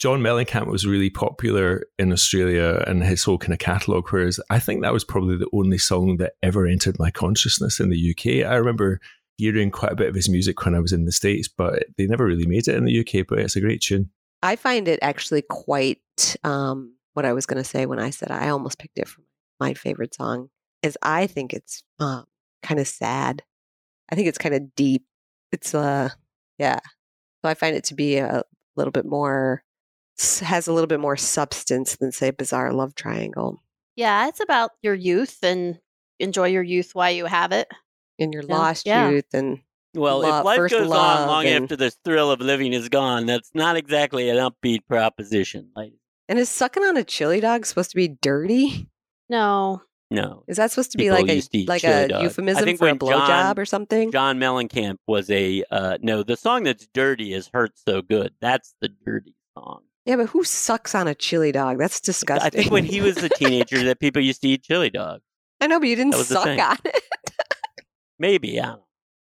John 0.00 0.20
Mellencamp 0.20 0.66
was 0.66 0.86
really 0.86 1.10
popular 1.10 1.84
in 1.98 2.10
Australia 2.10 2.82
and 2.86 3.04
his 3.04 3.22
whole 3.22 3.36
kind 3.36 3.52
of 3.52 3.58
catalogue, 3.58 4.08
whereas 4.08 4.40
I 4.48 4.58
think 4.58 4.80
that 4.80 4.94
was 4.94 5.04
probably 5.04 5.36
the 5.36 5.50
only 5.52 5.76
song 5.76 6.16
that 6.16 6.32
ever 6.42 6.66
entered 6.66 6.98
my 6.98 7.10
consciousness 7.10 7.78
in 7.78 7.90
the 7.90 8.10
UK. 8.10 8.50
I 8.50 8.56
remember 8.56 8.98
hearing 9.36 9.70
quite 9.70 9.92
a 9.92 9.96
bit 9.96 10.08
of 10.08 10.14
his 10.14 10.30
music 10.30 10.64
when 10.64 10.74
I 10.74 10.80
was 10.80 10.94
in 10.94 11.04
the 11.04 11.12
States, 11.12 11.48
but 11.48 11.84
they 11.98 12.06
never 12.06 12.24
really 12.24 12.46
made 12.46 12.66
it 12.66 12.76
in 12.76 12.86
the 12.86 13.00
UK, 13.00 13.26
but 13.28 13.40
it's 13.40 13.56
a 13.56 13.60
great 13.60 13.82
tune. 13.82 14.08
I 14.42 14.56
find 14.56 14.88
it 14.88 14.98
actually 15.02 15.42
quite 15.42 16.36
um, 16.44 16.94
what 17.12 17.26
I 17.26 17.34
was 17.34 17.44
going 17.44 17.62
to 17.62 17.68
say 17.68 17.84
when 17.84 17.98
I 17.98 18.08
said 18.08 18.30
I 18.30 18.48
almost 18.48 18.78
picked 18.78 18.98
it 18.98 19.06
for 19.06 19.20
my 19.60 19.74
favorite 19.74 20.14
song. 20.14 20.48
Is 20.82 20.96
I 21.02 21.26
think 21.26 21.52
it's 21.52 21.82
um, 21.98 22.24
kind 22.62 22.80
of 22.80 22.88
sad. 22.88 23.42
I 24.10 24.14
think 24.14 24.28
it's 24.28 24.38
kind 24.38 24.54
of 24.54 24.74
deep. 24.74 25.04
It's 25.52 25.74
uh, 25.74 26.08
yeah. 26.56 26.80
So 27.42 27.50
I 27.50 27.52
find 27.52 27.76
it 27.76 27.84
to 27.84 27.94
be 27.94 28.16
a 28.16 28.42
little 28.76 28.92
bit 28.92 29.04
more 29.04 29.62
has 30.40 30.66
a 30.68 30.72
little 30.72 30.86
bit 30.88 31.00
more 31.00 31.16
substance 31.16 31.96
than 31.96 32.12
say 32.12 32.30
Bizarre 32.30 32.72
Love 32.72 32.94
Triangle 32.94 33.62
Yeah, 33.96 34.28
it's 34.28 34.40
about 34.40 34.70
your 34.82 34.94
youth 34.94 35.38
and 35.42 35.78
enjoy 36.18 36.48
your 36.48 36.62
youth 36.62 36.94
while 36.94 37.10
you 37.10 37.26
have 37.26 37.52
it. 37.52 37.68
in 38.18 38.32
your 38.32 38.42
Yeah, 38.46 38.54
lost 38.56 38.86
yeah. 38.86 39.08
youth 39.10 39.32
and 39.32 39.60
Well, 39.94 40.20
Love- 40.20 40.40
if 40.40 40.44
life 40.44 40.70
goes 40.70 40.82
on 40.82 41.26
long 41.26 41.46
and- 41.46 41.64
after 41.64 41.74
the 41.76 41.90
thrill 42.04 42.30
of 42.30 42.40
living 42.40 42.72
is 42.74 42.88
gone, 42.90 43.24
that's 43.26 43.50
not 43.54 43.76
exactly 43.76 44.28
an 44.28 44.36
upbeat 44.36 44.86
proposition. 44.86 45.70
Like, 45.74 45.94
and 46.28 46.38
is 46.38 46.48
sucking 46.50 46.82
on 46.84 46.96
a 46.98 47.02
chili 47.04 47.40
dog 47.40 47.64
supposed 47.66 47.90
to 47.90 47.96
be 47.96 48.06
dirty? 48.08 48.88
No. 49.30 49.82
no. 50.10 50.44
Is 50.48 50.58
that 50.58 50.70
supposed 50.70 50.92
to 50.92 50.98
be 50.98 51.10
like 51.10 51.28
a 51.28 51.40
to 51.40 51.64
like 51.66 51.82
a 51.84 52.08
dog. 52.08 52.20
I 52.20 52.22
euphemism 52.24 52.64
think 52.64 52.78
for 52.78 52.86
a 52.86 52.90
when 52.90 52.98
blowjob 52.98 53.58
or 53.58 53.64
something? 53.64 54.12
John 54.12 54.38
Mellencamp 54.38 54.96
was 55.06 55.30
a 55.30 55.64
uh, 55.70 55.98
no. 56.02 56.22
The 56.22 56.36
song 56.36 56.64
that's 56.64 56.86
dirty 56.92 57.32
is 57.32 57.48
"Hurt 57.52 57.72
So 57.78 58.02
Good." 58.02 58.34
That's 58.40 58.74
the 58.80 58.88
dirty 58.88 59.34
song. 59.56 59.82
Yeah, 60.06 60.16
but 60.16 60.26
who 60.30 60.44
sucks 60.44 60.94
on 60.94 61.08
a 61.08 61.14
chili 61.14 61.52
dog? 61.52 61.78
That's 61.78 62.00
disgusting. 62.00 62.46
I 62.46 62.50
think 62.50 62.72
when 62.72 62.84
he 62.84 63.00
was 63.00 63.18
a 63.18 63.28
teenager, 63.28 63.82
that 63.84 64.00
people 64.00 64.22
used 64.22 64.42
to 64.42 64.48
eat 64.48 64.62
chili 64.62 64.90
dog. 64.90 65.20
I 65.60 65.66
know, 65.66 65.78
but 65.78 65.88
you 65.88 65.96
didn't 65.96 66.12
That 66.12 66.18
was 66.18 66.28
the 66.28 66.34
suck 66.36 66.58
on 66.58 66.78
it. 66.84 67.02
Maybe 68.18 68.60
I 68.60 68.66
don't. 68.66 68.82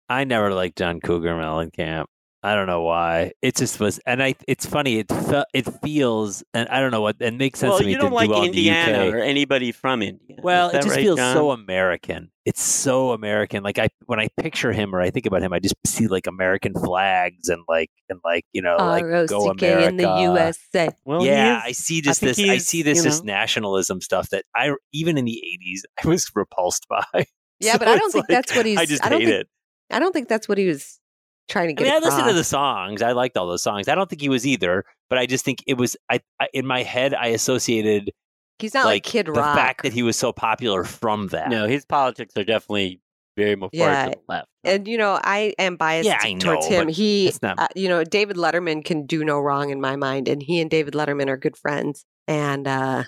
I 0.09 0.25
never 0.25 0.53
liked 0.53 0.79
John 0.79 1.01
Cougar 1.01 1.35
Mellencamp. 1.35 2.07
I 2.45 2.55
don't 2.55 2.67
know 2.67 2.83
why. 2.83 3.33
It 3.41 3.57
just 3.57 3.81
was, 3.81 3.99
and 4.05 4.23
I. 4.23 4.35
It's 4.47 4.67
funny. 4.67 4.99
It 4.99 5.11
fe- 5.11 5.45
it 5.55 5.63
feels, 5.83 6.45
and 6.53 6.69
I 6.69 6.79
don't 6.81 6.91
know 6.91 7.01
what. 7.01 7.17
It 7.19 7.33
makes 7.33 7.59
sense 7.59 7.71
Well, 7.71 7.79
to 7.79 7.87
you 7.89 7.95
to 7.97 8.03
don't 8.03 8.11
do 8.11 8.15
like 8.17 8.29
well 8.29 8.45
Indiana 8.45 9.07
UK. 9.09 9.15
or 9.15 9.19
anybody 9.21 9.73
from 9.73 10.03
Indiana. 10.03 10.43
Well, 10.43 10.69
it 10.69 10.75
just 10.75 10.89
right, 10.89 10.99
feels 10.99 11.19
John? 11.19 11.35
so 11.35 11.53
American. 11.53 12.31
It's 12.45 12.61
so 12.61 13.13
American. 13.13 13.63
Like 13.63 13.79
I, 13.79 13.89
when 14.05 14.21
I 14.21 14.29
picture 14.39 14.73
him 14.73 14.95
or 14.95 15.01
I 15.01 15.09
think 15.09 15.25
about 15.25 15.41
him, 15.43 15.55
I 15.55 15.59
just 15.59 15.75
see 15.87 16.07
like 16.07 16.27
American 16.27 16.75
flags 16.75 17.49
and 17.49 17.63
like 17.67 17.89
and 18.11 18.21
like 18.23 18.45
you 18.53 18.61
know 18.61 18.77
like 18.77 19.05
go 19.27 19.49
America. 19.51 19.89
in 19.89 19.97
the 19.97 20.03
USA. 20.21 20.91
Well, 21.07 21.25
yeah, 21.25 21.57
is- 21.61 21.63
I 21.65 21.73
see 21.73 22.03
just 22.03 22.21
think 22.21 22.37
this. 22.37 22.51
I 22.51 22.59
see 22.59 22.83
this 22.83 22.99
you 22.99 23.05
this 23.05 23.21
know- 23.23 23.33
nationalism 23.33 24.03
stuff 24.03 24.29
that 24.29 24.45
I 24.55 24.75
even 24.93 25.17
in 25.17 25.25
the 25.25 25.43
'80s 25.67 25.81
I 26.05 26.09
was 26.09 26.31
repulsed 26.35 26.87
by. 26.91 27.25
Yeah, 27.61 27.73
So 27.73 27.79
but 27.79 27.89
I 27.89 27.97
don't 27.97 28.11
think 28.13 28.29
like, 28.29 28.37
that's 28.45 28.55
what 28.55 28.67
he's. 28.67 28.77
I 28.77 28.85
just 28.85 29.03
don't 29.03 29.13
hate 29.13 29.29
think, 29.29 29.41
it. 29.41 29.49
I 29.91 29.99
don't 29.99 30.13
think 30.13 30.29
that's 30.29 30.47
what 30.47 30.59
he 30.59 30.67
was 30.67 31.01
trying 31.49 31.69
to 31.69 31.83
I 31.83 31.85
get 31.85 31.93
mean, 31.95 32.03
I 32.03 32.07
listened 32.07 32.29
to 32.29 32.35
the 32.35 32.45
songs. 32.45 33.03
I 33.03 33.13
liked 33.13 33.37
all 33.37 33.47
those 33.47 33.63
songs. 33.63 33.89
I 33.89 33.95
don't 33.95 34.09
think 34.09 34.23
he 34.23 34.29
was 34.29 34.47
either, 34.47 34.85
but 35.11 35.19
I 35.19 35.27
just 35.27 35.45
think 35.45 35.63
it 35.67 35.75
was. 35.79 35.97
I, 36.11 36.21
I 36.41 36.49
in 36.53 36.67
my 36.67 36.83
head, 36.83 37.15
I 37.15 37.29
associated 37.29 38.11
He's 38.59 38.73
not 38.75 38.87
like, 38.87 39.03
Kid 39.03 39.27
the 39.27 39.33
Rock. 39.33 39.57
fact 39.57 39.83
that 39.83 39.93
he 39.93 40.03
was 40.03 40.17
so 40.17 40.33
popular 40.33 40.85
from 40.85 41.27
that. 41.29 41.49
No, 41.49 41.67
his 41.67 41.85
politics 41.85 42.37
are 42.37 42.45
definitely 42.45 43.01
very 43.37 43.57
more 43.57 43.69
far 43.77 43.89
Yeah, 43.91 44.05
to 44.05 44.11
the 44.13 44.17
left. 44.29 44.49
and 44.63 44.87
you 44.87 44.97
know, 44.97 45.19
I 45.25 45.55
am 45.59 45.75
biased 45.77 46.07
Yeah, 46.07 46.19
I 46.23 46.35
towards 46.35 46.71
know, 46.71 46.77
him. 46.77 46.87
but 46.87 46.95
He, 46.95 47.33
not- 47.43 47.59
uh, 47.59 47.67
you 47.75 47.89
know, 47.89 48.05
David 48.05 48.37
Letterman 48.37 48.85
can 48.85 49.07
do 49.07 49.25
no 49.25 49.41
wrong 49.41 49.71
in 49.71 49.81
my 49.81 49.97
mind, 49.97 50.29
and 50.29 50.41
he 50.43 50.61
and 50.61 50.71
David 50.71 50.95
Letterman 50.95 51.29
are 51.29 51.37
good 51.37 51.57
friends. 51.57 52.05
And 52.29 52.67
uh 52.69 53.05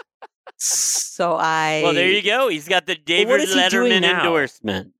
so 0.59 1.35
I 1.37 1.81
well, 1.85 1.95
there 1.95 2.09
you 2.11 2.23
go. 2.23 2.49
He's 2.49 2.69
got 2.69 2.87
the 2.87 2.95
David 2.95 3.29
what 3.31 3.41
is 3.41 3.53
he 3.53 3.69
doing 3.69 3.93
Letterman 3.93 4.01
now? 4.03 4.19
endorsement. 4.25 4.93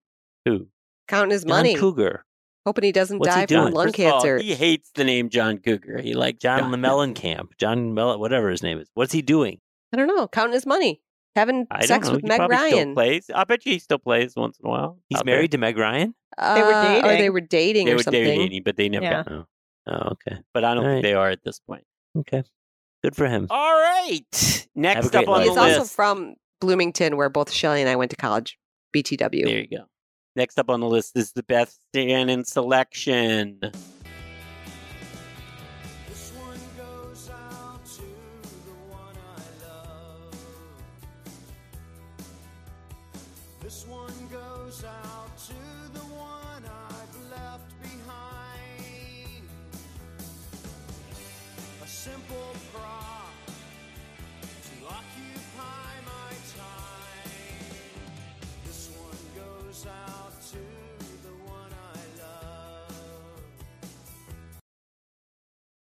Who? 0.45 0.67
counting 1.09 1.31
his 1.31 1.45
John 1.45 1.49
money, 1.51 1.77
Cougar, 1.77 2.25
hoping 2.67 2.85
he 2.85 2.93
doesn't 2.93 3.19
What's 3.19 3.35
he 3.35 3.41
die 3.41 3.47
doing? 3.47 3.65
from 3.69 3.73
lung 3.75 3.87
First 3.87 3.99
of 4.01 4.05
all, 4.07 4.21
cancer. 4.21 4.39
he 4.39 4.55
hates 4.55 4.91
the 4.95 5.05
name 5.05 5.31
John 5.31 5.59
Cougar. 5.59 6.03
He 6.03 6.13
likes 6.13 6.39
John 6.41 6.61
John 6.61 6.73
Mellencamp, 6.73 7.57
John 7.59 7.95
Mel, 7.95 8.19
whatever 8.19 8.51
his 8.51 8.63
name 8.63 8.79
is. 8.79 8.91
What's 8.95 9.13
he 9.13 9.23
doing? 9.23 9.61
I 9.93 9.97
don't 9.97 10.09
know, 10.09 10.29
counting 10.29 10.53
his 10.53 10.67
money, 10.67 11.01
having 11.35 11.67
I 11.71 11.87
sex 11.87 12.11
with 12.11 12.21
he 12.23 12.29
Meg 12.29 12.39
probably 12.39 12.57
Still 12.57 12.77
Ryan. 12.79 12.95
plays. 12.95 13.31
I 13.35 13.45
bet 13.45 13.65
you 13.65 13.73
he 13.73 13.79
still 13.79 13.99
plays 13.99 14.35
once 14.37 14.59
in 14.59 14.67
a 14.67 14.71
while. 14.71 14.99
He's 15.09 15.19
out 15.19 15.25
there. 15.25 15.37
married 15.37 15.53
to 15.53 15.59
Meg 15.59 15.79
Ryan. 15.79 16.15
Uh, 16.37 17.01
were 17.03 17.09
Or 17.11 17.17
they 17.17 17.31
were 17.31 17.41
dating 17.41 17.87
They 17.87 17.93
or 17.93 17.97
were 17.97 18.03
something. 18.03 18.23
dating, 18.25 18.63
but 18.65 18.77
they 18.77 18.89
never 18.91 19.05
Yeah. 19.05 19.23
got. 19.23 19.33
Oh, 19.33 19.47
oh 19.87 20.09
okay, 20.13 20.39
But 20.53 20.65
I 20.65 20.75
don't 20.75 20.85
All 20.85 20.91
think 20.91 20.95
right. 20.97 21.03
they 21.03 21.15
are 21.15 21.31
at 21.31 21.43
this 21.45 21.61
point. 21.61 21.85
okay, 22.19 22.43
good 23.03 23.15
for 23.17 23.27
him. 23.29 23.47
All 23.49 23.73
right. 23.75 24.67
Next 24.75 25.15
up 25.15 25.29
on 25.29 25.39
life. 25.39 25.45
the 25.47 25.51
He's 25.51 25.57
also 25.79 25.85
from 25.85 26.35
Bloomington, 26.61 27.17
where 27.17 27.29
both 27.31 27.51
Shelley 27.53 27.81
and 27.81 27.89
I 27.89 27.97
went 27.97 28.11
to 28.11 28.17
college. 28.17 28.59
BTW. 28.95 29.45
There 29.45 29.61
you 29.61 29.69
go. 29.69 29.85
Next 30.37 30.59
up 30.59 30.69
on 30.69 30.81
the 30.81 30.87
list 30.87 31.17
is 31.17 31.33
the 31.33 31.43
Beth 31.43 31.79
Shannon 31.95 32.45
selection. 32.45 33.59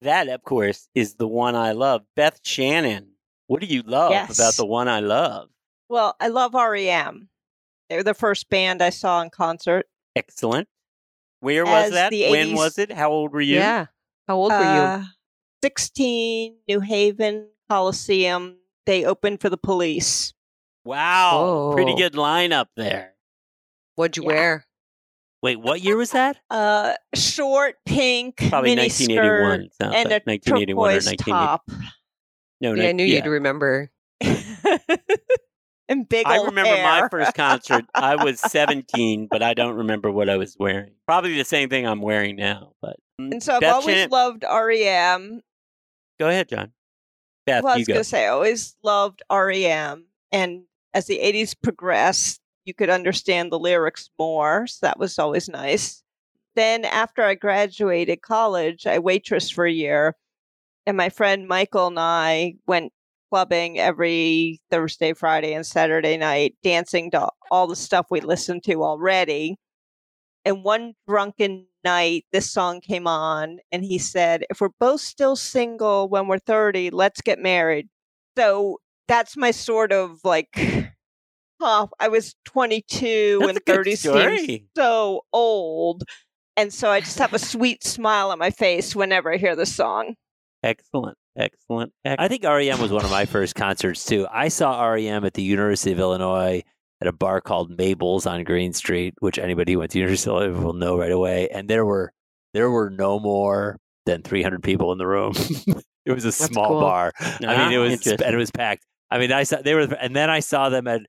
That, 0.02 0.28
of 0.30 0.44
course, 0.44 0.88
is 0.96 1.16
the 1.16 1.28
one 1.28 1.56
I 1.56 1.74
love. 1.74 2.04
Beth 2.16 2.40
Shannon. 2.44 3.12
What 3.48 3.62
do 3.62 3.68
you 3.68 3.82
love 3.82 4.12
Yes. 4.12 4.38
about 4.38 4.56
the 4.56 4.66
one 4.66 4.88
I 4.88 5.00
love? 5.00 5.50
Well, 5.90 6.16
I 6.20 6.28
love 6.28 6.54
REM. 6.54 7.30
They 7.90 7.98
were 7.98 8.04
the 8.04 8.14
first 8.14 8.50
band 8.50 8.82
I 8.82 8.92
saw 8.92 9.22
in 9.22 9.30
concert. 9.30 9.88
Excellent. 10.16 10.68
Where 11.42 11.66
was 11.66 11.92
that? 11.92 12.12
When 12.12 12.50
80s 12.50 12.56
was 12.56 12.78
it? 12.78 12.92
How 12.92 13.10
old 13.12 13.34
were 13.34 13.42
you? 13.42 13.56
Yeah. 13.56 13.88
How 14.28 14.36
old 14.36 14.52
were 14.52 14.60
you? 14.60 14.64
Uh, 14.64 15.04
16, 15.64 16.58
New 16.68 16.80
Haven 16.80 17.48
Coliseum. 17.70 18.58
They 18.86 19.06
opened 19.06 19.42
for 19.42 19.50
the 19.50 19.58
police. 19.58 20.34
Wow. 20.86 21.72
Pretty 21.74 21.96
good 21.96 22.14
lineup 22.14 22.68
there. 22.76 23.14
What'd 23.96 24.18
you 24.18 24.24
yeah. 24.24 24.28
wear? 24.28 24.66
Wait, 25.42 25.60
what 25.60 25.82
year 25.82 25.96
was 25.96 26.12
that? 26.12 26.38
Uh, 26.50 26.94
short 27.16 27.76
pink 27.86 28.36
Probably 28.50 28.72
mini 28.76 28.82
1981. 28.90 29.60
skirt 29.62 29.74
Sounds 29.82 29.96
and 29.96 30.10
like 30.10 30.22
a 30.26 30.30
1981 30.30 30.90
or 30.90 30.92
turquoise 30.92 31.06
1980. 31.06 31.32
top. 31.32 31.64
No, 32.62 32.74
Yeah, 32.74 32.84
no, 32.84 32.90
I 32.90 32.92
knew 32.92 33.06
yeah. 33.06 33.16
you'd 33.24 33.30
remember. 33.30 33.90
and 35.88 36.08
big 36.10 36.26
I 36.28 36.38
old 36.38 36.48
remember 36.48 36.72
my 36.84 37.08
first 37.10 37.34
concert. 37.36 37.86
I 37.96 38.22
was 38.24 38.40
17, 38.52 39.28
but 39.32 39.42
I 39.42 39.54
don't 39.54 39.76
remember 39.76 40.12
what 40.12 40.30
I 40.30 40.38
was 40.38 40.56
wearing. 40.60 40.92
Probably 41.08 41.36
the 41.38 41.46
same 41.46 41.70
thing 41.70 41.88
I'm 41.88 42.02
wearing 42.02 42.36
now. 42.36 42.74
But 42.82 42.98
mm, 43.20 43.32
and 43.32 43.42
so 43.44 43.56
I've 43.56 43.62
Beth 43.62 43.74
always 43.76 43.96
Shannon- 43.96 44.10
loved 44.12 44.44
REM. 44.44 45.42
go 46.20 46.28
ahead, 46.30 46.50
John. 46.50 46.72
Beth, 47.46 47.64
well, 47.64 47.74
I 47.74 47.76
you 47.78 47.82
was 47.82 47.88
go. 47.88 47.94
going 47.94 48.04
to 48.04 48.10
say, 48.10 48.26
I 48.26 48.30
always 48.30 48.76
loved 48.84 49.24
REM. 49.32 50.06
And 50.32 50.64
as 50.94 51.08
the 51.08 51.18
80s 51.20 51.56
progressed, 51.62 52.42
you 52.70 52.74
could 52.76 52.92
understand 52.92 53.52
the 53.52 53.60
lyrics 53.60 54.12
more. 54.20 54.68
So 54.68 54.86
that 54.86 55.00
was 55.00 55.18
always 55.18 55.50
nice. 55.50 56.04
Then, 56.56 56.86
after 56.86 57.24
I 57.24 57.34
graduated 57.34 58.22
college, 58.22 58.86
I 58.86 59.00
waitressed 59.00 59.54
for 59.54 59.66
a 59.66 59.72
year. 59.72 60.16
And 60.86 60.96
my 60.96 61.10
friend 61.10 61.48
Michael 61.48 61.88
and 61.88 62.00
I 62.00 62.56
went 62.68 62.94
clubbing 63.32 63.80
every 63.80 64.62
Thursday, 64.70 65.14
Friday, 65.14 65.54
and 65.54 65.66
Saturday 65.66 66.16
night, 66.18 66.56
dancing 66.64 67.10
to 67.12 67.30
all 67.50 67.66
the 67.66 67.76
stuff 67.76 68.06
we 68.12 68.22
listened 68.22 68.64
to 68.66 68.84
already. 68.84 69.58
And 70.46 70.64
one 70.64 70.94
drunken 71.08 71.66
night, 71.84 72.26
this 72.32 72.52
song 72.52 72.82
came 72.82 73.08
on, 73.08 73.60
and 73.72 73.84
he 73.84 73.98
said, 73.98 74.46
If 74.50 74.62
we're 74.62 74.70
both 74.80 75.02
still 75.02 75.36
single 75.36 76.08
when 76.08 76.28
we're 76.28 76.40
30, 76.40 76.92
let's 76.92 77.22
get 77.22 77.40
married. 77.40 77.90
So 78.38 78.78
that's 79.08 79.36
my 79.36 79.52
sort 79.52 79.92
of 79.92 80.20
like, 80.24 80.50
huh, 81.60 81.88
I 82.00 82.08
was 82.08 82.36
22 82.46 83.40
That's 83.40 83.50
and 83.50 83.58
a 83.58 83.62
30 83.62 83.96
seems 83.96 84.62
so 84.76 85.22
old. 85.34 86.04
And 86.58 86.74
so 86.74 86.90
I 86.92 87.00
just 87.00 87.18
have 87.20 87.34
a 87.34 87.40
sweet 87.40 87.84
smile 87.84 88.32
on 88.32 88.40
my 88.40 88.50
face 88.52 88.96
whenever 88.96 89.32
I 89.34 89.38
hear 89.38 89.56
this 89.56 89.74
song. 89.74 90.16
Excellent. 90.64 91.18
Excellent. 91.38 91.94
excellent. 92.04 92.20
I 92.20 92.28
think 92.28 92.44
REM 92.44 92.82
was 92.82 92.92
one 92.92 93.06
of 93.06 93.12
my 93.12 93.26
first 93.26 93.56
concerts 93.56 94.06
too. 94.06 94.28
I 94.30 94.50
saw 94.50 94.84
REM 94.86 95.24
at 95.24 95.34
the 95.36 95.42
University 95.44 95.92
of 95.94 96.00
Illinois 96.00 96.64
at 97.00 97.08
a 97.08 97.14
bar 97.14 97.40
called 97.40 97.78
Mabel's 97.78 98.26
on 98.26 98.44
Green 98.44 98.74
Street, 98.74 99.14
which 99.20 99.40
anybody 99.40 99.72
who 99.74 99.80
went 99.80 99.92
to 99.92 100.00
University 100.00 100.30
of 100.32 100.36
Illinois 100.38 100.62
will 100.66 100.74
know 100.74 100.98
right 100.98 101.12
away. 101.14 101.48
And 101.50 101.70
there 101.70 101.86
were 101.86 102.12
there 102.54 102.70
were 102.70 102.90
no 102.90 103.20
more 103.22 103.78
than 104.06 104.22
300 104.22 104.62
people 104.64 104.92
in 104.92 104.98
the 104.98 105.08
room. 105.08 105.32
it 106.06 106.12
was 106.12 106.26
a 106.26 106.32
small 106.34 106.68
cool. 106.68 106.82
bar. 106.82 107.14
I 107.20 107.38
mean, 107.40 107.72
it 107.72 107.78
Ah, 107.78 107.82
was 107.82 108.08
and 108.08 108.22
it 108.34 108.38
was 108.38 108.52
packed. 108.52 108.84
I 109.10 109.18
mean, 109.18 109.32
I 109.32 109.44
saw 109.44 109.62
they 109.62 109.76
were, 109.76 109.82
and 110.02 110.14
then 110.14 110.30
I 110.30 110.42
saw 110.42 110.68
them 110.68 110.88
at 110.88 111.02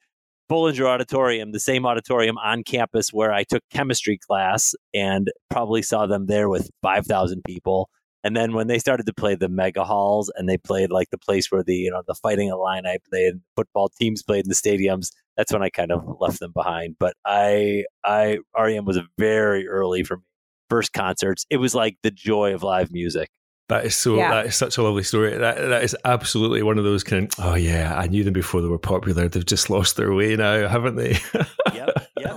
Foellinger 0.51 0.87
Auditorium, 0.87 1.53
the 1.53 1.61
same 1.61 1.87
auditorium 1.87 2.37
on 2.39 2.65
campus 2.65 3.13
where 3.13 3.33
I 3.33 3.45
took 3.45 3.63
chemistry 3.71 4.19
class, 4.19 4.75
and 4.93 5.31
probably 5.49 5.81
saw 5.81 6.07
them 6.07 6.27
there 6.27 6.49
with 6.49 6.71
5,000 6.83 7.43
people. 7.47 7.89
And 8.25 8.37
then 8.37 8.53
when 8.53 8.67
they 8.67 8.81
started 8.81 9.07
to 9.07 9.15
play 9.15 9.37
the 9.37 9.49
mega 9.49 9.85
halls 9.85 10.31
and 10.35 10.49
they 10.49 10.59
played 10.59 10.91
like 10.91 11.09
the 11.11 11.19
place 11.19 11.51
where 11.51 11.63
the 11.63 11.75
you 11.75 11.91
know 11.91 12.03
the 12.07 12.15
Fighting 12.15 12.49
Illini 12.49 12.99
played, 13.09 13.35
football 13.57 13.89
teams 13.89 14.23
played 14.23 14.45
in 14.45 14.49
the 14.49 14.55
stadiums, 14.55 15.11
that's 15.37 15.53
when 15.53 15.63
I 15.63 15.71
kind 15.71 15.93
of 15.93 16.03
left 16.21 16.41
them 16.41 16.53
behind. 16.53 16.97
But 16.99 17.15
I 17.25 17.85
I 18.05 18.41
REM 18.59 18.85
was 18.85 18.99
very 19.17 19.67
early 19.69 20.03
for 20.03 20.19
me. 20.19 20.25
First 20.69 20.93
concerts, 20.93 21.47
it 21.49 21.57
was 21.57 21.75
like 21.75 21.97
the 22.03 22.11
joy 22.11 22.55
of 22.55 22.63
live 22.63 22.93
music. 22.93 23.31
That 23.71 23.87
is 23.87 23.97
so. 23.97 24.17
Yeah. 24.17 24.31
That 24.31 24.47
is 24.47 24.57
such 24.57 24.77
a 24.79 24.83
lovely 24.83 25.03
story. 25.05 25.37
That 25.37 25.57
that 25.57 25.83
is 25.83 25.97
absolutely 26.05 26.63
one 26.63 26.77
of 26.77 26.85
those 26.85 27.03
kind. 27.03 27.33
Of, 27.39 27.45
oh 27.45 27.55
yeah, 27.55 27.97
I 27.97 28.07
knew 28.09 28.23
them 28.25 28.35
before 28.35 28.61
they 28.61 28.69
were 28.69 28.79
popular. 28.79 29.29
They've 29.29 29.45
just 29.47 29.71
lost 29.71 29.97
their 29.97 30.13
way 30.13 30.37
now, 30.37 30.69
haven't 30.69 30.97
they? 30.97 31.19
Yep, 31.33 31.89
yep, 32.19 32.37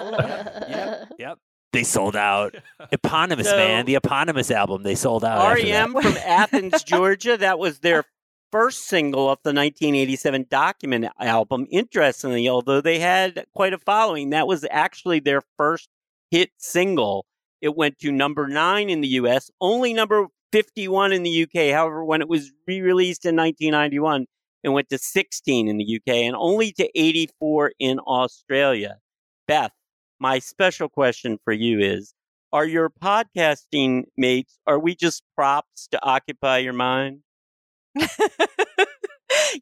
yep, 0.69 1.09
yep. 1.19 1.37
They 1.73 1.83
sold 1.83 2.15
out. 2.15 2.55
Eponymous, 2.91 3.49
So- 3.49 3.57
man. 3.57 3.85
The 3.85 3.95
eponymous 3.95 4.51
album. 4.51 4.83
They 4.83 4.95
sold 4.95 5.25
out. 5.25 5.55
REM 5.55 5.93
from 5.93 6.15
Athens, 6.25 6.83
Georgia. 6.83 7.35
That 7.35 7.57
was 7.57 7.79
their 7.79 8.05
first 8.51 8.85
single 8.87 9.21
off 9.29 9.39
the 9.43 9.49
1987 9.49 10.45
Document 10.51 11.07
album. 11.19 11.65
Interestingly, 11.71 12.47
although 12.47 12.79
they 12.81 12.99
had 12.99 13.45
quite 13.55 13.73
a 13.73 13.79
following, 13.79 14.29
that 14.29 14.45
was 14.45 14.63
actually 14.69 15.19
their 15.19 15.41
first 15.57 15.89
hit 16.29 16.51
single. 16.57 17.25
It 17.59 17.75
went 17.75 17.97
to 17.99 18.11
number 18.11 18.47
nine 18.47 18.91
in 18.91 19.01
the 19.01 19.07
US, 19.07 19.49
only 19.59 19.93
number 19.93 20.27
51 20.53 21.11
in 21.11 21.23
the 21.23 21.43
UK. 21.43 21.73
However, 21.73 22.05
when 22.05 22.21
it 22.21 22.29
was 22.29 22.51
re 22.67 22.79
released 22.79 23.25
in 23.25 23.35
1991, 23.35 24.27
it 24.63 24.69
went 24.69 24.87
to 24.89 24.99
16 24.99 25.67
in 25.67 25.77
the 25.77 25.95
UK 25.95 26.15
and 26.15 26.35
only 26.35 26.71
to 26.73 26.87
84 26.95 27.73
in 27.79 27.97
Australia. 27.99 28.99
Beth, 29.47 29.71
my 30.19 30.37
special 30.37 30.87
question 30.87 31.39
for 31.43 31.53
you 31.53 31.79
is 31.79 32.13
are 32.53 32.67
your 32.67 32.91
podcasting 32.91 34.03
mates 34.15 34.59
are 34.67 34.77
we 34.77 34.95
just 34.95 35.23
props 35.35 35.87
to 35.87 35.99
occupy 36.05 36.59
your 36.59 36.73
mind 36.73 37.21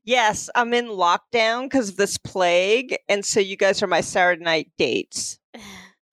yes, 0.04 0.50
I'm 0.56 0.74
in 0.74 0.88
lockdown 0.88 1.64
because 1.64 1.90
of 1.90 1.98
this 1.98 2.18
plague. 2.18 2.98
And 3.10 3.26
so 3.26 3.42
you 3.42 3.58
guys 3.58 3.84
are 3.84 3.88
my 3.88 4.00
Saturday 4.00 4.44
night 4.44 4.72
dates. 4.78 5.38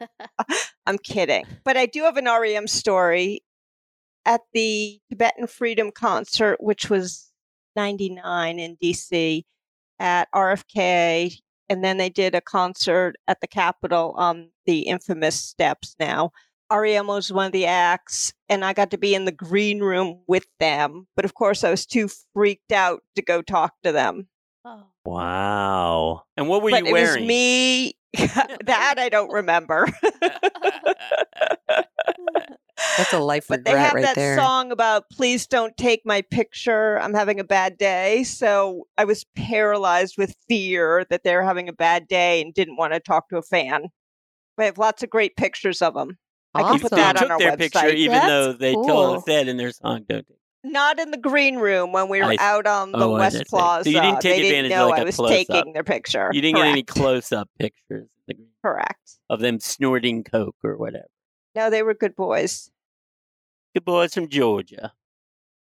I'm 0.86 0.98
kidding. 0.98 1.44
But 1.64 1.76
I 1.76 1.86
do 1.86 2.02
have 2.04 2.16
an 2.16 2.26
REM 2.26 2.66
story. 2.66 3.42
At 4.28 4.42
the 4.52 5.00
Tibetan 5.08 5.46
Freedom 5.46 5.90
Concert, 5.90 6.58
which 6.60 6.90
was 6.90 7.32
99 7.76 8.58
in 8.58 8.76
DC 8.76 9.42
at 9.98 10.28
RFK, 10.34 11.34
and 11.70 11.82
then 11.82 11.96
they 11.96 12.10
did 12.10 12.34
a 12.34 12.42
concert 12.42 13.16
at 13.26 13.40
the 13.40 13.46
Capitol 13.46 14.12
on 14.18 14.50
the 14.66 14.80
infamous 14.80 15.40
steps 15.40 15.96
now. 15.98 16.30
REM 16.70 17.06
was 17.06 17.32
one 17.32 17.46
of 17.46 17.52
the 17.52 17.64
acts, 17.64 18.34
and 18.50 18.66
I 18.66 18.74
got 18.74 18.90
to 18.90 18.98
be 18.98 19.14
in 19.14 19.24
the 19.24 19.32
green 19.32 19.80
room 19.80 20.20
with 20.26 20.46
them. 20.60 21.06
But 21.16 21.24
of 21.24 21.32
course, 21.32 21.64
I 21.64 21.70
was 21.70 21.86
too 21.86 22.10
freaked 22.34 22.72
out 22.72 23.00
to 23.16 23.22
go 23.22 23.40
talk 23.40 23.72
to 23.82 23.92
them. 23.92 24.28
Oh. 24.62 24.84
Wow. 25.06 26.24
And 26.36 26.48
what 26.48 26.62
were 26.62 26.70
but 26.70 26.82
you 26.82 26.88
it 26.88 26.92
wearing? 26.92 27.22
was 27.22 27.26
me. 27.26 27.94
that 28.14 28.96
I 28.98 29.08
don't 29.08 29.32
remember. 29.32 29.88
That's 32.97 33.12
a 33.12 33.18
life 33.18 33.47
but 33.49 33.64
they 33.64 33.72
regret 33.72 33.84
have 33.86 33.95
right 33.95 34.03
that 34.03 34.16
there. 34.16 34.36
song 34.36 34.72
about 34.72 35.09
please 35.11 35.47
don't 35.47 35.76
take 35.76 36.03
my 36.05 36.20
picture 36.20 36.99
i'm 37.01 37.14
having 37.14 37.39
a 37.39 37.45
bad 37.45 37.78
day 37.78 38.24
so 38.24 38.86
i 38.99 39.05
was 39.05 39.24
paralyzed 39.36 40.16
with 40.18 40.34
fear 40.49 41.07
that 41.11 41.22
they're 41.22 41.45
having 41.45 41.68
a 41.68 41.72
bad 41.72 42.09
day 42.09 42.41
and 42.41 42.53
didn't 42.55 42.76
want 42.76 42.93
to 42.93 42.99
talk 43.01 43.28
to 43.28 43.36
a 43.36 43.43
fan 43.43 43.84
i 44.59 44.64
have 44.64 44.78
lots 44.78 45.03
of 45.05 45.11
great 45.11 45.36
pictures 45.36 45.80
of 45.82 45.95
them 45.95 46.18
I 46.55 46.62
can 46.62 46.70
Awesome. 46.70 46.80
put 46.80 46.91
they 46.93 46.97
that 46.97 47.16
on 47.16 47.22
took 47.22 47.30
our 47.32 47.39
their 47.39 47.53
website. 47.53 47.59
picture, 47.59 47.89
even 47.91 48.12
That's 48.14 48.26
though 48.26 48.53
they 48.55 48.72
cool. 48.74 48.86
told 48.86 49.24
said 49.24 49.49
in 49.49 49.59
their 49.59 49.70
song, 49.70 50.07
"Don't." 50.09 50.26
take 50.26 50.39
not 50.64 50.99
in 50.99 51.11
the 51.11 51.18
green 51.18 51.57
room 51.57 51.93
when 51.93 52.09
we 52.09 52.20
were 52.20 52.32
I 52.32 52.36
out 52.41 52.66
on 52.66 52.91
the 52.93 53.07
Oh, 53.07 53.12
west 53.12 53.36
see. 53.36 53.45
So 53.45 53.82
you 53.84 54.01
didn't 54.01 54.20
take 54.20 54.36
they 54.43 54.49
advantage 54.49 54.72
didn't 54.72 54.72
of, 54.72 54.78
know 54.78 54.89
like, 54.89 54.99
i 54.99 55.03
a 55.03 55.05
was 55.05 55.16
close-up. 55.16 55.47
taking 55.47 55.72
their 55.74 55.84
picture 55.84 56.30
You 56.32 56.41
didn't 56.41 56.57
get 56.57 56.66
any 56.66 56.82
close-up 56.82 57.49
pictures 57.61 58.09
correct 58.64 59.18
of 59.30 59.41
them 59.41 59.61
snorting 59.61 60.24
coke 60.24 60.57
or 60.64 60.76
whatever. 60.78 61.07
no 61.55 61.68
they 61.70 61.82
were 61.82 61.95
good 61.95 62.16
boys 62.16 62.70
Good 63.74 63.84
boys 63.84 64.14
from 64.14 64.28
Georgia. 64.28 64.92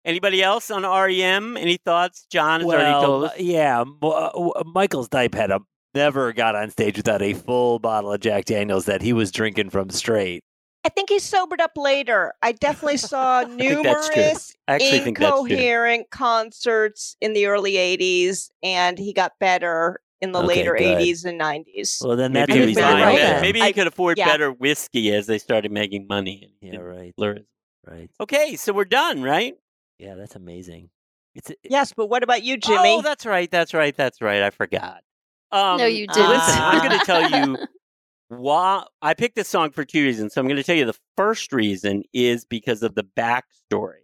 Anybody 0.03 0.43
else 0.43 0.69
on 0.69 0.83
REM? 0.83 1.57
Any 1.57 1.77
thoughts? 1.77 2.25
John 2.29 2.61
has 2.61 2.69
already 2.69 2.91
told 3.05 3.23
us. 3.25 3.39
yeah, 3.39 3.83
Michael's 3.83 4.13
uh, 4.15 4.29
w- 4.33 4.53
Michael 4.65 5.07
Stipe 5.07 5.33
had 5.33 5.49
a 5.51 5.59
never 5.95 6.33
got 6.33 6.55
on 6.55 6.69
stage 6.69 6.97
without 6.97 7.21
a 7.21 7.33
full 7.33 7.79
bottle 7.79 8.11
of 8.13 8.19
Jack 8.19 8.45
Daniels 8.45 8.85
that 8.85 9.01
he 9.01 9.13
was 9.13 9.31
drinking 9.31 9.69
from 9.69 9.89
straight. 9.89 10.43
i 10.83 10.89
think 10.89 11.09
he 11.09 11.19
sobered 11.19 11.61
up 11.61 11.71
later 11.77 12.33
i 12.43 12.51
definitely 12.51 12.97
saw 12.97 13.45
think 13.57 13.81
that's 13.81 14.07
true. 14.09 14.15
numerous 14.23 14.53
I 14.67 14.73
actually 14.75 14.99
think 14.99 15.17
that's 15.19 15.31
true. 15.31 15.45
incoherent 15.45 16.09
concerts 16.11 17.15
in 17.21 17.31
the 17.31 17.45
early 17.45 17.73
80s 17.75 18.49
and 18.61 18.99
he 18.99 19.13
got 19.13 19.31
better 19.39 20.01
in 20.19 20.33
the 20.33 20.39
Okay, 20.39 20.47
later 20.47 20.75
good. 20.77 20.97
80s 20.97 21.23
and 21.23 21.39
90s 21.39 22.05
Well, 22.05 22.17
then 22.17 22.33
Maybe 22.33 22.45
that's 22.51 22.59
he 22.59 22.65
was 22.67 22.75
think 22.75 22.85
right. 22.85 23.41
Maybe 23.41 23.61
he 23.61 23.71
could 23.73 23.87
afford 23.87 24.17
yeah. 24.17 24.25
better 24.25 24.51
whiskey 24.51 25.13
as 25.15 25.27
they 25.27 25.37
started 25.37 25.71
making 25.71 26.07
money. 26.07 26.51
Yeah, 26.61 26.77
right. 26.79 27.13
blur 27.15 27.35
his- 27.35 27.45
Right. 27.86 28.09
Okay, 28.19 28.55
so 28.55 28.73
we're 28.73 28.86
done, 28.86 29.21
right? 29.21 29.55
Yeah, 29.99 30.15
that's 30.15 30.36
amazing. 30.36 30.89
It's 31.36 31.49
a, 31.49 31.55
yes 31.63 31.93
but 31.95 32.07
what 32.07 32.23
about 32.23 32.43
you 32.43 32.55
jimmy 32.57 32.95
Oh, 32.97 33.01
that's 33.01 33.25
right. 33.25 33.49
That's 33.51 33.73
right. 33.73 33.95
That's 33.95 34.21
right. 34.21 34.41
I 34.41 34.49
forgot. 34.49 35.03
Um, 35.51 35.77
no, 35.77 35.86
you 35.86 36.07
didn't. 36.07 36.29
Listen, 36.29 36.55
I'm 36.61 36.79
going 36.88 36.99
to 36.99 37.05
tell 37.05 37.29
you 37.29 37.57
why 38.29 38.83
I 39.01 39.13
picked 39.13 39.36
this 39.36 39.47
song 39.47 39.71
for 39.71 39.86
two 39.86 40.03
reasons. 40.03 40.33
So 40.33 40.41
I'm 40.41 40.47
going 40.47 40.57
to 40.57 40.63
tell 40.63 40.75
you 40.75 40.86
the 40.86 40.97
first 41.17 41.51
reason 41.53 42.03
is 42.13 42.45
because 42.45 42.83
of 42.83 42.95
the 42.95 43.03
backstory. 43.03 43.99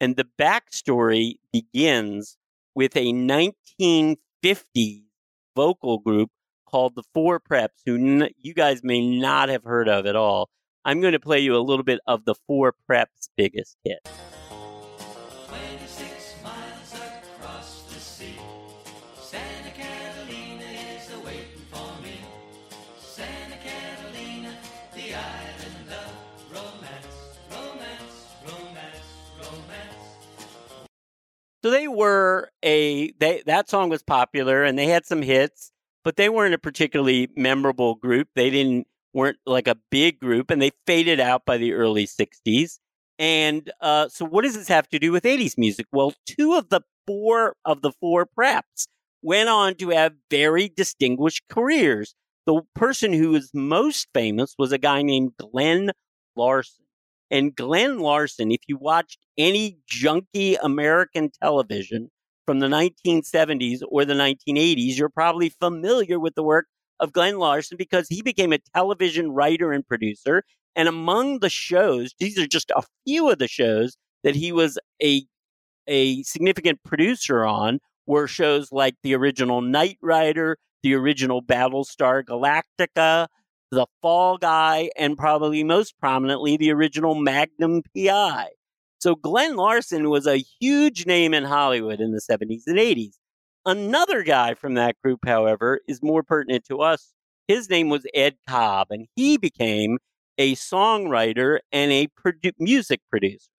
And 0.00 0.16
the 0.16 0.26
backstory 0.38 1.36
begins 1.52 2.36
with 2.74 2.96
a 2.96 3.06
1950 3.12 5.04
vocal 5.54 5.98
group 5.98 6.30
called 6.68 6.94
the 6.94 7.02
Four 7.14 7.40
Preps, 7.40 7.80
who 7.86 7.96
n- 7.96 8.30
you 8.38 8.54
guys 8.54 8.82
may 8.82 9.00
not 9.18 9.48
have 9.48 9.64
heard 9.64 9.88
of 9.88 10.06
at 10.06 10.16
all. 10.16 10.50
I'm 10.86 11.00
going 11.00 11.14
to 11.14 11.20
play 11.20 11.40
you 11.40 11.56
a 11.56 11.58
little 11.58 11.82
bit 11.82 11.98
of 12.06 12.24
the 12.26 12.36
Four 12.46 12.72
Preps' 12.88 13.28
biggest 13.36 13.76
hit. 13.82 14.08
26 15.48 16.34
miles 16.44 16.94
across 16.94 17.82
the 17.92 17.98
sea. 17.98 18.38
Santa 19.20 19.70
Catalina 19.70 20.62
is 20.62 21.10
a 21.10 21.18
waiting 21.26 21.66
for 21.72 22.00
me. 22.00 22.20
Santa 23.00 23.56
Catalina, 23.56 24.56
the 24.94 25.12
island 25.12 25.90
of 25.90 26.12
romance, 26.52 27.40
romance, 27.50 28.36
romance, 28.44 29.06
romance. 29.40 30.86
So 31.64 31.70
they 31.72 31.88
were 31.88 32.52
a 32.62 33.10
they 33.18 33.42
that 33.46 33.68
song 33.68 33.88
was 33.88 34.04
popular 34.04 34.62
and 34.62 34.78
they 34.78 34.86
had 34.86 35.04
some 35.04 35.22
hits, 35.22 35.72
but 36.04 36.14
they 36.14 36.28
weren't 36.28 36.54
a 36.54 36.58
particularly 36.58 37.28
memorable 37.34 37.96
group. 37.96 38.28
They 38.36 38.50
didn't 38.50 38.86
weren't 39.16 39.38
like 39.46 39.66
a 39.66 39.78
big 39.90 40.20
group 40.20 40.50
and 40.50 40.60
they 40.60 40.70
faded 40.86 41.18
out 41.18 41.46
by 41.46 41.56
the 41.56 41.72
early 41.72 42.06
60s. 42.06 42.78
And 43.18 43.72
uh, 43.80 44.08
so 44.08 44.26
what 44.26 44.44
does 44.44 44.54
this 44.54 44.68
have 44.68 44.88
to 44.90 44.98
do 44.98 45.10
with 45.10 45.24
80s 45.24 45.56
music? 45.56 45.86
Well, 45.90 46.12
two 46.26 46.52
of 46.52 46.68
the 46.68 46.82
four 47.06 47.56
of 47.64 47.80
the 47.80 47.92
four 47.92 48.26
preps 48.38 48.86
went 49.22 49.48
on 49.48 49.74
to 49.76 49.88
have 49.88 50.12
very 50.30 50.68
distinguished 50.68 51.44
careers. 51.48 52.14
The 52.44 52.60
person 52.74 53.14
who 53.14 53.30
was 53.30 53.50
most 53.54 54.06
famous 54.12 54.54
was 54.58 54.70
a 54.70 54.78
guy 54.78 55.00
named 55.00 55.32
Glen 55.38 55.92
Larson. 56.36 56.84
And 57.30 57.56
Glen 57.56 57.98
Larson, 57.98 58.52
if 58.52 58.60
you 58.68 58.76
watched 58.76 59.18
any 59.38 59.78
junky 59.90 60.58
American 60.62 61.30
television 61.42 62.10
from 62.44 62.60
the 62.60 62.68
1970s 62.68 63.80
or 63.88 64.04
the 64.04 64.14
1980s, 64.14 64.98
you're 64.98 65.08
probably 65.08 65.48
familiar 65.48 66.20
with 66.20 66.34
the 66.34 66.44
work 66.44 66.66
of 67.00 67.12
Glen 67.12 67.38
Larson 67.38 67.76
because 67.76 68.08
he 68.08 68.22
became 68.22 68.52
a 68.52 68.58
television 68.74 69.32
writer 69.32 69.72
and 69.72 69.86
producer. 69.86 70.42
And 70.74 70.88
among 70.88 71.40
the 71.40 71.48
shows, 71.48 72.14
these 72.18 72.38
are 72.38 72.46
just 72.46 72.70
a 72.76 72.82
few 73.06 73.30
of 73.30 73.38
the 73.38 73.48
shows 73.48 73.96
that 74.24 74.34
he 74.34 74.52
was 74.52 74.78
a 75.02 75.24
a 75.88 76.22
significant 76.24 76.82
producer 76.82 77.44
on 77.44 77.78
were 78.06 78.26
shows 78.26 78.72
like 78.72 78.96
the 79.02 79.14
original 79.14 79.60
Knight 79.60 79.98
Rider, 80.02 80.58
the 80.82 80.94
original 80.94 81.42
Battlestar 81.42 82.24
Galactica, 82.24 83.28
The 83.70 83.86
Fall 84.02 84.38
Guy, 84.38 84.90
and 84.96 85.16
probably 85.16 85.64
most 85.64 85.98
prominently 85.98 86.56
the 86.56 86.72
original 86.72 87.14
Magnum 87.14 87.82
PI. 87.94 88.48
So 88.98 89.14
Glen 89.14 89.56
Larson 89.56 90.08
was 90.10 90.26
a 90.26 90.42
huge 90.60 91.06
name 91.06 91.34
in 91.34 91.44
Hollywood 91.44 92.00
in 92.00 92.12
the 92.12 92.20
70s 92.20 92.62
and 92.66 92.78
80s. 92.78 93.14
Another 93.66 94.22
guy 94.22 94.54
from 94.54 94.74
that 94.74 94.94
group, 95.02 95.26
however, 95.26 95.80
is 95.88 96.00
more 96.00 96.22
pertinent 96.22 96.64
to 96.66 96.78
us. 96.78 97.12
His 97.48 97.68
name 97.68 97.88
was 97.88 98.06
Ed 98.14 98.36
Cobb, 98.48 98.88
and 98.90 99.06
he 99.16 99.36
became 99.36 99.98
a 100.38 100.54
songwriter 100.54 101.58
and 101.72 101.90
a 101.90 102.06
produ- 102.06 102.52
music 102.60 103.00
producer. 103.10 103.50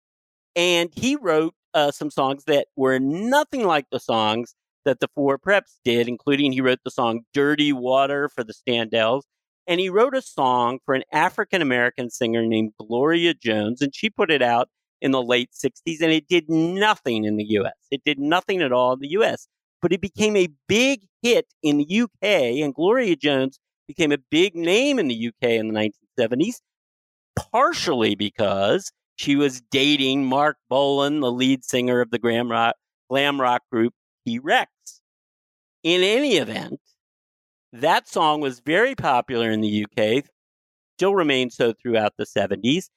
And 0.56 0.90
he 0.96 1.18
wrote 1.18 1.56
uh, 1.74 1.92
some 1.92 2.10
songs 2.10 2.46
that 2.46 2.68
were 2.78 3.00
nothing 3.00 3.66
like 3.66 3.88
the 3.92 4.00
songs 4.00 4.56
that 4.86 5.02
the 5.02 5.10
four 5.14 5.38
preps 5.38 5.76
did, 5.84 6.08
including 6.08 6.54
he 6.54 6.62
wrote 6.62 6.80
the 6.86 6.92
song 6.92 7.22
Dirty 7.34 7.74
Water 7.74 8.30
for 8.30 8.46
the 8.46 8.54
Standells. 8.54 9.24
And 9.68 9.82
he 9.82 9.90
wrote 9.90 10.16
a 10.16 10.22
song 10.22 10.80
for 10.86 10.96
an 10.96 11.04
African 11.12 11.62
American 11.62 12.10
singer 12.10 12.46
named 12.46 12.72
Gloria 12.80 13.34
Jones, 13.34 13.82
and 13.82 13.94
she 13.94 14.10
put 14.10 14.32
it 14.32 14.42
out 14.42 14.70
in 15.02 15.12
the 15.12 15.22
late 15.22 15.50
60s, 15.52 16.02
and 16.02 16.14
it 16.14 16.30
did 16.30 16.50
nothing 16.50 17.26
in 17.26 17.36
the 17.36 17.46
US. 17.60 17.74
It 17.92 18.04
did 18.06 18.20
nothing 18.20 18.62
at 18.62 18.72
all 18.72 18.94
in 18.94 19.00
the 19.00 19.10
US, 19.10 19.48
but 19.82 19.94
it 19.94 20.02
became 20.02 20.36
a 20.36 20.50
big 20.68 21.02
hit 21.22 21.48
in 21.64 21.78
the 21.78 22.02
UK, 22.02 22.62
and 22.64 22.74
Gloria 22.74 23.16
Jones 23.16 23.60
became 23.88 24.12
a 24.12 24.18
big 24.30 24.56
name 24.56 25.00
in 25.00 25.08
the 25.08 25.28
UK 25.28 25.52
in 25.52 25.74
the 25.74 25.92
1970s, 26.20 26.56
partially 27.36 28.16
because 28.16 28.92
she 29.16 29.36
was 29.36 29.62
dating 29.72 30.26
Marc 30.26 30.58
Bolan, 30.70 31.22
the 31.22 31.32
lead 31.32 31.64
singer 31.64 32.02
of 32.02 32.12
the 32.12 32.20
glam 32.20 32.52
rock, 32.52 32.76
glam 33.10 33.40
rock 33.40 33.64
group 33.72 33.94
T 34.26 34.40
Rex. 34.40 34.72
In 35.84 36.02
any 36.02 36.38
event, 36.38 36.80
that 37.74 38.08
song 38.08 38.42
was 38.42 38.60
very 38.60 38.96
popular 38.96 39.50
in 39.50 39.62
the 39.62 39.86
UK, 39.86 40.24
still 40.98 41.16
remained 41.16 41.54
so 41.54 41.74
throughout 41.74 42.14
the 42.18 42.26
70s. 42.26 42.90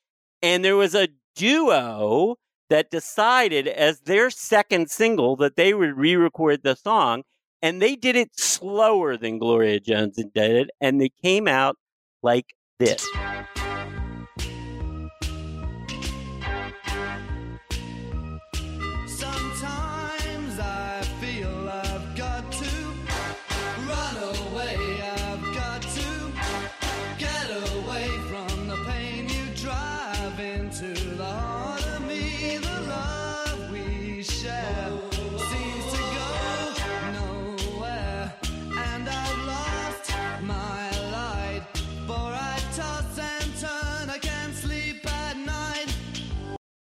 And 0.42 0.64
there 0.64 0.76
was 0.76 0.94
a 0.94 1.08
duo 1.36 2.36
that 2.70 2.90
decided 2.90 3.68
as 3.68 4.00
their 4.00 4.30
second 4.30 4.90
single 4.90 5.36
that 5.36 5.56
they 5.56 5.74
would 5.74 5.96
re 5.96 6.16
record 6.16 6.62
the 6.62 6.74
song. 6.74 7.24
And 7.62 7.82
they 7.82 7.94
did 7.94 8.16
it 8.16 8.30
slower 8.38 9.18
than 9.18 9.38
Gloria 9.38 9.80
Jones 9.80 10.16
did 10.16 10.30
it. 10.34 10.70
And 10.80 10.98
they 10.98 11.10
came 11.22 11.46
out 11.46 11.76
like 12.22 12.54
this. 12.78 13.06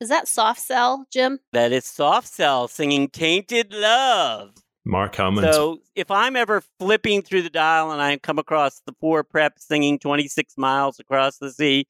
Is 0.01 0.09
that 0.11 0.29
soft 0.29 0.61
cell, 0.61 1.07
Jim? 1.11 1.39
That 1.53 1.73
is 1.73 1.85
Soft 1.85 2.29
Cell 2.29 2.69
singing 2.69 3.09
Tainted 3.09 3.73
Love. 3.73 4.51
Marc 4.85 5.19
Almond. 5.19 5.53
So 5.53 5.79
if 5.95 6.11
I'm 6.11 6.37
ever 6.37 6.63
flipping 6.79 7.23
through 7.23 7.43
the 7.43 7.51
dial 7.51 7.91
and 7.91 8.01
I 8.01 8.19
come 8.19 8.39
across 8.39 8.81
the 8.87 8.95
four 9.01 9.25
prep 9.25 9.59
singing 9.59 9.99
26 9.99 10.57
miles 10.57 11.01
across 11.01 11.39
the 11.39 11.51
sea, 11.51 11.87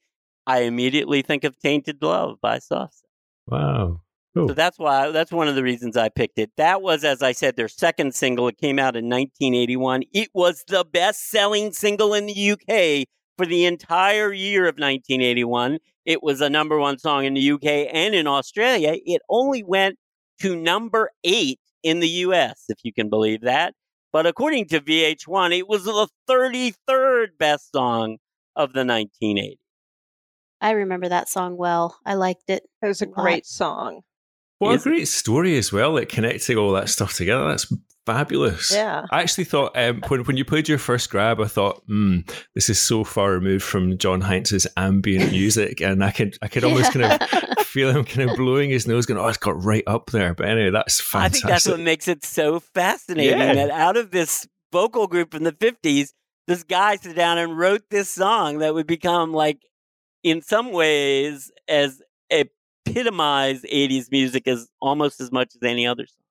I 0.46 0.60
immediately 0.60 1.22
think 1.22 1.44
of 1.44 1.58
Tainted 1.58 2.00
Love 2.00 2.40
by 2.40 2.58
Soft 2.58 2.94
Cell. 2.94 3.10
wow. 3.48 4.00
Oh. 4.36 4.48
So 4.48 4.54
that's 4.54 4.78
why 4.78 5.10
that's 5.12 5.32
one 5.32 5.48
of 5.48 5.54
the 5.54 5.62
reasons 5.62 5.96
I 5.96 6.10
picked 6.10 6.38
it. 6.38 6.50
That 6.58 6.82
was, 6.82 7.04
as 7.04 7.22
I 7.22 7.32
said, 7.32 7.56
their 7.56 7.68
second 7.68 8.14
single. 8.14 8.48
It 8.48 8.58
came 8.58 8.78
out 8.78 8.94
in 8.94 9.06
1981. 9.06 10.02
It 10.12 10.28
was 10.34 10.62
the 10.68 10.84
best-selling 10.84 11.72
single 11.72 12.12
in 12.12 12.26
the 12.26 12.50
UK 12.50 13.06
for 13.38 13.46
the 13.46 13.64
entire 13.64 14.34
year 14.34 14.64
of 14.64 14.74
1981. 14.74 15.78
It 16.06 16.22
was 16.22 16.40
a 16.40 16.48
number 16.48 16.78
one 16.78 16.98
song 16.98 17.24
in 17.24 17.34
the 17.34 17.50
UK 17.50 17.88
and 17.92 18.14
in 18.14 18.26
Australia. 18.26 18.94
It 19.04 19.20
only 19.28 19.62
went 19.62 19.98
to 20.40 20.54
number 20.56 21.10
eight 21.24 21.58
in 21.82 22.00
the 22.00 22.08
US, 22.08 22.64
if 22.68 22.78
you 22.84 22.92
can 22.92 23.10
believe 23.10 23.42
that. 23.42 23.74
But 24.12 24.24
according 24.24 24.66
to 24.68 24.80
VH1, 24.80 25.58
it 25.58 25.68
was 25.68 25.84
the 25.84 26.08
33rd 26.30 27.26
best 27.38 27.72
song 27.72 28.18
of 28.54 28.72
the 28.72 28.80
1980s. 28.80 29.58
I 30.60 30.70
remember 30.70 31.08
that 31.08 31.28
song 31.28 31.56
well. 31.56 31.98
I 32.06 32.14
liked 32.14 32.48
it. 32.48 32.62
It 32.82 32.86
was 32.86 33.02
a 33.02 33.06
Lot. 33.06 33.16
great 33.16 33.46
song. 33.46 34.00
What 34.58 34.80
a 34.80 34.82
great 34.82 35.08
story 35.08 35.58
as 35.58 35.70
well, 35.70 35.92
like 35.92 36.08
connecting 36.08 36.56
all 36.56 36.72
that 36.72 36.88
stuff 36.88 37.12
together. 37.14 37.46
That's 37.48 37.70
fabulous. 38.06 38.72
Yeah. 38.72 39.04
I 39.10 39.20
actually 39.20 39.44
thought 39.44 39.76
um, 39.76 40.02
when 40.08 40.24
when 40.24 40.36
you 40.36 40.44
played 40.44 40.68
your 40.68 40.78
first 40.78 41.10
grab, 41.10 41.40
I 41.40 41.46
thought, 41.46 41.82
hmm, 41.86 42.20
this 42.54 42.68
is 42.70 42.80
so 42.80 43.04
far 43.04 43.32
removed 43.32 43.64
from 43.64 43.98
John 43.98 44.20
Heinz's 44.22 44.66
ambient 44.76 45.30
music, 45.40 45.80
and 45.80 46.02
I 46.02 46.12
could 46.12 46.38
I 46.40 46.48
could 46.48 46.64
almost 46.64 46.92
kind 46.92 47.04
of 47.20 47.28
feel 47.66 47.90
him 47.90 48.04
kind 48.04 48.30
of 48.30 48.36
blowing 48.36 48.70
his 48.70 48.86
nose, 48.86 49.04
going, 49.06 49.20
"Oh, 49.20 49.26
it's 49.28 49.36
got 49.38 49.62
right 49.62 49.84
up 49.86 50.10
there." 50.10 50.32
But 50.34 50.48
anyway, 50.48 50.70
that's 50.70 51.00
fantastic. 51.00 51.36
I 51.36 51.48
think 51.48 51.50
that's 51.50 51.68
what 51.68 51.80
makes 51.80 52.08
it 52.08 52.24
so 52.24 52.60
fascinating 52.60 53.38
Yeah. 53.38 53.54
that 53.54 53.70
out 53.70 53.96
of 53.96 54.10
this 54.12 54.46
vocal 54.72 55.06
group 55.06 55.34
in 55.34 55.42
the 55.44 55.52
50s, 55.52 56.12
this 56.46 56.62
guy 56.62 56.96
sat 56.96 57.16
down 57.16 57.38
and 57.38 57.58
wrote 57.58 57.82
this 57.90 58.08
song 58.08 58.58
that 58.58 58.72
would 58.74 58.86
become 58.86 59.32
like, 59.32 59.58
in 60.22 60.42
some 60.42 60.70
ways, 60.72 61.50
as 61.68 62.00
epitomize 62.86 63.62
80s 63.62 64.10
music 64.10 64.46
as 64.48 64.68
almost 64.80 65.20
as 65.20 65.32
much 65.32 65.54
as 65.54 65.62
any 65.68 65.86
other 65.86 66.06
song. 66.06 66.25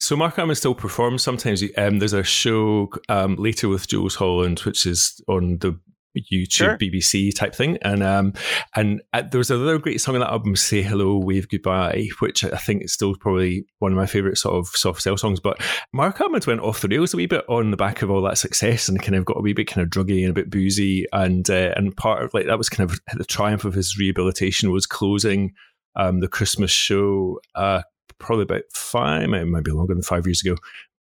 So 0.00 0.16
Marc 0.16 0.38
Almond 0.38 0.56
still 0.56 0.74
performs 0.74 1.22
sometimes. 1.22 1.62
Um, 1.76 1.98
there's 1.98 2.14
a 2.14 2.22
show 2.22 2.90
um, 3.08 3.36
later 3.36 3.68
with 3.68 3.86
Jools 3.86 4.14
Holland, 4.14 4.60
which 4.60 4.86
is 4.86 5.20
on 5.28 5.58
the 5.58 5.78
YouTube 6.16 6.50
Sure. 6.52 6.76
BBC 6.76 7.34
type 7.34 7.54
thing, 7.54 7.78
and 7.82 8.02
um, 8.02 8.32
and 8.74 9.00
uh, 9.12 9.22
there 9.22 9.38
was 9.38 9.50
another 9.50 9.78
great 9.78 10.00
song 10.00 10.16
on 10.16 10.22
that 10.22 10.30
album, 10.30 10.56
"Say 10.56 10.82
Hello, 10.82 11.18
Wave 11.18 11.48
Goodbye," 11.48 12.08
which 12.18 12.42
I 12.42 12.56
think 12.56 12.82
is 12.82 12.92
still 12.92 13.14
probably 13.14 13.66
one 13.78 13.92
of 13.92 13.98
my 13.98 14.06
favorite 14.06 14.38
sort 14.38 14.56
of 14.56 14.68
Soft 14.68 15.02
Cell 15.02 15.16
songs. 15.16 15.38
But 15.38 15.60
Marc 15.92 16.20
Almond 16.20 16.46
went 16.46 16.62
off 16.62 16.80
the 16.80 16.88
rails 16.88 17.14
a 17.14 17.16
wee 17.16 17.26
bit 17.26 17.44
on 17.48 17.70
the 17.70 17.76
back 17.76 18.02
of 18.02 18.10
all 18.10 18.22
that 18.22 18.38
success, 18.38 18.88
and 18.88 19.00
kind 19.00 19.14
of 19.14 19.24
got 19.24 19.36
a 19.36 19.42
wee 19.42 19.52
bit 19.52 19.68
kind 19.68 19.84
of 19.84 19.90
druggy 19.90 20.22
and 20.22 20.30
a 20.30 20.34
bit 20.34 20.50
boozy, 20.50 21.06
and 21.12 21.48
uh, 21.48 21.72
and 21.76 21.96
part 21.96 22.22
of 22.22 22.34
like 22.34 22.46
that 22.46 22.58
was 22.58 22.68
kind 22.68 22.90
of 22.90 22.98
the 23.16 23.24
triumph 23.24 23.64
of 23.64 23.74
his 23.74 23.98
rehabilitation 23.98 24.72
was 24.72 24.86
closing 24.86 25.52
um, 25.94 26.20
the 26.20 26.28
Christmas 26.28 26.70
show. 26.70 27.38
Uh, 27.54 27.82
probably 28.18 28.42
about 28.44 28.62
five, 28.74 29.28
maybe 29.28 29.48
might 29.50 29.66
longer 29.68 29.94
than 29.94 30.02
five 30.02 30.26
years 30.26 30.42
ago, 30.42 30.56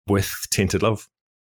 with 0.07 0.31
Tainted 0.51 0.83
Love. 0.83 1.07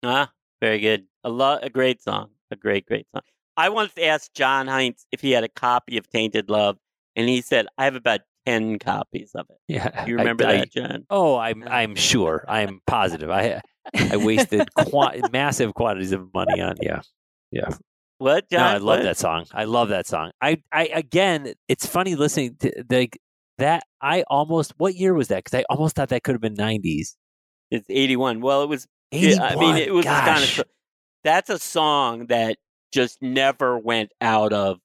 Ah, 0.04 0.32
very 0.62 0.80
good. 0.80 1.06
A 1.24 1.30
lot, 1.30 1.64
a 1.64 1.70
great 1.70 2.02
song. 2.02 2.30
A 2.52 2.56
great, 2.56 2.86
great 2.86 3.06
song. 3.14 3.22
I 3.58 3.70
once 3.70 3.92
asked 4.02 4.34
John 4.34 4.68
Heinz 4.68 5.06
if 5.12 5.22
he 5.22 5.32
had 5.32 5.44
a 5.44 5.50
copy 5.50 5.98
of 5.98 6.10
Tainted 6.10 6.50
Love, 6.50 6.78
and 7.16 7.28
he 7.30 7.42
said, 7.42 7.68
I 7.78 7.84
have 7.86 7.96
about 7.96 8.22
10 8.46 8.80
copies 8.80 9.32
of 9.36 9.46
it. 9.50 9.58
Yeah. 9.68 10.06
You 10.06 10.18
remember 10.18 10.46
I- 10.48 10.58
that, 10.58 10.72
John? 10.72 11.06
Oh, 11.10 11.38
I'm 11.38 11.64
I'm 11.68 11.96
sure. 11.96 12.44
I'm 12.48 12.82
positive. 12.88 13.30
I 13.30 13.62
I 13.96 14.18
wasted 14.18 14.68
qua- 14.76 15.14
massive 15.32 15.74
quantities 15.76 16.12
of 16.12 16.34
money 16.34 16.60
on 16.62 16.76
yeah. 16.82 17.02
Yeah. 17.52 17.70
What, 18.18 18.46
No, 18.52 18.58
John? 18.58 18.68
I 18.68 18.78
love 18.78 19.00
What? 19.00 19.04
that 19.04 19.18
song. 19.18 19.46
I 19.54 19.66
love 19.66 19.90
that 19.90 20.08
song. 20.08 20.32
I 20.42 20.62
I 20.72 20.86
again, 20.88 21.54
it's 21.68 21.86
funny 21.86 22.16
listening 22.16 22.56
to 22.62 22.84
like 22.90 23.20
that 23.62 23.84
I 24.02 24.24
almost 24.28 24.74
what 24.78 24.96
year 24.96 25.14
was 25.14 25.30
that? 25.30 25.44
Cuz 25.46 25.54
I 25.54 25.64
almost 25.70 25.96
thought 25.96 26.10
that 26.10 26.24
could 26.24 26.34
have 26.34 26.42
been 26.42 26.56
90s. 26.56 27.16
It's 27.72 27.86
81. 27.90 28.42
Well, 28.42 28.64
it 28.64 28.68
was 28.70 28.88
81. 29.12 29.42
I 29.42 29.56
mean, 29.56 29.76
it 29.78 29.94
was 29.94 30.06
kind 30.06 30.44
of. 30.44 30.64
That's 31.24 31.50
a 31.50 31.60
song 31.60 32.28
that 32.28 32.58
just 32.92 33.22
never 33.22 33.78
went 33.78 34.12
out 34.22 34.52
of 34.54 34.80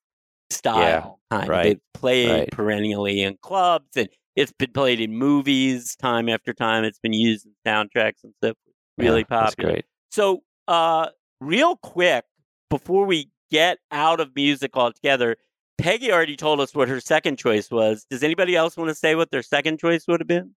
style. 0.51 1.19
kind 1.31 1.43
of. 1.45 1.49
right, 1.49 1.67
It 1.67 1.83
played 1.95 2.31
right. 2.31 2.51
perennially 2.53 3.23
in 3.23 3.37
clubs, 3.43 3.97
and 3.97 4.09
it's 4.37 4.53
been 4.53 4.73
played 4.73 5.01
in 5.01 5.17
movies 5.17 5.97
time 5.97 6.29
after 6.29 6.53
time. 6.53 6.85
It's 6.85 6.99
been 6.99 7.13
used 7.15 7.47
in 7.47 7.53
soundtracks 7.67 8.23
and 8.23 8.33
stuff. 8.43 8.57
Really 8.99 9.21
Yeah, 9.21 9.25
that's 9.31 9.55
popular. 9.55 9.73
great. 9.73 9.85
So, 10.11 10.43
uh, 10.69 11.09
real 11.41 11.77
quick 11.77 12.25
before 12.71 13.07
we 13.07 13.31
get 13.51 13.79
out 13.91 14.21
of 14.21 14.35
music 14.37 14.77
altogether, 14.77 15.37
Peggy 15.79 16.13
already 16.13 16.37
told 16.37 16.61
us 16.61 16.75
what 16.75 16.89
her 16.89 17.01
second 17.01 17.39
choice 17.39 17.71
was. 17.71 18.07
Does 18.11 18.23
anybody 18.23 18.57
else 18.57 18.77
want 18.77 18.89
to 18.89 18.95
say 18.95 19.15
what 19.15 19.31
their 19.31 19.43
second 19.43 19.79
choice 19.79 20.07
would 20.09 20.21
have 20.21 20.29
been? 20.29 20.55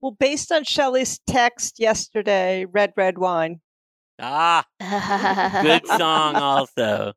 Well, 0.00 0.12
based 0.18 0.50
on 0.50 0.64
Shelley's 0.64 1.18
text 1.26 1.78
yesterday, 1.78 2.64
Red 2.64 2.92
Red 2.96 3.18
Wine. 3.18 3.60
Ah, 4.18 4.64
good 5.62 5.86
song 5.86 6.36
also. 6.36 7.12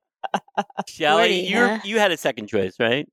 Shelley, 0.88 1.22
Gordy, 1.24 1.36
you 1.36 1.58
huh? 1.58 1.80
you 1.84 2.00
had 2.00 2.12
a 2.12 2.18
second 2.18 2.48
choice, 2.48 2.76
right? 2.80 3.08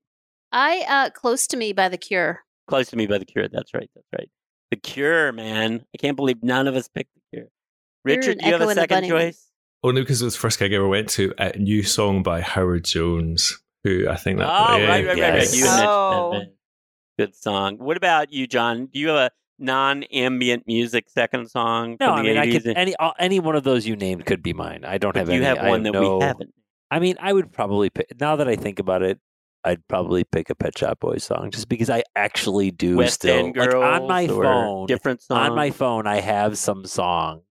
I 0.51 0.85
uh 0.87 1.09
close 1.11 1.47
to 1.47 1.57
me 1.57 1.71
by 1.71 1.87
the 1.87 1.97
cure. 1.97 2.41
Close 2.67 2.89
to 2.89 2.95
me 2.95 3.05
by 3.05 3.17
the 3.17 3.25
Cure. 3.25 3.49
That's 3.49 3.73
right. 3.73 3.89
That's 3.93 4.07
right. 4.17 4.29
The 4.69 4.77
Cure, 4.77 5.33
man. 5.33 5.83
I 5.93 5.97
can't 5.97 6.15
believe 6.15 6.41
none 6.41 6.67
of 6.67 6.75
us 6.75 6.87
picked 6.87 7.13
the 7.15 7.21
Cure. 7.37 7.47
Richard, 8.05 8.37
do 8.39 8.45
you 8.45 8.53
have 8.53 8.61
a 8.61 8.73
second 8.73 9.09
choice? 9.09 9.47
Only 9.83 10.01
because 10.01 10.21
it 10.21 10.25
was 10.25 10.35
the 10.35 10.39
first 10.39 10.57
gig 10.57 10.71
I 10.71 10.77
ever 10.77 10.87
went 10.87 11.09
to. 11.09 11.33
A 11.37 11.57
new 11.57 11.83
song 11.83 12.23
by 12.23 12.39
Howard 12.39 12.85
Jones, 12.85 13.61
who 13.83 14.07
I 14.09 14.15
think 14.15 14.39
that. 14.39 14.47
Oh, 14.49 14.77
yeah, 14.77 14.87
right, 14.87 15.05
right, 15.05 15.17
right, 15.17 15.33
right. 15.33 15.53
You 15.53 15.65
had 15.65 15.69
mentioned 15.69 15.87
Oh. 15.87 16.31
that. 16.33 16.53
Good 17.19 17.35
song. 17.35 17.77
What 17.77 17.97
about 17.97 18.31
you, 18.31 18.47
John? 18.47 18.87
Do 18.87 18.99
you 18.99 19.09
have 19.09 19.17
a 19.17 19.31
non-ambient 19.59 20.65
music 20.67 21.09
second 21.09 21.49
song? 21.49 21.97
No, 21.99 22.07
from 22.07 22.13
I 22.19 22.21
the 22.21 22.27
mean, 22.29 22.37
I 22.37 22.47
80s? 22.47 22.63
could 22.63 22.77
any 22.77 22.95
uh, 22.95 23.11
any 23.19 23.39
one 23.39 23.55
of 23.55 23.63
those 23.63 23.85
you 23.87 23.95
named 23.95 24.25
could 24.25 24.41
be 24.41 24.53
mine. 24.53 24.83
I 24.85 24.97
don't 24.97 25.13
But 25.13 25.19
have 25.19 25.29
you 25.29 25.35
any. 25.35 25.45
have 25.45 25.57
I 25.59 25.69
one 25.69 25.83
that 25.83 25.91
no- 25.93 26.17
we 26.17 26.25
haven't. 26.25 26.53
I 26.89 26.99
mean, 26.99 27.15
I 27.21 27.31
would 27.33 27.51
probably 27.51 27.89
pick. 27.89 28.07
Now 28.19 28.35
that 28.37 28.47
I 28.47 28.55
think 28.55 28.79
about 28.79 29.01
it, 29.01 29.19
I'd 29.63 29.87
probably 29.87 30.23
pick 30.23 30.49
a 30.49 30.55
Pet 30.55 30.77
Shop 30.77 30.99
Boys 30.99 31.23
song 31.23 31.51
just 31.51 31.69
because 31.69 31.89
I 31.89 32.03
actually 32.15 32.71
do 32.71 32.97
West 32.97 33.15
still 33.15 33.45
End 33.45 33.55
like 33.55 33.69
Girls 33.69 33.83
on 34.01 34.07
my 34.07 34.27
phone. 34.27 34.87
different 34.87 35.21
songs. 35.21 35.49
On 35.49 35.55
my 35.55 35.69
phone, 35.71 36.07
I 36.07 36.19
have 36.19 36.57
some 36.57 36.85
songs, 36.85 37.43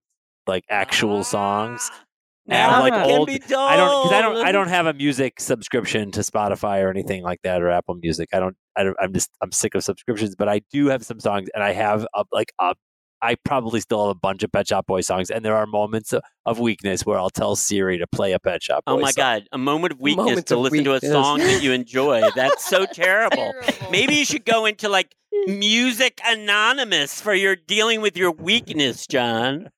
like 0.47 0.63
actual 0.69 1.23
songs. 1.23 1.89
Ah, 1.91 1.95
I 1.95 1.97
have, 1.97 2.05
Now 2.47 2.81
like, 2.81 2.93
old-. 2.93 3.29
I 3.29 3.37
don't 3.37 4.03
because 4.03 4.11
I 4.11 4.21
don't 4.21 4.37
I 4.37 4.51
don't 4.51 4.67
have 4.67 4.85
a 4.87 4.93
music 4.93 5.39
subscription 5.39 6.11
to 6.11 6.21
Spotify 6.21 6.83
or 6.83 6.89
anything 6.89 7.23
like 7.23 7.41
that 7.43 7.61
or 7.61 7.69
Apple 7.69 7.95
Music. 7.95 8.29
I 8.33 8.39
don't. 8.39 8.55
I 8.75 8.83
don't 8.83 8.97
I'm 8.99 9.13
just 9.13 9.29
I'm 9.41 9.51
sick 9.51 9.75
of 9.75 9.83
subscriptions, 9.83 10.35
but 10.35 10.49
I 10.49 10.61
do 10.71 10.87
have 10.87 11.03
some 11.05 11.19
songs, 11.19 11.49
and 11.53 11.63
I 11.63 11.73
have 11.73 12.05
a, 12.15 12.25
like 12.31 12.51
a. 12.59 12.73
I 13.21 13.35
probably 13.43 13.79
still 13.81 14.07
have 14.07 14.15
a 14.15 14.19
bunch 14.19 14.43
of 14.43 14.51
Pet 14.51 14.67
Shop 14.67 14.87
Boys 14.87 15.07
songs, 15.07 15.29
and 15.29 15.43
there 15.45 15.55
are 15.55 15.65
moments 15.65 16.11
of, 16.13 16.23
of 16.45 16.59
weakness 16.59 17.05
where 17.05 17.17
I'll 17.19 17.29
tell 17.29 17.55
Siri 17.55 17.97
to 17.99 18.07
play 18.07 18.31
a 18.33 18.39
Pet 18.39 18.63
Shop 18.63 18.83
Boys 18.85 18.93
Oh 18.93 18.99
my 18.99 19.11
song. 19.11 19.21
God! 19.23 19.43
A 19.51 19.57
moment 19.57 19.93
of 19.93 19.99
weakness 19.99 20.25
Moments 20.25 20.49
to 20.49 20.55
of 20.55 20.61
listen 20.61 20.83
to 20.85 20.93
a 20.93 21.01
song 21.01 21.39
that 21.39 21.61
you 21.61 21.71
enjoy. 21.73 22.21
That's 22.35 22.65
so 22.67 22.85
terrible. 22.85 23.37
Terrible. 23.37 23.91
Maybe 23.91 24.15
you 24.15 24.25
should 24.25 24.45
go 24.45 24.65
into 24.65 24.89
like 24.89 25.15
Music 25.47 26.19
Anonymous 26.25 27.21
for 27.21 27.33
your 27.33 27.55
dealing 27.55 28.01
with 28.01 28.17
your 28.17 28.31
weakness, 28.31 29.07
John. 29.07 29.69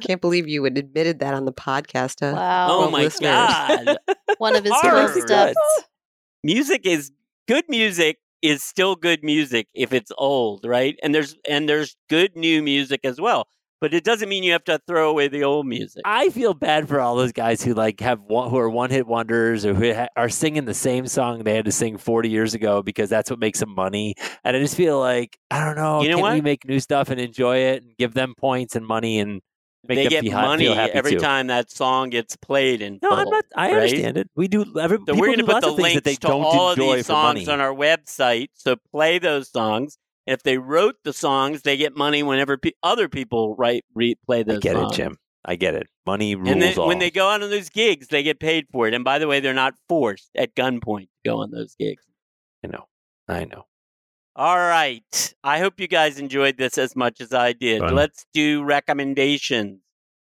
Can't 0.00 0.20
believe 0.20 0.48
you 0.48 0.64
had 0.64 0.78
admitted 0.78 1.18
that 1.20 1.34
on 1.34 1.44
the 1.44 1.52
podcast. 1.52 2.20
Huh? 2.20 2.32
Wow. 2.34 2.68
Oh 2.70 2.90
my 2.90 3.02
listeners. 3.02 3.30
God! 3.30 3.96
One 4.38 4.56
of 4.56 4.64
his 4.64 4.72
Hard. 4.72 5.10
first 5.10 5.26
steps. 5.26 5.56
music 6.42 6.86
is 6.86 7.10
good. 7.46 7.64
Music 7.68 8.18
is 8.42 8.62
still 8.62 8.96
good 8.96 9.22
music 9.22 9.68
if 9.74 9.92
it's 9.92 10.12
old, 10.18 10.64
right? 10.64 10.96
And 11.02 11.14
there's 11.14 11.36
and 11.48 11.68
there's 11.68 11.96
good 12.08 12.36
new 12.36 12.62
music 12.62 13.00
as 13.04 13.20
well. 13.20 13.46
But 13.80 13.94
it 13.94 14.02
doesn't 14.02 14.28
mean 14.28 14.42
you 14.42 14.50
have 14.52 14.64
to 14.64 14.80
throw 14.88 15.08
away 15.08 15.28
the 15.28 15.44
old 15.44 15.64
music. 15.66 16.02
I 16.04 16.30
feel 16.30 16.52
bad 16.52 16.88
for 16.88 17.00
all 17.00 17.14
those 17.14 17.30
guys 17.30 17.62
who 17.62 17.74
like 17.74 18.00
have 18.00 18.20
one, 18.22 18.50
who 18.50 18.58
are 18.58 18.68
one 18.68 18.90
hit 18.90 19.06
wonders 19.06 19.64
or 19.64 19.72
who 19.72 19.94
ha- 19.94 20.08
are 20.16 20.28
singing 20.28 20.64
the 20.64 20.74
same 20.74 21.06
song 21.06 21.44
they 21.44 21.54
had 21.54 21.64
to 21.66 21.72
sing 21.72 21.96
40 21.96 22.28
years 22.28 22.54
ago 22.54 22.82
because 22.82 23.08
that's 23.08 23.30
what 23.30 23.38
makes 23.38 23.60
them 23.60 23.72
money. 23.72 24.16
And 24.42 24.56
I 24.56 24.60
just 24.60 24.76
feel 24.76 24.98
like 24.98 25.38
I 25.52 25.64
don't 25.64 25.76
know. 25.76 26.02
You 26.02 26.08
know 26.08 26.18
can 26.18 26.34
we 26.34 26.40
make 26.40 26.66
new 26.66 26.80
stuff 26.80 27.10
and 27.10 27.20
enjoy 27.20 27.58
it 27.58 27.84
and 27.84 27.96
give 27.96 28.14
them 28.14 28.34
points 28.36 28.74
and 28.74 28.84
money 28.84 29.20
and 29.20 29.40
they 29.96 30.08
get 30.08 30.24
money 30.24 30.68
every 30.68 31.16
time 31.16 31.48
that 31.48 31.70
song 31.70 32.10
gets 32.10 32.36
played 32.36 32.80
in 32.82 32.98
No. 33.02 33.10
I'm 33.10 33.28
not. 33.28 33.44
I 33.56 33.66
right? 33.72 33.74
understand 33.82 34.16
it. 34.18 34.30
We 34.36 34.48
do. 34.48 34.64
Every, 34.78 34.98
So 34.98 35.04
people 35.04 35.20
we're 35.20 35.26
going 35.26 35.38
do 35.38 35.46
to 35.46 35.52
put 35.52 35.60
the 35.62 35.70
links 35.72 35.94
that 35.94 36.04
they 36.04 36.14
to 36.16 36.20
don't 36.28 36.42
all 36.44 36.70
of 36.70 36.76
these 36.78 37.06
songs 37.06 37.46
money. 37.46 37.48
on 37.48 37.60
our 37.60 37.74
website. 37.74 38.48
So 38.54 38.76
play 38.90 39.18
those 39.18 39.50
songs. 39.50 39.98
And 40.26 40.34
if 40.34 40.42
they 40.42 40.58
wrote 40.58 40.96
the 41.04 41.12
songs, 41.12 41.62
they 41.62 41.76
get 41.76 41.96
money 41.96 42.22
whenever 42.22 42.56
pe- 42.58 42.72
other 42.82 43.08
people 43.08 43.54
write 43.56 43.84
re- 43.94 44.16
play 44.26 44.42
those 44.42 44.58
I 44.58 44.60
get 44.60 44.76
songs. 44.76 44.92
it, 44.92 44.96
Jim. 44.96 45.16
I 45.44 45.56
get 45.56 45.74
it. 45.74 45.86
Money 46.04 46.34
rules 46.34 46.50
And 46.50 46.60
then 46.60 46.76
all. 46.78 46.86
when 46.88 46.98
they 46.98 47.10
go 47.10 47.28
out 47.28 47.42
on 47.42 47.48
those 47.48 47.70
gigs, 47.70 48.08
they 48.08 48.22
get 48.22 48.38
paid 48.38 48.66
for 48.70 48.86
it. 48.88 48.92
And 48.94 49.04
by 49.04 49.18
the 49.18 49.26
way, 49.26 49.40
they're 49.40 49.54
not 49.54 49.74
forced 49.88 50.28
at 50.36 50.54
gunpoint 50.54 51.02
to 51.04 51.08
go 51.24 51.38
on 51.40 51.50
those 51.50 51.74
gigs. 51.78 52.04
I 52.62 52.68
know. 52.68 52.84
I 53.26 53.44
know. 53.44 53.64
All 54.38 54.56
right. 54.56 55.34
I 55.42 55.58
hope 55.58 55.80
you 55.80 55.88
guys 55.88 56.20
enjoyed 56.20 56.56
this 56.58 56.78
as 56.78 56.94
much 56.94 57.20
as 57.20 57.34
I 57.34 57.52
did. 57.52 57.80
Fun. 57.80 57.94
Let's 57.96 58.24
do 58.32 58.62
recommendations. 58.62 59.80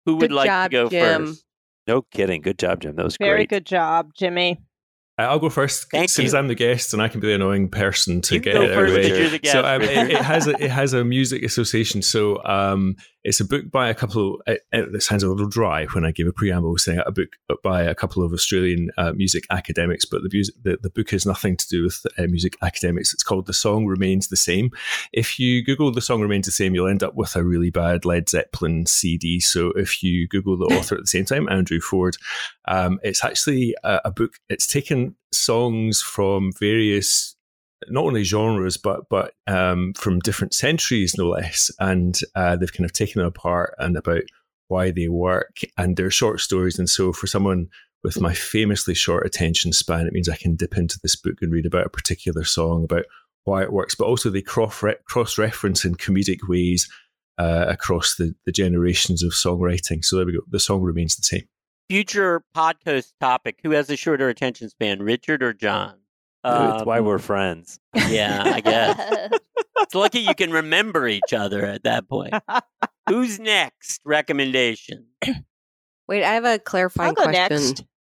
Who 0.05 0.16
would 0.18 0.32
Good 0.32 0.36
like 0.36 0.47
job, 0.47 0.72
to 0.72 0.76
go 0.78 0.89
Jim. 0.89 1.28
first? 1.28 1.45
No 1.88 2.01
kidding. 2.01 2.41
Good 2.41 2.59
job, 2.59 2.82
Jim. 2.82 2.97
That 2.97 3.05
was 3.05 3.16
Very 3.18 3.39
great. 3.39 3.49
good 3.49 3.66
job, 3.66 4.12
Jimmy. 4.14 4.59
I'll 5.18 5.39
go 5.39 5.49
first 5.49 5.91
Thank 5.91 6.09
since 6.09 6.34
you. 6.34 6.38
I'm 6.39 6.47
the 6.47 6.55
guest 6.55 6.93
and 6.93 7.01
I 7.01 7.07
can 7.07 7.20
be 7.20 7.28
the 7.28 7.36
annoying 7.36 7.70
person 7.70 8.22
to 8.22 8.36
You 8.36 8.39
get 8.39 8.55
it 8.55 8.72
out 8.72 8.76
first 8.76 8.93
the 8.93 9.07
you're 9.07 9.30
the 9.30 9.39
guest. 9.39 9.53
So 9.53 9.64
um, 9.64 9.82
it, 9.82 10.12
it 10.12 10.22
has 10.22 10.47
a, 10.47 10.51
it 10.64 10.72
has 10.72 10.93
a 10.93 11.03
music 11.03 11.43
association. 11.43 12.01
So 12.01 12.43
um, 12.43 12.95
it's 13.24 13.39
a 13.39 13.45
book 13.45 13.70
by 13.70 13.89
a 13.89 13.93
couple. 13.93 14.36
Of, 14.36 14.41
it, 14.47 14.62
it 14.72 15.03
sounds 15.03 15.22
a 15.22 15.30
little 15.30 15.47
dry 15.47 15.86
when 15.86 16.05
I 16.05 16.12
give 16.12 16.28
a 16.28 16.34
preamble 16.34 16.78
saying 16.78 17.01
a 17.05 17.12
book 17.12 17.30
by 17.64 17.84
a 17.84 17.93
couple 17.93 18.24
of 18.24 18.34
Australian 18.34 18.89
uh, 18.97 19.14
music 19.14 19.43
academics, 19.51 20.05
but 20.05 20.24
the, 20.24 20.30
music, 20.32 20.55
the 20.64 20.78
the 20.82 20.89
book 20.89 21.12
has 21.12 21.26
nothing 21.26 21.55
to 21.57 21.68
do 21.68 21.84
with 21.84 22.03
uh, 22.18 22.24
music 22.24 22.57
academics. 22.64 23.14
It's 23.14 23.24
called 23.24 23.45
"The 23.45 23.53
Song 23.53 23.86
Remains 23.86 24.30
the 24.30 24.38
Same." 24.38 24.72
If 25.14 25.39
you 25.39 25.64
Google 25.64 25.91
"The 25.91 26.01
Song 26.01 26.22
Remains 26.22 26.47
the 26.47 26.51
Same," 26.51 26.74
you'll 26.74 26.88
end 26.88 27.03
up 27.03 27.16
with 27.16 27.36
a 27.36 27.43
really 27.43 27.70
bad 27.70 28.05
Led 28.05 28.28
Zeppelin 28.28 28.88
CD. 28.88 29.39
So 29.39 29.72
if 29.76 30.01
you 30.01 30.28
Google 30.28 30.57
the 30.57 30.66
author 30.76 30.95
at 30.95 31.01
the 31.01 31.07
same 31.07 31.26
time, 31.26 31.47
Andrew 31.47 31.80
Ford, 31.80 32.18
um, 32.68 32.99
it's 33.03 33.24
actually 33.24 33.76
a, 33.84 34.01
a 34.05 34.12
book. 34.12 34.34
It's 34.49 34.66
taken 34.66 35.01
songs 35.34 36.02
from 36.02 36.52
various 36.60 37.36
not 37.88 38.04
only 38.04 38.24
genres 38.24 38.78
but 38.78 39.10
but 39.10 39.34
um, 39.47 39.93
from 39.93 40.20
different 40.20 40.54
centuries 40.54 41.16
no 41.18 41.30
less. 41.30 41.72
And 41.80 42.20
uh, 42.36 42.56
they've 42.56 42.74
kind 42.74 42.86
of 42.86 42.93
taken 42.93 43.20
them 43.20 43.28
apart 43.28 43.76
and 43.80 43.97
about 43.97 44.24
why 44.68 44.91
they 44.91 45.08
work 45.08 45.58
and 45.78 45.97
they're 45.97 46.12
short 46.12 46.39
stories. 46.39 46.80
And 46.80 46.89
so 46.89 47.12
for 47.12 47.28
someone 47.28 47.68
with 48.04 48.22
my 48.22 48.34
famously 48.34 48.95
short 48.95 49.26
attention 49.28 49.72
span 49.72 50.08
it 50.08 50.14
means 50.14 50.28
i 50.28 50.36
can 50.36 50.56
dip 50.56 50.76
into 50.76 50.97
this 51.04 51.16
book 51.16 51.36
and 51.39 51.52
read 51.52 51.68
about 51.68 51.86
a 51.86 51.89
particular 51.89 52.43
song 52.43 52.84
about 52.84 53.06
why 53.43 53.64
it 53.64 53.74
works. 53.74 53.95
But 53.95 54.06
also 54.06 54.30
they 54.30 54.41
cross 54.41 55.38
reference 55.38 55.86
in 55.86 55.95
comedic 55.95 56.47
ways 56.47 56.89
uh, 57.38 57.66
across 57.68 58.16
the, 58.16 58.36
the 58.45 58.52
generations 58.52 59.24
of 59.24 59.32
songwriting. 59.32 60.04
So 60.06 60.18
there 60.18 60.26
we 60.26 60.34
go. 60.34 60.41
The 60.49 60.60
song 60.60 60.82
remains 60.82 61.16
the 61.16 61.24
same 61.24 61.47
Future 61.89 62.43
podcast 62.55 63.13
topic: 63.19 63.59
Who 63.63 63.71
has 63.71 63.89
a 63.89 63.97
shorter 63.97 64.29
attention 64.29 64.69
span, 64.69 65.01
Richard 65.01 65.43
or 65.43 65.53
John? 65.53 65.95
That's 66.43 66.86
why 66.86 66.99
Um, 66.99 67.05
we're 67.05 67.19
friends. 67.19 67.79
Yeah, 67.95 68.43
I 68.45 68.61
guess. 68.61 69.29
It's 69.82 69.95
lucky 69.95 70.19
you 70.19 70.36
can 70.36 70.51
remember 70.51 71.07
each 71.07 71.34
other 71.34 71.65
at 71.65 71.84
that 71.84 72.07
point. 72.07 72.34
Who's 73.09 73.39
next? 73.39 73.99
Recommendation. 74.05 75.07
Wait, 76.07 76.23
I 76.23 76.34
have 76.36 76.45
a 76.45 76.59
clarifying 76.59 77.09
I'll 77.09 77.15
go 77.15 77.23
question. 77.23 77.49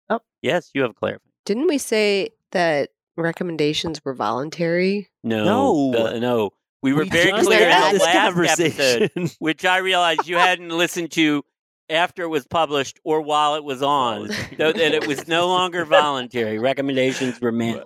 next. 0.10 0.22
Yes, 0.42 0.72
you 0.74 0.82
have 0.82 0.96
clarified. 0.96 1.22
Didn't 1.46 1.68
we 1.68 1.78
say 1.78 2.32
that 2.52 2.90
recommendations 3.18 4.04
were 4.04 4.16
voluntary? 4.16 5.10
No, 5.24 5.46
No. 5.46 5.92
the- 5.92 6.20
no. 6.20 6.52
We 6.82 6.94
were 6.94 7.04
We 7.04 7.10
very 7.10 7.32
clear 7.44 7.70
in 7.70 7.70
the 7.70 7.90
this 7.92 8.02
last 8.02 8.60
episode, 8.60 9.32
which 9.40 9.64
I 9.66 9.78
realized 9.78 10.28
you 10.28 10.38
hadn't 10.38 10.70
listened 10.70 11.12
to 11.12 11.44
after 11.90 12.24
it 12.24 12.28
was 12.28 12.46
published 12.46 13.00
or 13.04 13.22
while 13.22 13.56
it 13.56 13.64
was 13.64 13.82
on, 13.82 14.28
though, 14.58 14.72
that 14.72 14.94
it 14.94 15.08
was 15.08 15.28
no 15.28 15.48
longer 15.50 15.86
voluntary. 15.86 16.60
Recommendations 16.60 17.40
were 17.42 17.52
made. 17.52 17.82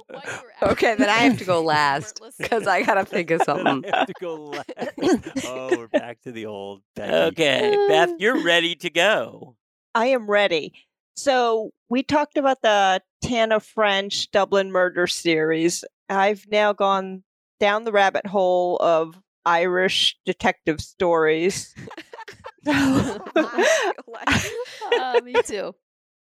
Okay, 0.62 0.96
then 0.96 1.10
I 1.10 1.18
have 1.20 1.38
to 1.40 1.46
go 1.46 1.62
last 1.64 2.22
because 2.38 2.68
I 2.68 2.84
gotta 2.84 3.06
think 3.06 3.32
of 3.32 3.42
something. 3.44 3.84
I 3.92 3.98
have 3.98 4.08
to 4.08 4.14
go 4.20 4.36
last. 4.36 5.46
oh, 5.46 5.78
we're 5.78 5.88
back 5.88 6.22
to 6.22 6.32
the 6.32 6.46
old. 6.46 6.82
Becky. 6.96 7.14
Okay, 7.14 7.86
Beth, 7.88 8.12
you're 8.20 8.44
ready 8.44 8.76
to 8.76 8.90
go. 8.90 9.56
I 9.96 10.08
am 10.08 10.30
ready. 10.30 10.74
So 11.16 11.72
we 11.90 12.04
talked 12.04 12.38
about 12.38 12.62
the 12.62 13.02
Tana 13.24 13.60
French 13.60 14.32
Dublin 14.32 14.72
murder 14.72 15.08
series. 15.08 15.86
I've 16.10 16.46
now 16.50 16.74
gone 16.74 17.24
down 17.60 17.84
the 17.84 17.92
rabbit 17.92 18.26
hole 18.26 18.78
of 18.78 19.20
Irish 19.46 20.18
detective 20.26 20.82
stories. 20.82 21.74
Uh, 24.96 25.20
me 25.24 25.34
too. 25.46 25.74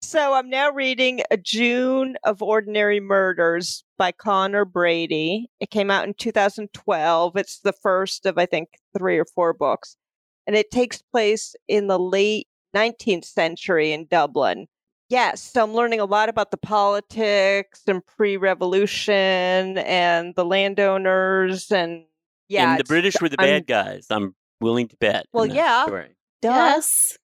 So 0.02 0.34
I'm 0.34 0.48
now 0.48 0.70
reading 0.70 1.22
A 1.30 1.36
June 1.36 2.16
of 2.24 2.42
Ordinary 2.42 3.00
Murders 3.00 3.84
by 3.96 4.12
Conor 4.12 4.64
Brady. 4.64 5.48
It 5.58 5.70
came 5.70 5.90
out 5.90 6.06
in 6.06 6.14
2012. 6.14 7.36
It's 7.36 7.60
the 7.60 7.72
first 7.72 8.26
of, 8.26 8.38
I 8.38 8.46
think, 8.46 8.68
three 8.96 9.18
or 9.18 9.24
four 9.24 9.52
books. 9.52 9.96
And 10.46 10.54
it 10.54 10.70
takes 10.70 11.02
place 11.02 11.54
in 11.66 11.88
the 11.88 11.98
late 11.98 12.46
19th 12.76 13.24
century 13.24 13.92
in 13.92 14.06
Dublin. 14.06 14.66
Yes, 15.08 15.42
so 15.42 15.64
I'm 15.64 15.74
learning 15.74 16.00
a 16.00 16.04
lot 16.04 16.28
about 16.28 16.50
the 16.50 16.58
politics 16.58 17.82
and 17.86 18.04
pre 18.04 18.36
revolution 18.36 19.78
and 19.78 20.34
the 20.34 20.44
landowners. 20.44 21.72
And 21.72 22.04
yeah, 22.48 22.72
and 22.72 22.80
the 22.80 22.84
British 22.84 23.20
were 23.20 23.28
the 23.28 23.40
I'm- 23.40 23.48
bad 23.48 23.66
guys. 23.66 24.06
I'm 24.10 24.34
willing 24.60 24.88
to 24.88 24.96
bet. 24.96 25.26
Well, 25.32 25.46
yeah. 25.46 25.86
story. 25.86 26.10
Duh. 26.42 26.48
Yes. 26.48 27.18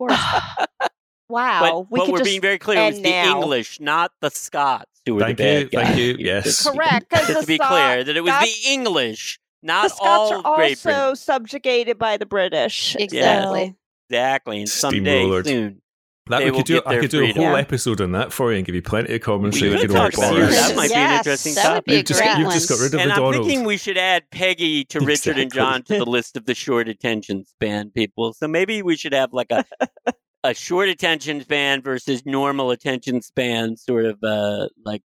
Of. 0.00 0.10
Wow. 1.28 1.60
But, 1.62 1.90
we 1.90 1.98
but 1.98 2.04
could 2.04 2.12
we're 2.12 2.18
just 2.18 2.28
being 2.30 2.40
very 2.42 2.58
clear. 2.58 2.78
It 2.78 2.86
was 2.92 2.96
the 3.00 3.10
now. 3.10 3.36
English, 3.40 3.80
not 3.80 4.12
the 4.20 4.28
Scots, 4.30 5.00
who 5.06 5.14
were 5.14 5.20
Thank 5.22 5.38
the 5.38 5.44
bad 5.44 5.62
you, 5.62 5.68
guys. 5.70 5.86
thank 5.86 5.98
you, 5.98 6.16
yes. 6.18 6.68
Correct. 6.70 7.10
Just 7.10 7.28
the 7.28 7.40
to 7.40 7.46
be 7.46 7.54
Scots- 7.56 7.68
clear, 7.70 8.04
that 8.04 8.16
it 8.16 8.20
was 8.20 8.34
the 8.34 8.70
English, 8.70 9.40
not 9.62 9.82
the 9.84 9.88
not 9.88 9.96
Scots 9.96 10.32
all 10.32 10.46
are 10.52 10.56
Great 10.56 10.82
Britain. 10.82 11.00
also 11.00 11.14
subjugated 11.14 11.98
by 11.98 12.18
the 12.18 12.26
British. 12.26 12.96
exactly. 12.98 13.74
Exactly, 14.10 14.58
and 14.60 14.68
someday 14.68 15.42
soon. 15.42 15.80
That 16.28 16.38
They 16.38 16.50
we 16.52 16.56
could 16.58 16.66
do. 16.66 16.80
I 16.86 16.92
their 16.92 17.00
could 17.02 17.10
do 17.10 17.24
a 17.24 17.32
whole 17.32 17.56
episode 17.56 18.00
on 18.00 18.12
that 18.12 18.32
for 18.32 18.52
you 18.52 18.58
and 18.58 18.64
give 18.64 18.76
you 18.76 18.82
plenty 18.82 19.08
of 19.08 19.12
We 19.14 19.18
commentary. 19.18 19.76
could 19.76 19.90
talk 19.90 20.14
about 20.14 20.34
that. 20.36 20.50
That 20.50 20.76
might 20.76 20.90
be 20.90 20.94
an 20.94 21.16
interesting 21.18 21.54
That 21.54 21.64
would 21.68 21.74
topic. 21.74 21.84
be 21.86 21.94
a 21.94 21.96
You've 21.96 22.06
just, 22.06 22.20
great 22.22 22.38
you've 22.38 22.52
just 22.52 22.68
got 22.68 22.78
rid 22.78 22.94
of 22.94 23.00
and 23.00 23.10
the 23.10 23.14
I'm 23.14 23.20
Donald. 23.20 23.46
thinking 23.46 23.64
we 23.66 23.76
should 23.76 23.98
add 23.98 24.22
Peggy 24.30 24.84
to 24.84 25.00
Richard 25.00 25.36
and 25.38 25.52
John 25.52 25.82
to 25.84 25.98
the 25.98 26.06
list 26.06 26.36
of 26.36 26.46
the 26.46 26.54
short 26.54 26.88
attention 26.88 27.44
span 27.44 27.90
people. 27.90 28.34
So 28.34 28.46
maybe 28.46 28.82
we 28.82 28.96
should 28.96 29.12
have 29.14 29.32
like 29.32 29.50
a 29.50 29.64
a 30.44 30.54
short 30.54 30.88
attention 30.88 31.40
span 31.40 31.82
versus 31.82 32.24
normal 32.24 32.70
attention 32.70 33.20
span 33.20 33.76
sort 33.76 34.04
of 34.04 34.22
uh 34.22 34.68
like 34.84 35.02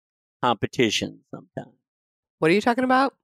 competition 0.42 1.20
sometime. 1.30 1.74
What 2.38 2.50
are 2.50 2.54
you 2.54 2.62
talking 2.62 2.84
about? 2.84 3.14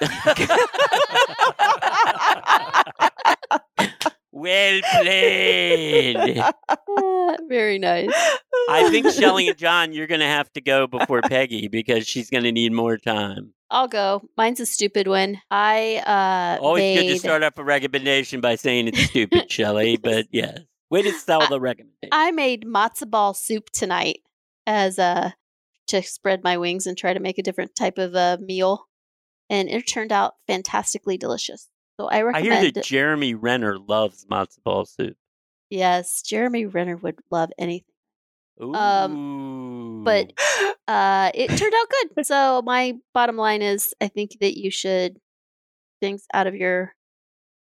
well 4.32 4.80
played. 5.00 6.16
Very 7.48 7.78
nice. 7.78 8.10
I 8.68 8.88
think 8.90 9.10
Shelley 9.12 9.48
and 9.48 9.58
John, 9.58 9.92
you're 9.92 10.06
going 10.06 10.20
to 10.20 10.26
have 10.26 10.52
to 10.52 10.60
go 10.60 10.86
before 10.86 11.22
Peggy 11.22 11.68
because 11.68 12.06
she's 12.06 12.30
going 12.30 12.44
to 12.44 12.52
need 12.52 12.72
more 12.72 12.96
time. 12.96 13.54
I'll 13.70 13.88
go. 13.88 14.22
Mine's 14.36 14.60
a 14.60 14.66
stupid 14.66 15.06
one. 15.06 15.40
I 15.50 16.02
uh 16.04 16.62
Always 16.62 16.80
made, 16.80 17.06
good 17.06 17.12
to 17.14 17.18
start 17.20 17.42
off 17.42 17.56
a 17.56 17.64
recommendation 17.64 18.40
by 18.40 18.56
saying 18.56 18.88
it's 18.88 19.02
stupid, 19.04 19.50
Shelley. 19.50 19.96
But 20.02 20.26
yes, 20.32 20.58
way 20.90 21.02
to 21.02 21.12
sell 21.12 21.46
the 21.48 21.60
recommendation. 21.60 22.10
I 22.10 22.32
made 22.32 22.66
matzo 22.66 23.08
ball 23.08 23.32
soup 23.34 23.70
tonight 23.70 24.20
as 24.66 24.98
a 24.98 25.34
to 25.88 26.02
spread 26.02 26.42
my 26.42 26.56
wings 26.56 26.86
and 26.86 26.96
try 26.96 27.12
to 27.12 27.20
make 27.20 27.38
a 27.38 27.42
different 27.42 27.74
type 27.76 27.98
of 27.98 28.14
a 28.14 28.38
meal, 28.40 28.86
and 29.48 29.68
it 29.68 29.82
turned 29.86 30.12
out 30.12 30.34
fantastically 30.46 31.16
delicious. 31.16 31.68
So 32.00 32.08
I 32.08 32.26
I 32.34 32.40
hear 32.40 32.70
that 32.72 32.82
Jeremy 32.82 33.34
Renner 33.34 33.78
loves 33.78 34.24
matzo 34.24 34.62
ball 34.64 34.86
soup. 34.86 35.16
yes, 35.68 36.22
Jeremy 36.22 36.64
Renner 36.64 36.96
would 36.96 37.18
love 37.30 37.50
anything. 37.58 37.84
Ooh. 38.62 38.74
Um, 38.74 40.02
but 40.02 40.32
uh, 40.88 41.30
it 41.34 41.48
turned 41.48 41.74
out 41.74 41.86
good. 41.90 42.24
So 42.26 42.62
my 42.64 42.94
bottom 43.12 43.36
line 43.36 43.60
is, 43.60 43.92
I 44.00 44.08
think 44.08 44.38
that 44.40 44.58
you 44.58 44.70
should 44.70 45.18
things 46.00 46.24
out 46.32 46.46
of 46.46 46.54
your 46.54 46.94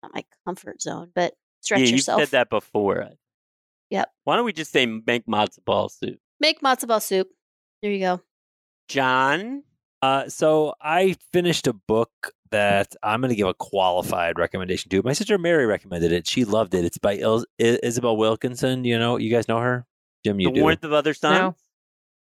not 0.04 0.14
my 0.14 0.24
comfort 0.46 0.84
zone, 0.84 1.10
but 1.16 1.34
stretch 1.62 1.82
yeah, 1.82 1.88
you've 1.88 2.02
said 2.02 2.28
that 2.30 2.52
before. 2.52 3.10
Yep. 3.90 4.12
Why 4.24 4.36
don't 4.36 4.46
we 4.46 4.54
just 4.54 4.72
say 4.72 4.86
make 4.86 5.26
matzo 5.26 5.66
ball 5.66 5.90
soup? 5.90 6.20
Make 6.40 6.62
matzo 6.62 6.88
ball 6.88 7.00
soup. 7.00 7.28
There 7.82 7.92
you 7.92 8.00
go. 8.00 8.22
John, 8.88 9.64
Uh, 10.04 10.30
so 10.30 10.76
I 10.80 11.16
finished 11.32 11.66
a 11.66 11.74
book 11.74 12.34
that 12.52 12.96
I'm 13.04 13.22
going 13.22 13.30
to 13.30 13.36
give 13.36 13.48
a 13.48 13.54
qualified 13.54 14.38
recommendation 14.38 14.90
to. 14.90 15.02
My 15.04 15.14
sister 15.14 15.38
Mary 15.38 15.66
recommended 15.66 16.12
it. 16.12 16.28
She 16.28 16.46
loved 16.46 16.74
it. 16.74 16.86
It's 16.86 16.98
by 16.98 17.18
Il- 17.18 17.46
I- 17.62 17.80
Isabel 17.84 18.18
Wilkerson. 18.18 18.84
You 18.84 18.98
know, 19.00 19.18
you 19.18 19.30
guys 19.30 19.48
know 19.48 19.60
her. 19.60 19.86
Jim, 20.26 20.40
you 20.40 20.50
the 20.50 20.56
do. 20.56 20.62
warmth 20.62 20.84
of 20.84 20.94
other 20.94 21.14
suns. 21.14 21.56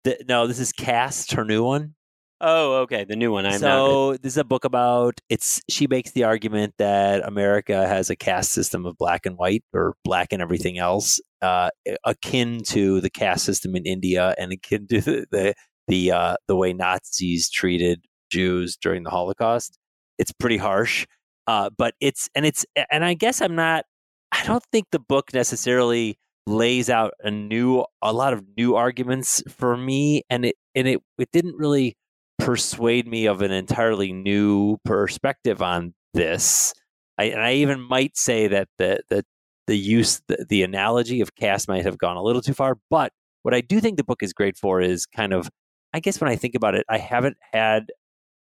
Th- 0.05 0.21
no, 0.29 0.47
this 0.47 0.59
is 0.59 0.73
Caste, 0.73 1.33
her 1.33 1.45
new 1.45 1.65
one. 1.65 1.95
Oh, 2.41 2.81
okay, 2.83 3.05
the 3.05 3.17
new 3.17 3.33
one. 3.33 3.47
I'm 3.47 3.53
not. 3.53 3.61
so 3.61 4.17
this 4.17 4.33
is 4.35 4.37
a 4.37 4.45
book 4.45 4.65
about 4.65 5.21
it's. 5.31 5.63
She 5.71 5.87
makes 5.87 6.11
the 6.11 6.25
argument 6.25 6.75
that 6.79 7.27
America 7.27 7.87
has 7.87 8.11
a 8.11 8.17
caste 8.17 8.51
system 8.53 8.85
of 8.85 8.99
black 8.99 9.25
and 9.25 9.39
white, 9.39 9.65
or 9.73 9.95
black 10.05 10.33
and 10.33 10.43
everything 10.43 10.77
else, 10.77 11.21
uh, 11.41 11.71
akin 12.05 12.61
to 12.65 13.01
the 13.01 13.09
caste 13.09 13.45
system 13.47 13.75
in 13.77 13.87
India 13.87 14.35
and 14.37 14.53
akin 14.53 14.87
to 14.89 15.01
the 15.01 15.27
the 15.31 15.55
the, 15.87 16.13
uh, 16.13 16.37
the 16.49 16.57
way 16.57 16.73
Nazis 16.73 17.49
treated 17.49 18.05
Jews 18.31 18.77
during 18.77 19.05
the 19.05 19.11
Holocaust. 19.11 19.79
It's 20.19 20.33
pretty 20.33 20.57
harsh, 20.57 21.07
uh, 21.47 21.71
but 21.77 21.95
it's 22.01 22.29
and 22.35 22.47
it's 22.47 22.65
and 22.91 23.05
I 23.05 23.15
guess 23.15 23.41
I'm 23.41 23.55
not. 23.55 23.85
I 24.33 24.45
don't 24.45 24.65
think 24.73 24.87
the 24.91 24.99
book 24.99 25.33
necessarily 25.33 26.19
lays 26.47 26.91
out 26.91 27.15
a 27.21 27.31
new 27.31 27.85
a 28.03 28.13
lot 28.13 28.33
of 28.33 28.45
new 28.57 28.77
arguments 28.77 29.43
for 29.49 29.77
me, 29.77 30.23
and 30.31 30.45
it 30.47 30.57
and 30.75 30.89
it 30.89 31.01
it 31.19 31.29
didn't 31.33 31.57
really 31.57 31.97
persuade 32.39 33.07
me 33.07 33.27
of 33.27 33.43
an 33.43 33.51
entirely 33.53 34.13
new 34.13 34.77
perspective 34.85 35.63
on 35.63 35.95
this. 36.15 36.75
I, 37.19 37.25
and 37.25 37.41
I 37.41 37.55
even 37.55 37.81
might 37.81 38.17
say 38.17 38.49
that 38.49 38.69
the 38.79 39.01
the 39.09 39.25
the 39.67 39.77
use 39.79 40.21
the, 40.29 40.45
the 40.49 40.63
analogy 40.63 41.21
of 41.21 41.35
caste 41.35 41.69
might 41.69 41.85
have 41.85 41.99
gone 41.99 42.17
a 42.17 42.23
little 42.23 42.43
too 42.43 42.55
far. 42.55 42.79
But 42.91 43.13
what 43.43 43.55
I 43.55 43.61
do 43.61 43.81
think 43.81 43.97
the 43.97 44.05
book 44.05 44.23
is 44.23 44.33
great 44.33 44.57
for 44.57 44.81
is 44.81 45.07
kind 45.07 45.33
of 45.33 45.51
I 45.93 46.01
guess 46.01 46.21
when 46.21 46.31
I 46.31 46.37
think 46.37 46.55
about 46.57 46.75
it, 46.75 46.85
I 46.89 46.99
haven't 46.99 47.37
had 47.53 47.93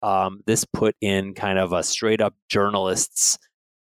um, 0.02 0.40
this 0.46 0.64
put 0.64 0.96
in 1.00 1.34
kind 1.34 1.58
of 1.58 1.72
a 1.72 1.82
straight 1.82 2.20
up 2.20 2.34
journalist's 2.48 3.38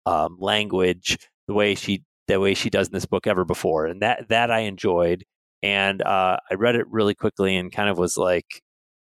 um, 0.06 0.36
language 0.38 1.18
the 1.48 1.54
way 1.54 1.74
she 1.74 2.02
the 2.26 2.40
way 2.40 2.54
she 2.54 2.70
does 2.70 2.88
in 2.88 2.92
this 2.94 3.06
book 3.06 3.26
ever 3.26 3.44
before, 3.44 3.86
and 3.86 4.02
that 4.02 4.28
that 4.28 4.50
I 4.50 4.60
enjoyed. 4.60 5.24
And 5.62 6.02
uh, 6.02 6.38
I 6.50 6.54
read 6.54 6.76
it 6.76 6.86
really 6.90 7.14
quickly 7.14 7.56
and 7.56 7.72
kind 7.72 7.88
of 7.88 7.96
was 7.96 8.18
like, 8.18 8.44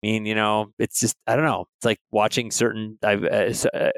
I 0.03 0.07
mean, 0.07 0.25
you 0.25 0.33
know, 0.35 0.73
it's 0.79 0.99
just 0.99 1.15
I 1.27 1.35
don't 1.35 1.45
know. 1.45 1.65
It's 1.77 1.85
like 1.85 1.99
watching 2.11 2.51
certain. 2.51 2.97
I 3.03 3.15
uh, 3.15 3.53
uh, 3.73 3.91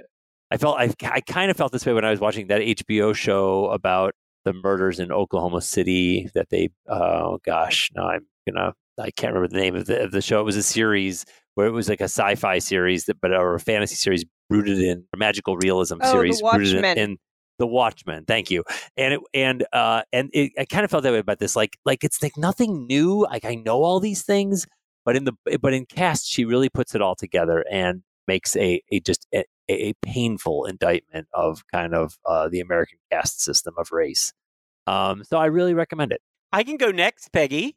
I 0.51 0.57
felt 0.57 0.77
I 0.79 0.93
I 1.03 1.21
kind 1.21 1.51
of 1.51 1.57
felt 1.57 1.71
this 1.71 1.85
way 1.85 1.93
when 1.93 2.05
I 2.05 2.11
was 2.11 2.19
watching 2.19 2.47
that 2.47 2.61
HBO 2.61 3.13
show 3.15 3.67
about 3.67 4.13
the 4.45 4.53
murders 4.53 4.99
in 4.99 5.11
Oklahoma 5.11 5.61
City 5.61 6.29
that 6.33 6.49
they 6.49 6.69
oh 6.87 7.39
gosh 7.45 7.91
now 7.95 8.09
I'm 8.09 8.25
gonna 8.47 8.73
I 8.99 9.11
can't 9.11 9.33
remember 9.33 9.53
the 9.53 9.61
name 9.61 9.75
of 9.75 9.85
the 9.85 10.03
of 10.03 10.11
the 10.11 10.21
show. 10.21 10.39
It 10.39 10.45
was 10.45 10.57
a 10.57 10.63
series 10.63 11.25
where 11.59 11.67
it 11.67 11.71
was 11.71 11.89
like 11.89 11.99
a 11.99 12.05
sci-fi 12.05 12.57
series 12.57 13.03
that 13.03 13.19
but 13.19 13.33
or 13.33 13.55
a 13.55 13.59
fantasy 13.59 13.95
series 13.95 14.23
rooted 14.49 14.79
in 14.79 15.03
a 15.13 15.17
magical 15.17 15.57
realism 15.57 15.95
Oh, 16.01 16.05
The 16.05 16.11
series 16.11 16.41
rooted 16.41 16.85
in, 16.85 16.97
in 16.97 17.17
the 17.57 17.67
Watchmen. 17.67 18.23
Thank 18.23 18.49
you. 18.49 18.63
And 18.95 19.15
it 19.15 19.19
and 19.33 19.65
uh 19.73 20.03
and 20.13 20.29
it, 20.31 20.53
I 20.57 20.63
kind 20.63 20.85
of 20.85 20.89
felt 20.89 21.03
that 21.03 21.11
way 21.11 21.19
about 21.19 21.39
this. 21.39 21.57
Like 21.57 21.77
like 21.83 22.05
it's 22.05 22.23
like 22.23 22.37
nothing 22.37 22.87
new. 22.87 23.23
Like 23.23 23.43
I 23.43 23.55
know 23.55 23.83
all 23.83 23.99
these 23.99 24.23
things, 24.23 24.67
but 25.03 25.17
in 25.17 25.25
the 25.25 25.33
but 25.61 25.73
in 25.73 25.85
caste 25.85 26.31
she 26.31 26.45
really 26.45 26.69
puts 26.69 26.95
it 26.95 27.01
all 27.01 27.15
together 27.15 27.65
and 27.69 28.03
makes 28.25 28.55
a 28.55 28.81
a 28.93 29.01
just 29.01 29.27
a, 29.35 29.43
a 29.69 29.91
painful 30.01 30.63
indictment 30.63 31.27
of 31.33 31.63
kind 31.73 31.93
of 31.93 32.17
uh, 32.25 32.47
the 32.47 32.61
American 32.61 32.99
caste 33.11 33.41
system 33.41 33.73
of 33.77 33.91
race. 33.91 34.31
Um, 34.87 35.25
so 35.25 35.37
I 35.37 35.47
really 35.47 35.73
recommend 35.73 36.13
it. 36.13 36.21
I 36.53 36.63
can 36.63 36.77
go 36.77 36.89
next, 36.91 37.33
Peggy. 37.33 37.75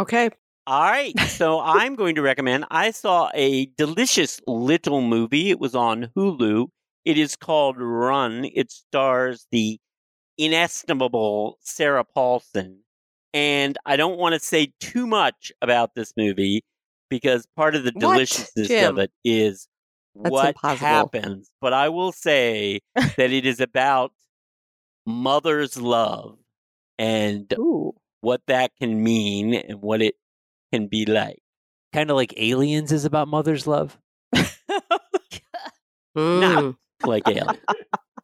Okay. 0.00 0.30
All 0.66 0.82
right. 0.82 1.18
So 1.20 1.60
I'm 1.60 1.96
going 1.96 2.14
to 2.14 2.22
recommend. 2.22 2.66
I 2.70 2.92
saw 2.92 3.30
a 3.34 3.66
delicious 3.76 4.40
little 4.46 5.00
movie. 5.02 5.50
It 5.50 5.58
was 5.58 5.74
on 5.74 6.08
Hulu. 6.16 6.68
It 7.04 7.18
is 7.18 7.34
called 7.34 7.76
Run. 7.78 8.44
It 8.54 8.70
stars 8.70 9.46
the 9.50 9.80
inestimable 10.38 11.58
Sarah 11.60 12.04
Paulson. 12.04 12.78
And 13.34 13.76
I 13.86 13.96
don't 13.96 14.18
want 14.18 14.34
to 14.34 14.40
say 14.40 14.72
too 14.78 15.06
much 15.06 15.50
about 15.62 15.94
this 15.94 16.12
movie 16.16 16.64
because 17.08 17.46
part 17.56 17.74
of 17.74 17.84
the 17.84 17.92
deliciousness 17.92 18.70
of 18.84 18.98
it 18.98 19.10
is 19.24 19.66
That's 20.14 20.30
what 20.30 20.48
impossible. 20.48 20.86
happens. 20.86 21.50
But 21.60 21.72
I 21.72 21.88
will 21.88 22.12
say 22.12 22.80
that 22.94 23.32
it 23.32 23.46
is 23.46 23.60
about 23.60 24.12
mother's 25.06 25.76
love 25.76 26.38
and 26.98 27.52
Ooh. 27.58 27.94
what 28.20 28.42
that 28.46 28.70
can 28.80 29.02
mean 29.02 29.54
and 29.54 29.82
what 29.82 30.00
it 30.02 30.14
can 30.72 30.86
be 30.88 31.04
like. 31.06 31.38
Kind 31.92 32.10
of 32.10 32.16
like 32.16 32.32
Aliens 32.38 32.90
is 32.92 33.04
about 33.04 33.28
mother's 33.28 33.66
love. 33.66 33.98
Mm. 36.16 36.76
Like 37.04 37.26
alien. 37.26 37.46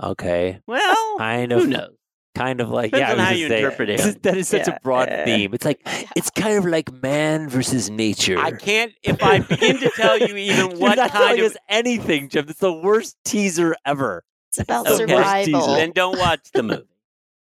Okay, 0.00 0.60
Well, 0.66 1.16
kind 1.18 1.50
who 1.50 1.62
of, 1.62 1.68
knows? 1.68 1.90
kind 2.36 2.60
of 2.60 2.70
like 2.70 2.92
Depends 2.92 3.00
yeah. 3.00 3.08
I 3.08 3.12
on 3.12 3.18
was 3.18 3.26
how 3.26 3.32
you 3.34 3.48
say, 3.48 3.56
interpret 3.64 3.88
this 3.88 4.06
is- 4.06 4.14
it. 4.16 4.22
That 4.22 4.36
is 4.36 4.48
such 4.48 4.68
Yeah. 4.68 4.74
a 4.76 4.80
broad 4.80 5.08
theme. 5.24 5.54
It's 5.54 5.64
like 5.64 5.80
it's 6.14 6.30
kind 6.30 6.56
of 6.58 6.64
like 6.66 6.92
man 7.02 7.48
versus 7.48 7.90
nature. 7.90 8.38
I 8.38 8.52
can't. 8.52 8.92
If 9.02 9.20
I 9.22 9.40
begin 9.40 9.78
to 9.78 9.90
tell 9.96 10.18
you 10.18 10.36
even 10.36 10.56
You're 10.70 10.78
what 10.78 10.96
not 10.98 11.10
kind 11.10 11.40
of, 11.40 11.56
anything, 11.68 12.28
Jim. 12.28 12.46
It's 12.48 12.60
the 12.60 12.72
worst 12.72 13.16
teaser 13.24 13.74
ever. 13.84 14.22
It's 14.50 14.60
about 14.60 14.86
Okay. 14.86 14.96
survival. 14.98 15.66
then 15.74 15.90
don't 15.92 16.18
watch 16.18 16.50
the 16.52 16.62
movie. 16.62 16.84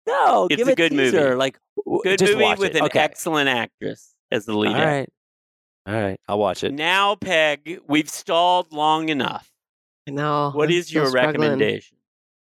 No, 0.08 0.45
It's 0.49 0.56
give 0.58 0.68
a 0.70 0.76
good 0.76 0.93
movie. 0.93 1.18
Like 1.36 1.58
Good 2.03 2.20
just 2.20 2.32
movie 2.34 2.43
watch 2.45 2.60
with 2.60 2.76
it. 2.76 2.78
an 2.78 2.84
okay. 2.86 2.99
excellent 2.99 3.49
actress 3.49 4.14
as 4.32 4.45
the 4.45 4.53
All 4.53 4.59
lead. 4.59 4.76
actor. 4.76 4.86
right, 4.86 5.09
all 5.88 6.01
right. 6.01 6.19
I'll 6.28 6.39
watch 6.39 6.63
it. 6.63 6.73
Now, 6.73 7.15
Peg, 7.15 7.80
we've 7.88 8.09
stalled 8.09 8.71
long 8.73 9.09
enough. 9.09 9.49
I 10.07 10.11
know. 10.11 10.51
What 10.53 10.69
I'm 10.69 10.76
is 10.76 10.93
your 10.93 11.07
struggling. 11.07 11.41
recommendation? 11.41 11.97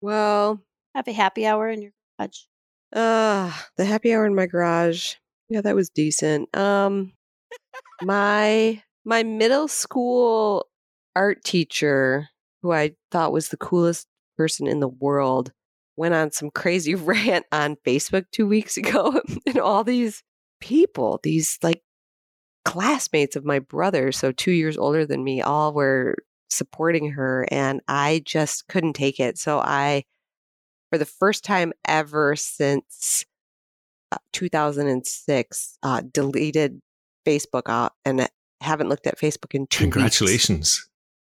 Well, 0.00 0.60
Have 0.94 1.08
a 1.08 1.12
happy 1.12 1.46
hour 1.46 1.68
in 1.68 1.82
your 1.82 1.92
garage. 2.18 2.38
uh, 2.92 3.52
the 3.76 3.84
happy 3.84 4.12
hour 4.14 4.26
in 4.26 4.34
my 4.34 4.46
garage. 4.46 5.14
Yeah, 5.48 5.60
that 5.62 5.74
was 5.74 5.90
decent. 5.90 6.54
Um, 6.56 7.12
my 8.02 8.82
my 9.04 9.22
middle 9.22 9.68
school 9.68 10.66
art 11.16 11.42
teacher, 11.44 12.28
who 12.62 12.72
I 12.72 12.92
thought 13.10 13.32
was 13.32 13.48
the 13.48 13.56
coolest 13.56 14.06
person 14.36 14.66
in 14.66 14.80
the 14.80 14.88
world, 14.88 15.52
went 15.96 16.14
on 16.14 16.30
some 16.32 16.50
crazy 16.50 16.94
rant 16.96 17.46
on 17.52 17.76
Facebook 17.86 18.26
two 18.32 18.46
weeks 18.46 18.76
ago, 18.76 19.20
and 19.46 19.58
all 19.58 19.84
these 19.84 20.22
people, 20.60 21.20
these 21.22 21.58
like 21.62 21.82
classmates 22.64 23.36
of 23.36 23.44
my 23.44 23.58
brother, 23.58 24.12
so 24.12 24.32
two 24.32 24.52
years 24.52 24.76
older 24.76 25.06
than 25.06 25.24
me, 25.24 25.42
all 25.42 25.72
were 25.72 26.16
supporting 26.50 27.12
her, 27.12 27.46
and 27.50 27.80
I 27.88 28.22
just 28.24 28.68
couldn't 28.68 28.94
take 28.94 29.20
it. 29.20 29.38
So 29.38 29.58
I, 29.58 30.04
for 30.90 30.98
the 30.98 31.06
first 31.06 31.44
time 31.44 31.72
ever 31.86 32.36
since 32.36 33.24
uh, 34.12 34.18
2006, 34.32 35.78
uh, 35.82 36.02
deleted 36.12 36.80
Facebook 37.26 37.68
out 37.68 37.92
and 38.04 38.28
haven't 38.60 38.88
looked 38.88 39.06
at 39.06 39.18
Facebook 39.18 39.54
in 39.54 39.66
two 39.66 39.84
weeks. 39.84 39.94
Congratulations. 39.94 40.88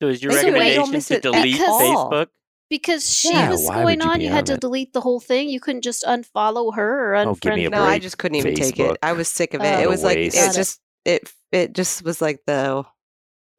So, 0.00 0.08
is 0.08 0.22
your 0.22 0.32
Thank 0.32 0.48
you. 0.48 0.56
I 0.56 0.74
don't 0.74 0.92
recommendation 0.92 1.16
to 1.16 1.20
delete. 1.20 1.56
Facebook? 1.56 2.26
Because 2.72 3.06
she 3.14 3.30
Yeah, 3.30 3.50
was 3.50 3.68
going 3.68 4.00
you 4.00 4.08
on, 4.08 4.18
be 4.20 4.24
you 4.24 4.30
on 4.30 4.36
had 4.36 4.46
to 4.46 4.54
it? 4.54 4.60
delete 4.60 4.94
the 4.94 5.02
whole 5.02 5.20
thing. 5.20 5.50
You 5.50 5.60
couldn't 5.60 5.82
just 5.82 6.04
unfollow 6.04 6.74
her 6.74 7.12
or 7.12 7.16
Oh, 7.16 7.34
unfriend 7.34 7.40
give 7.42 7.54
me 7.54 7.60
a 7.66 7.70
her. 7.70 7.70
No, 7.76 7.82
I 7.82 7.98
just 7.98 8.16
couldn't 8.16 8.36
even 8.36 8.54
take 8.54 8.80
it. 8.80 8.96
I 9.02 9.12
was 9.12 9.28
sick 9.28 9.52
of 9.52 9.60
it. 9.60 9.66
Oh. 9.66 9.80
it 9.82 9.90
was 9.90 10.02
like 10.02 10.16
waste. 10.16 10.36
it 10.36 10.38
Got 10.40 10.50
it. 10.54 10.56
just 10.56 10.80
it 11.04 11.32
it 11.52 11.72
just 11.74 12.02
was 12.02 12.22
like 12.22 12.40
the 12.46 12.84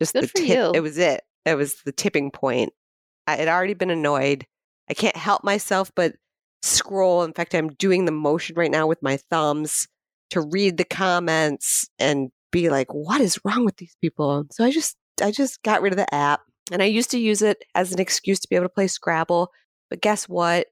just 0.01 0.13
Good 0.13 0.23
the 0.23 0.27
for 0.29 0.37
tip. 0.37 0.47
you. 0.47 0.71
It 0.73 0.79
was 0.79 0.97
it. 0.97 1.21
It 1.45 1.53
was 1.53 1.75
the 1.85 1.91
tipping 1.91 2.31
point. 2.31 2.73
I 3.27 3.35
had 3.35 3.47
already 3.47 3.75
been 3.75 3.91
annoyed. 3.91 4.47
I 4.89 4.95
can't 4.95 5.15
help 5.15 5.43
myself 5.43 5.91
but 5.95 6.15
scroll. 6.63 7.21
In 7.23 7.33
fact, 7.33 7.53
I'm 7.53 7.69
doing 7.69 8.05
the 8.05 8.11
motion 8.11 8.55
right 8.55 8.71
now 8.71 8.87
with 8.87 9.03
my 9.03 9.17
thumbs 9.29 9.87
to 10.31 10.41
read 10.41 10.77
the 10.77 10.85
comments 10.85 11.87
and 11.99 12.31
be 12.51 12.69
like, 12.71 12.91
"What 12.91 13.21
is 13.21 13.39
wrong 13.45 13.63
with 13.63 13.77
these 13.77 13.95
people?" 14.01 14.45
So 14.51 14.65
I 14.65 14.71
just 14.71 14.95
I 15.21 15.29
just 15.29 15.61
got 15.61 15.83
rid 15.83 15.93
of 15.93 15.97
the 15.97 16.11
app, 16.11 16.41
and 16.71 16.81
I 16.81 16.85
used 16.85 17.11
to 17.11 17.19
use 17.19 17.41
it 17.41 17.63
as 17.75 17.91
an 17.91 17.99
excuse 17.99 18.39
to 18.41 18.47
be 18.49 18.55
able 18.55 18.65
to 18.65 18.69
play 18.69 18.87
Scrabble. 18.87 19.51
But 19.89 20.01
guess 20.01 20.27
what? 20.29 20.67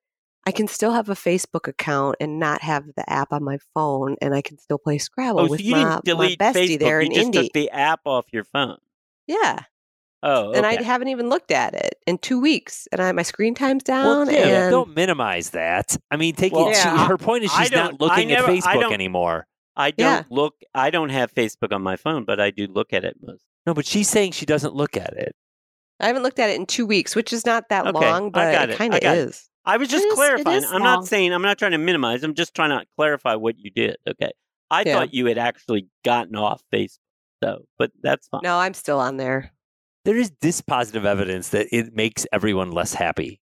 I 0.47 0.51
can 0.51 0.67
still 0.67 0.91
have 0.93 1.07
a 1.09 1.13
Facebook 1.13 1.67
account 1.67 2.15
and 2.19 2.39
not 2.39 2.61
have 2.63 2.85
the 2.95 3.07
app 3.07 3.31
on 3.31 3.43
my 3.43 3.59
phone, 3.75 4.15
and 4.21 4.33
I 4.33 4.41
can 4.41 4.57
still 4.57 4.79
play 4.79 4.97
Scrabble 4.97 5.41
Oh, 5.41 5.45
so 5.45 5.51
with 5.51 5.61
you 5.61 5.73
my, 5.73 5.83
didn't 5.83 6.05
delete 6.05 6.39
my 6.39 6.51
bestie 6.53 6.53
Facebook. 6.75 6.79
there 6.79 7.01
you 7.01 7.07
in 7.07 7.13
just 7.13 7.25
Indy. 7.25 7.37
took 7.43 7.53
the 7.53 7.69
app 7.69 7.99
off 8.05 8.25
your 8.33 8.43
phone. 8.45 8.77
yeah, 9.27 9.59
Oh, 10.23 10.51
and 10.51 10.67
I 10.67 10.81
haven't 10.83 11.07
even 11.07 11.29
looked 11.29 11.49
at 11.51 11.73
it 11.73 11.95
in 12.05 12.19
two 12.19 12.39
weeks, 12.39 12.87
and 12.91 13.01
I, 13.01 13.11
my 13.11 13.23
screen 13.23 13.55
time's 13.55 13.81
Well, 13.87 14.25
down. 14.25 14.35
And 14.35 14.69
don't 14.71 14.95
minimize 14.95 15.49
that. 15.51 15.97
I 16.11 16.17
mean, 16.17 16.35
take 16.35 16.53
Well, 16.53 16.69
it. 16.69 16.75
She, 16.75 16.87
her 16.89 17.17
point 17.17 17.43
is 17.43 17.51
she's 17.51 17.71
not 17.71 17.99
looking 17.99 18.27
never- 18.27 18.51
at 18.51 18.59
Facebook 18.63 18.81
don't- 18.81 18.93
anymore. 18.93 19.47
I 19.75 19.89
don't 19.91 20.05
Yeah. 20.07 20.23
look. 20.29 20.55
I 20.75 20.89
don't 20.91 21.09
have 21.09 21.33
Facebook 21.33 21.71
on 21.73 21.81
my 21.81 21.95
phone, 21.95 22.25
but 22.25 22.39
I 22.39 22.51
do 22.51 22.67
look 22.67 22.93
at 22.93 23.03
it 23.03 23.15
most. 23.21 23.43
No, 23.65 23.73
but 23.73 23.85
she's 23.87 24.09
saying 24.09 24.33
she 24.33 24.45
doesn't 24.45 24.75
look 24.75 24.95
at 24.97 25.13
it. 25.17 25.35
I 26.01 26.07
haven't 26.07 26.23
looked 26.23 26.39
at 26.39 26.49
it 26.49 26.55
in 26.55 26.65
two 26.65 26.85
weeks, 26.85 27.15
which 27.15 27.31
is 27.31 27.45
not 27.45 27.69
that 27.69 27.85
Okay, 27.87 27.99
long, 28.11 28.27
I 28.27 28.29
but 28.29 28.51
got 28.51 28.69
it 28.69 28.73
it. 28.73 28.77
kind 28.77 28.93
of 28.93 28.99
is. 29.03 29.05
it. 29.05 29.29
is. 29.29 29.49
I 29.65 29.77
was 29.77 29.87
just 29.89 30.03
is- 30.05 30.11
it 30.11 30.15
clarifying. 30.15 30.57
is 30.57 30.65
I'm 30.65 30.71
long. 30.73 30.81
not 30.81 31.07
saying. 31.07 31.31
I'm 31.33 31.41
not 31.43 31.57
trying 31.59 31.71
to 31.71 31.77
minimize. 31.77 32.23
I'm 32.23 32.33
just 32.33 32.55
trying 32.55 32.71
to 32.71 32.85
clarify 32.97 33.35
what 33.35 33.59
you 33.59 33.69
did. 33.69 33.97
Okay. 34.07 34.31
I 34.71 34.83
Yeah. 34.85 34.93
thought 34.95 35.13
you 35.13 35.25
had 35.27 35.37
actually 35.37 35.87
gotten 36.03 36.35
off 36.35 36.63
Facebook, 36.73 36.97
so 37.43 37.65
but 37.77 37.91
that's 38.01 38.27
fine. 38.29 38.41
No, 38.43 38.57
I'm 38.57 38.73
still 38.73 38.99
on 38.99 39.17
there. 39.17 39.51
There 40.05 40.17
is 40.17 40.31
this 40.41 40.61
positive 40.61 41.05
evidence 41.05 41.49
that 41.49 41.67
it 41.71 41.95
makes 41.95 42.25
everyone 42.33 42.71
less 42.71 42.93
happy. 42.93 43.39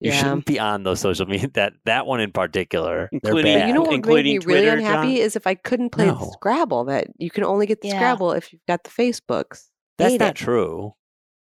You 0.00 0.10
Yeah. 0.10 0.16
shouldn't 0.18 0.46
be 0.46 0.58
on 0.58 0.82
those 0.82 0.98
social 0.98 1.26
media. 1.26 1.48
That 1.54 1.74
that 1.84 2.06
one 2.06 2.20
in 2.20 2.32
particular, 2.32 3.08
Including- 3.12 3.58
bad. 3.58 3.68
You 3.68 3.74
know 3.74 3.82
what 3.82 3.90
made 3.90 3.96
including 3.96 4.38
me 4.38 4.38
really 4.44 4.62
Twitter, 4.62 4.78
unhappy 4.78 5.14
John? 5.16 5.22
is 5.26 5.36
if 5.36 5.46
I 5.46 5.54
couldn't 5.54 5.90
play 5.90 6.06
No. 6.06 6.30
Scrabble. 6.32 6.84
That 6.86 7.08
you 7.18 7.30
can 7.30 7.44
only 7.44 7.66
get 7.66 7.82
the 7.82 7.88
Yeah. 7.88 7.98
Scrabble 7.98 8.32
if 8.32 8.52
you've 8.52 8.64
got 8.66 8.82
the 8.82 8.90
Facebooks. 8.90 9.66
That's 9.98 10.12
Hate 10.12 10.20
not 10.20 10.30
it. 10.30 10.36
true. 10.36 10.94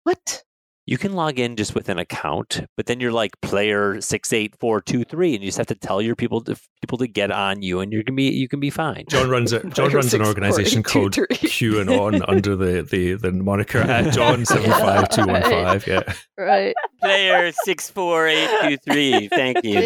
What? 0.05 0.43
You 0.87 0.99
can 0.99 1.13
log 1.13 1.39
in 1.39 1.55
just 1.55 1.75
with 1.75 1.89
an 1.89 1.99
account, 1.99 2.65
but 2.77 2.87
then 2.87 2.99
you're 2.99 3.13
like 3.13 3.41
player 3.43 4.01
six 4.01 4.33
eight 4.33 4.57
four 4.59 4.81
two 4.81 5.05
three, 5.05 5.35
and 5.35 5.45
you 5.45 5.49
just 5.49 5.59
have 5.59 5.69
to 5.69 5.77
tell 5.77 6.03
your 6.03 6.17
people 6.17 6.41
to 6.43 6.57
people 6.81 6.99
to 6.99 7.07
get 7.07 7.31
on 7.31 7.63
you, 7.63 7.79
and 7.79 7.93
you 7.93 8.03
can 8.03 8.17
be 8.17 8.25
you 8.25 8.49
can 8.49 8.59
be 8.59 8.71
fine. 8.71 9.05
John 9.09 9.31
runs 9.31 9.53
a 9.53 9.61
John 9.63 9.71
Player 9.71 9.89
runs 9.91 10.07
an 10.07 10.11
six, 10.11 10.19
four, 10.19 10.27
organization 10.27 10.83
called 10.83 11.13
two, 11.13 11.27
called 11.27 11.39
three. 11.39 11.49
QAnon 11.71 12.25
under 12.27 12.57
the, 12.57 12.83
the, 12.83 13.13
the 13.15 13.31
moniker 13.31 13.79
at 13.79 14.13
John 14.13 14.45
seven 14.47 14.71
five 14.71 15.09
two 15.11 15.27
one 15.27 15.43
five. 15.43 15.87
Yeah, 15.87 16.03
Right. 16.37 16.75
Player 17.01 17.53
six 17.53 17.89
four 17.89 18.27
eight 18.27 18.51
two 18.63 18.77
three. 18.79 19.29
Thank 19.29 19.63
you. 19.63 19.81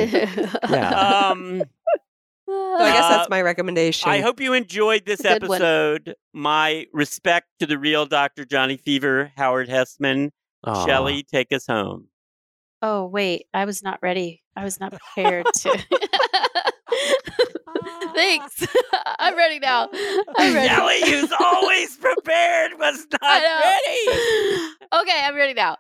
Yeah. 0.71 1.29
Um, 1.33 1.65
So 2.47 2.77
I 2.77 2.93
guess 2.93 3.05
Uh, 3.05 3.09
that's 3.17 3.31
my 3.31 3.41
recommendation. 3.43 4.11
I 4.11 4.21
hope 4.21 4.41
you 4.41 4.53
enjoyed 4.53 5.07
this 5.07 5.21
It's 5.21 5.29
a 5.45 5.47
one. 5.47 5.61
episode. 5.63 6.15
My 6.33 6.87
respect 6.93 7.47
to 7.61 7.67
the 7.67 7.79
real 7.79 8.05
Dr. 8.07 8.45
Johnny 8.45 8.77
Fever, 8.77 9.33
Howard 9.37 9.69
Hesseman. 9.69 10.31
Aw. 10.65 10.87
Shelley, 10.87 11.23
take 11.23 11.53
us 11.53 11.67
home. 11.67 12.09
oh 12.83 13.07
wait, 13.07 13.47
I 13.55 13.65
was 13.65 13.83
not 13.83 13.99
ready. 14.03 14.43
I 14.57 14.65
was 14.65 14.79
not 14.81 14.93
prepared 14.93 15.47
to. 15.53 15.79
Thanks. 18.15 18.67
I'm 19.19 19.37
ready 19.37 19.59
now. 19.59 19.89
I'm 20.37 20.55
ready. 20.55 20.69
Ellie, 20.69 21.01
who's 21.11 21.33
always 21.41 21.97
prepared, 22.01 22.73
was 22.79 23.07
not 23.21 23.43
ready. 23.43 24.69
okay, 24.93 25.21
I'm 25.25 25.35
ready 25.35 25.55
now. 25.55 25.77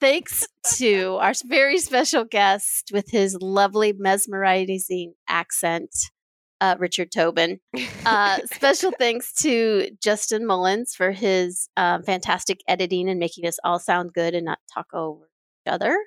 Thanks 0.00 0.46
to 0.76 1.18
our 1.20 1.32
very 1.44 1.78
special 1.78 2.24
guest 2.24 2.90
with 2.92 3.10
his 3.10 3.36
lovely, 3.40 3.92
mesmerizing 3.92 5.14
accent, 5.28 5.90
uh, 6.60 6.76
Richard 6.78 7.10
Tobin. 7.10 7.58
Uh, 8.06 8.38
special 8.52 8.92
thanks 8.92 9.32
to 9.42 9.90
Justin 10.00 10.46
Mullins 10.46 10.94
for 10.94 11.10
his 11.10 11.68
um, 11.76 12.04
fantastic 12.04 12.60
editing 12.68 13.08
and 13.08 13.18
making 13.18 13.46
us 13.46 13.58
all 13.64 13.80
sound 13.80 14.12
good 14.12 14.34
and 14.34 14.46
not 14.46 14.60
talk 14.72 14.86
over 14.92 15.24
each 15.66 15.72
other. 15.72 15.98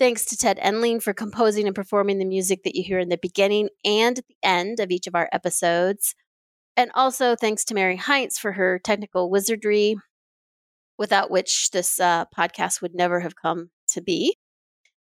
Thanks 0.00 0.24
to 0.26 0.36
Ted 0.36 0.58
Enling 0.58 1.00
for 1.00 1.12
composing 1.12 1.66
and 1.66 1.76
performing 1.76 2.18
the 2.18 2.24
music 2.24 2.64
that 2.64 2.74
you 2.74 2.82
hear 2.82 2.98
in 2.98 3.08
the 3.08 3.18
beginning 3.18 3.68
and 3.84 4.18
at 4.18 4.26
the 4.26 4.36
end 4.42 4.80
of 4.80 4.90
each 4.90 5.06
of 5.06 5.14
our 5.14 5.28
episodes. 5.32 6.16
And 6.76 6.90
also 6.94 7.36
thanks 7.36 7.64
to 7.66 7.74
Mary 7.74 7.96
Heinz 7.96 8.36
for 8.36 8.52
her 8.52 8.80
technical 8.82 9.30
wizardry, 9.30 9.94
without 11.02 11.32
which 11.32 11.72
this 11.72 11.98
uh, 11.98 12.24
podcast 12.26 12.80
would 12.80 12.94
never 12.94 13.18
have 13.18 13.34
come 13.34 13.70
to 13.88 14.00
be 14.00 14.36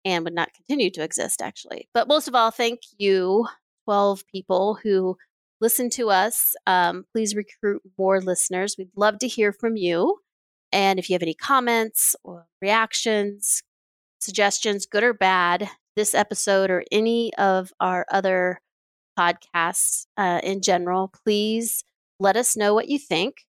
and 0.06 0.24
would 0.24 0.34
not 0.34 0.54
continue 0.54 0.90
to 0.90 1.04
exist, 1.04 1.42
actually. 1.42 1.90
But 1.94 2.08
most 2.08 2.30
of 2.30 2.36
all, 2.36 2.52
thank 2.52 2.80
you, 2.98 3.50
12 3.84 4.26
people 4.28 4.80
who 4.82 5.18
listen 5.60 5.90
to 5.90 6.10
us. 6.10 6.56
Um, 6.66 7.04
please 7.12 7.36
recruit 7.36 7.82
more 7.98 8.22
listeners. 8.22 8.78
We'd 8.78 8.92
love 8.96 9.20
to 9.20 9.28
hear 9.28 9.52
from 9.52 9.76
you. 9.76 10.20
And 10.72 11.00
if 11.00 11.10
you 11.10 11.16
have 11.16 11.22
any 11.22 11.34
comments 11.34 12.16
or 12.24 12.48
reactions, 12.62 13.62
suggestions, 14.22 14.86
good 14.86 15.04
or 15.04 15.14
bad, 15.14 15.70
this 15.98 16.16
episode 16.16 16.72
or 16.72 16.86
any 16.94 17.34
of 17.36 17.74
our 17.82 18.06
other 18.10 18.62
podcasts 19.20 20.06
uh, 20.16 20.40
in 20.44 20.62
general, 20.62 21.12
please 21.26 21.84
let 22.22 22.38
us 22.38 22.56
know 22.56 22.74
what 22.74 22.88
you 22.88 22.98
think. 22.98 23.44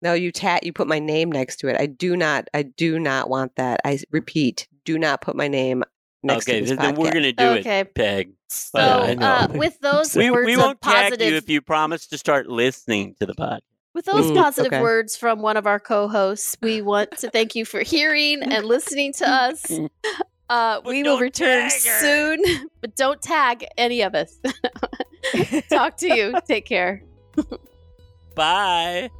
No, 0.02 0.12
you 0.12 0.30
tat. 0.30 0.64
You 0.64 0.72
put 0.72 0.86
my 0.86 0.98
name 0.98 1.32
next 1.32 1.56
to 1.56 1.68
it. 1.68 1.76
I 1.80 1.86
do 1.86 2.16
not. 2.16 2.48
I 2.52 2.62
do 2.62 2.98
not 2.98 3.30
want 3.30 3.56
that. 3.56 3.80
I 3.84 3.98
repeat. 4.10 4.68
Do 4.84 4.98
not 4.98 5.20
put 5.22 5.34
my 5.36 5.48
name 5.48 5.82
next 6.22 6.46
okay, 6.48 6.60
to 6.60 6.66
this 6.66 6.76
then, 6.76 6.78
then 6.78 6.94
we're 6.96 7.10
going 7.12 7.22
to 7.24 7.32
do 7.32 7.44
Okay. 7.44 7.80
it, 7.80 7.94
Peg. 7.94 8.32
So, 8.48 8.78
Yeah, 8.78 8.96
I 8.98 9.14
know. 9.14 9.26
uh, 9.26 9.48
with 9.54 9.78
those 9.80 10.14
We, 10.14 10.30
words 10.30 10.46
we 10.46 10.56
won't 10.56 10.76
of 10.76 10.80
tag 10.80 11.10
positive, 11.12 11.30
you 11.30 11.36
if 11.36 11.48
you 11.48 11.60
promise 11.62 12.06
to 12.08 12.18
start 12.18 12.46
listening 12.46 13.14
to 13.20 13.26
the 13.26 13.34
podcast. 13.34 13.60
With 13.96 14.04
those 14.04 14.30
Mm, 14.30 14.36
positive 14.36 14.72
okay. 14.72 14.80
words 14.80 15.16
from 15.16 15.40
one 15.40 15.56
of 15.56 15.66
our 15.66 15.80
co-hosts, 15.80 16.56
we 16.62 16.82
want 16.82 17.10
to 17.18 17.30
thank 17.30 17.56
you 17.56 17.64
for 17.64 17.80
hearing 17.80 18.42
and 18.42 18.64
listening 18.64 19.12
to 19.14 19.28
us. 19.28 19.72
Uh, 20.48 20.80
we 20.84 21.02
will 21.02 21.18
return 21.18 21.68
soon, 21.70 22.40
but 22.80 22.94
don't 22.94 23.20
tag 23.20 23.66
any 23.76 24.02
of 24.02 24.14
us. 24.14 24.38
Talk 25.68 25.96
to 25.96 26.06
you. 26.08 26.36
Take 26.46 26.66
care. 26.66 27.02
Bye. 28.36 29.10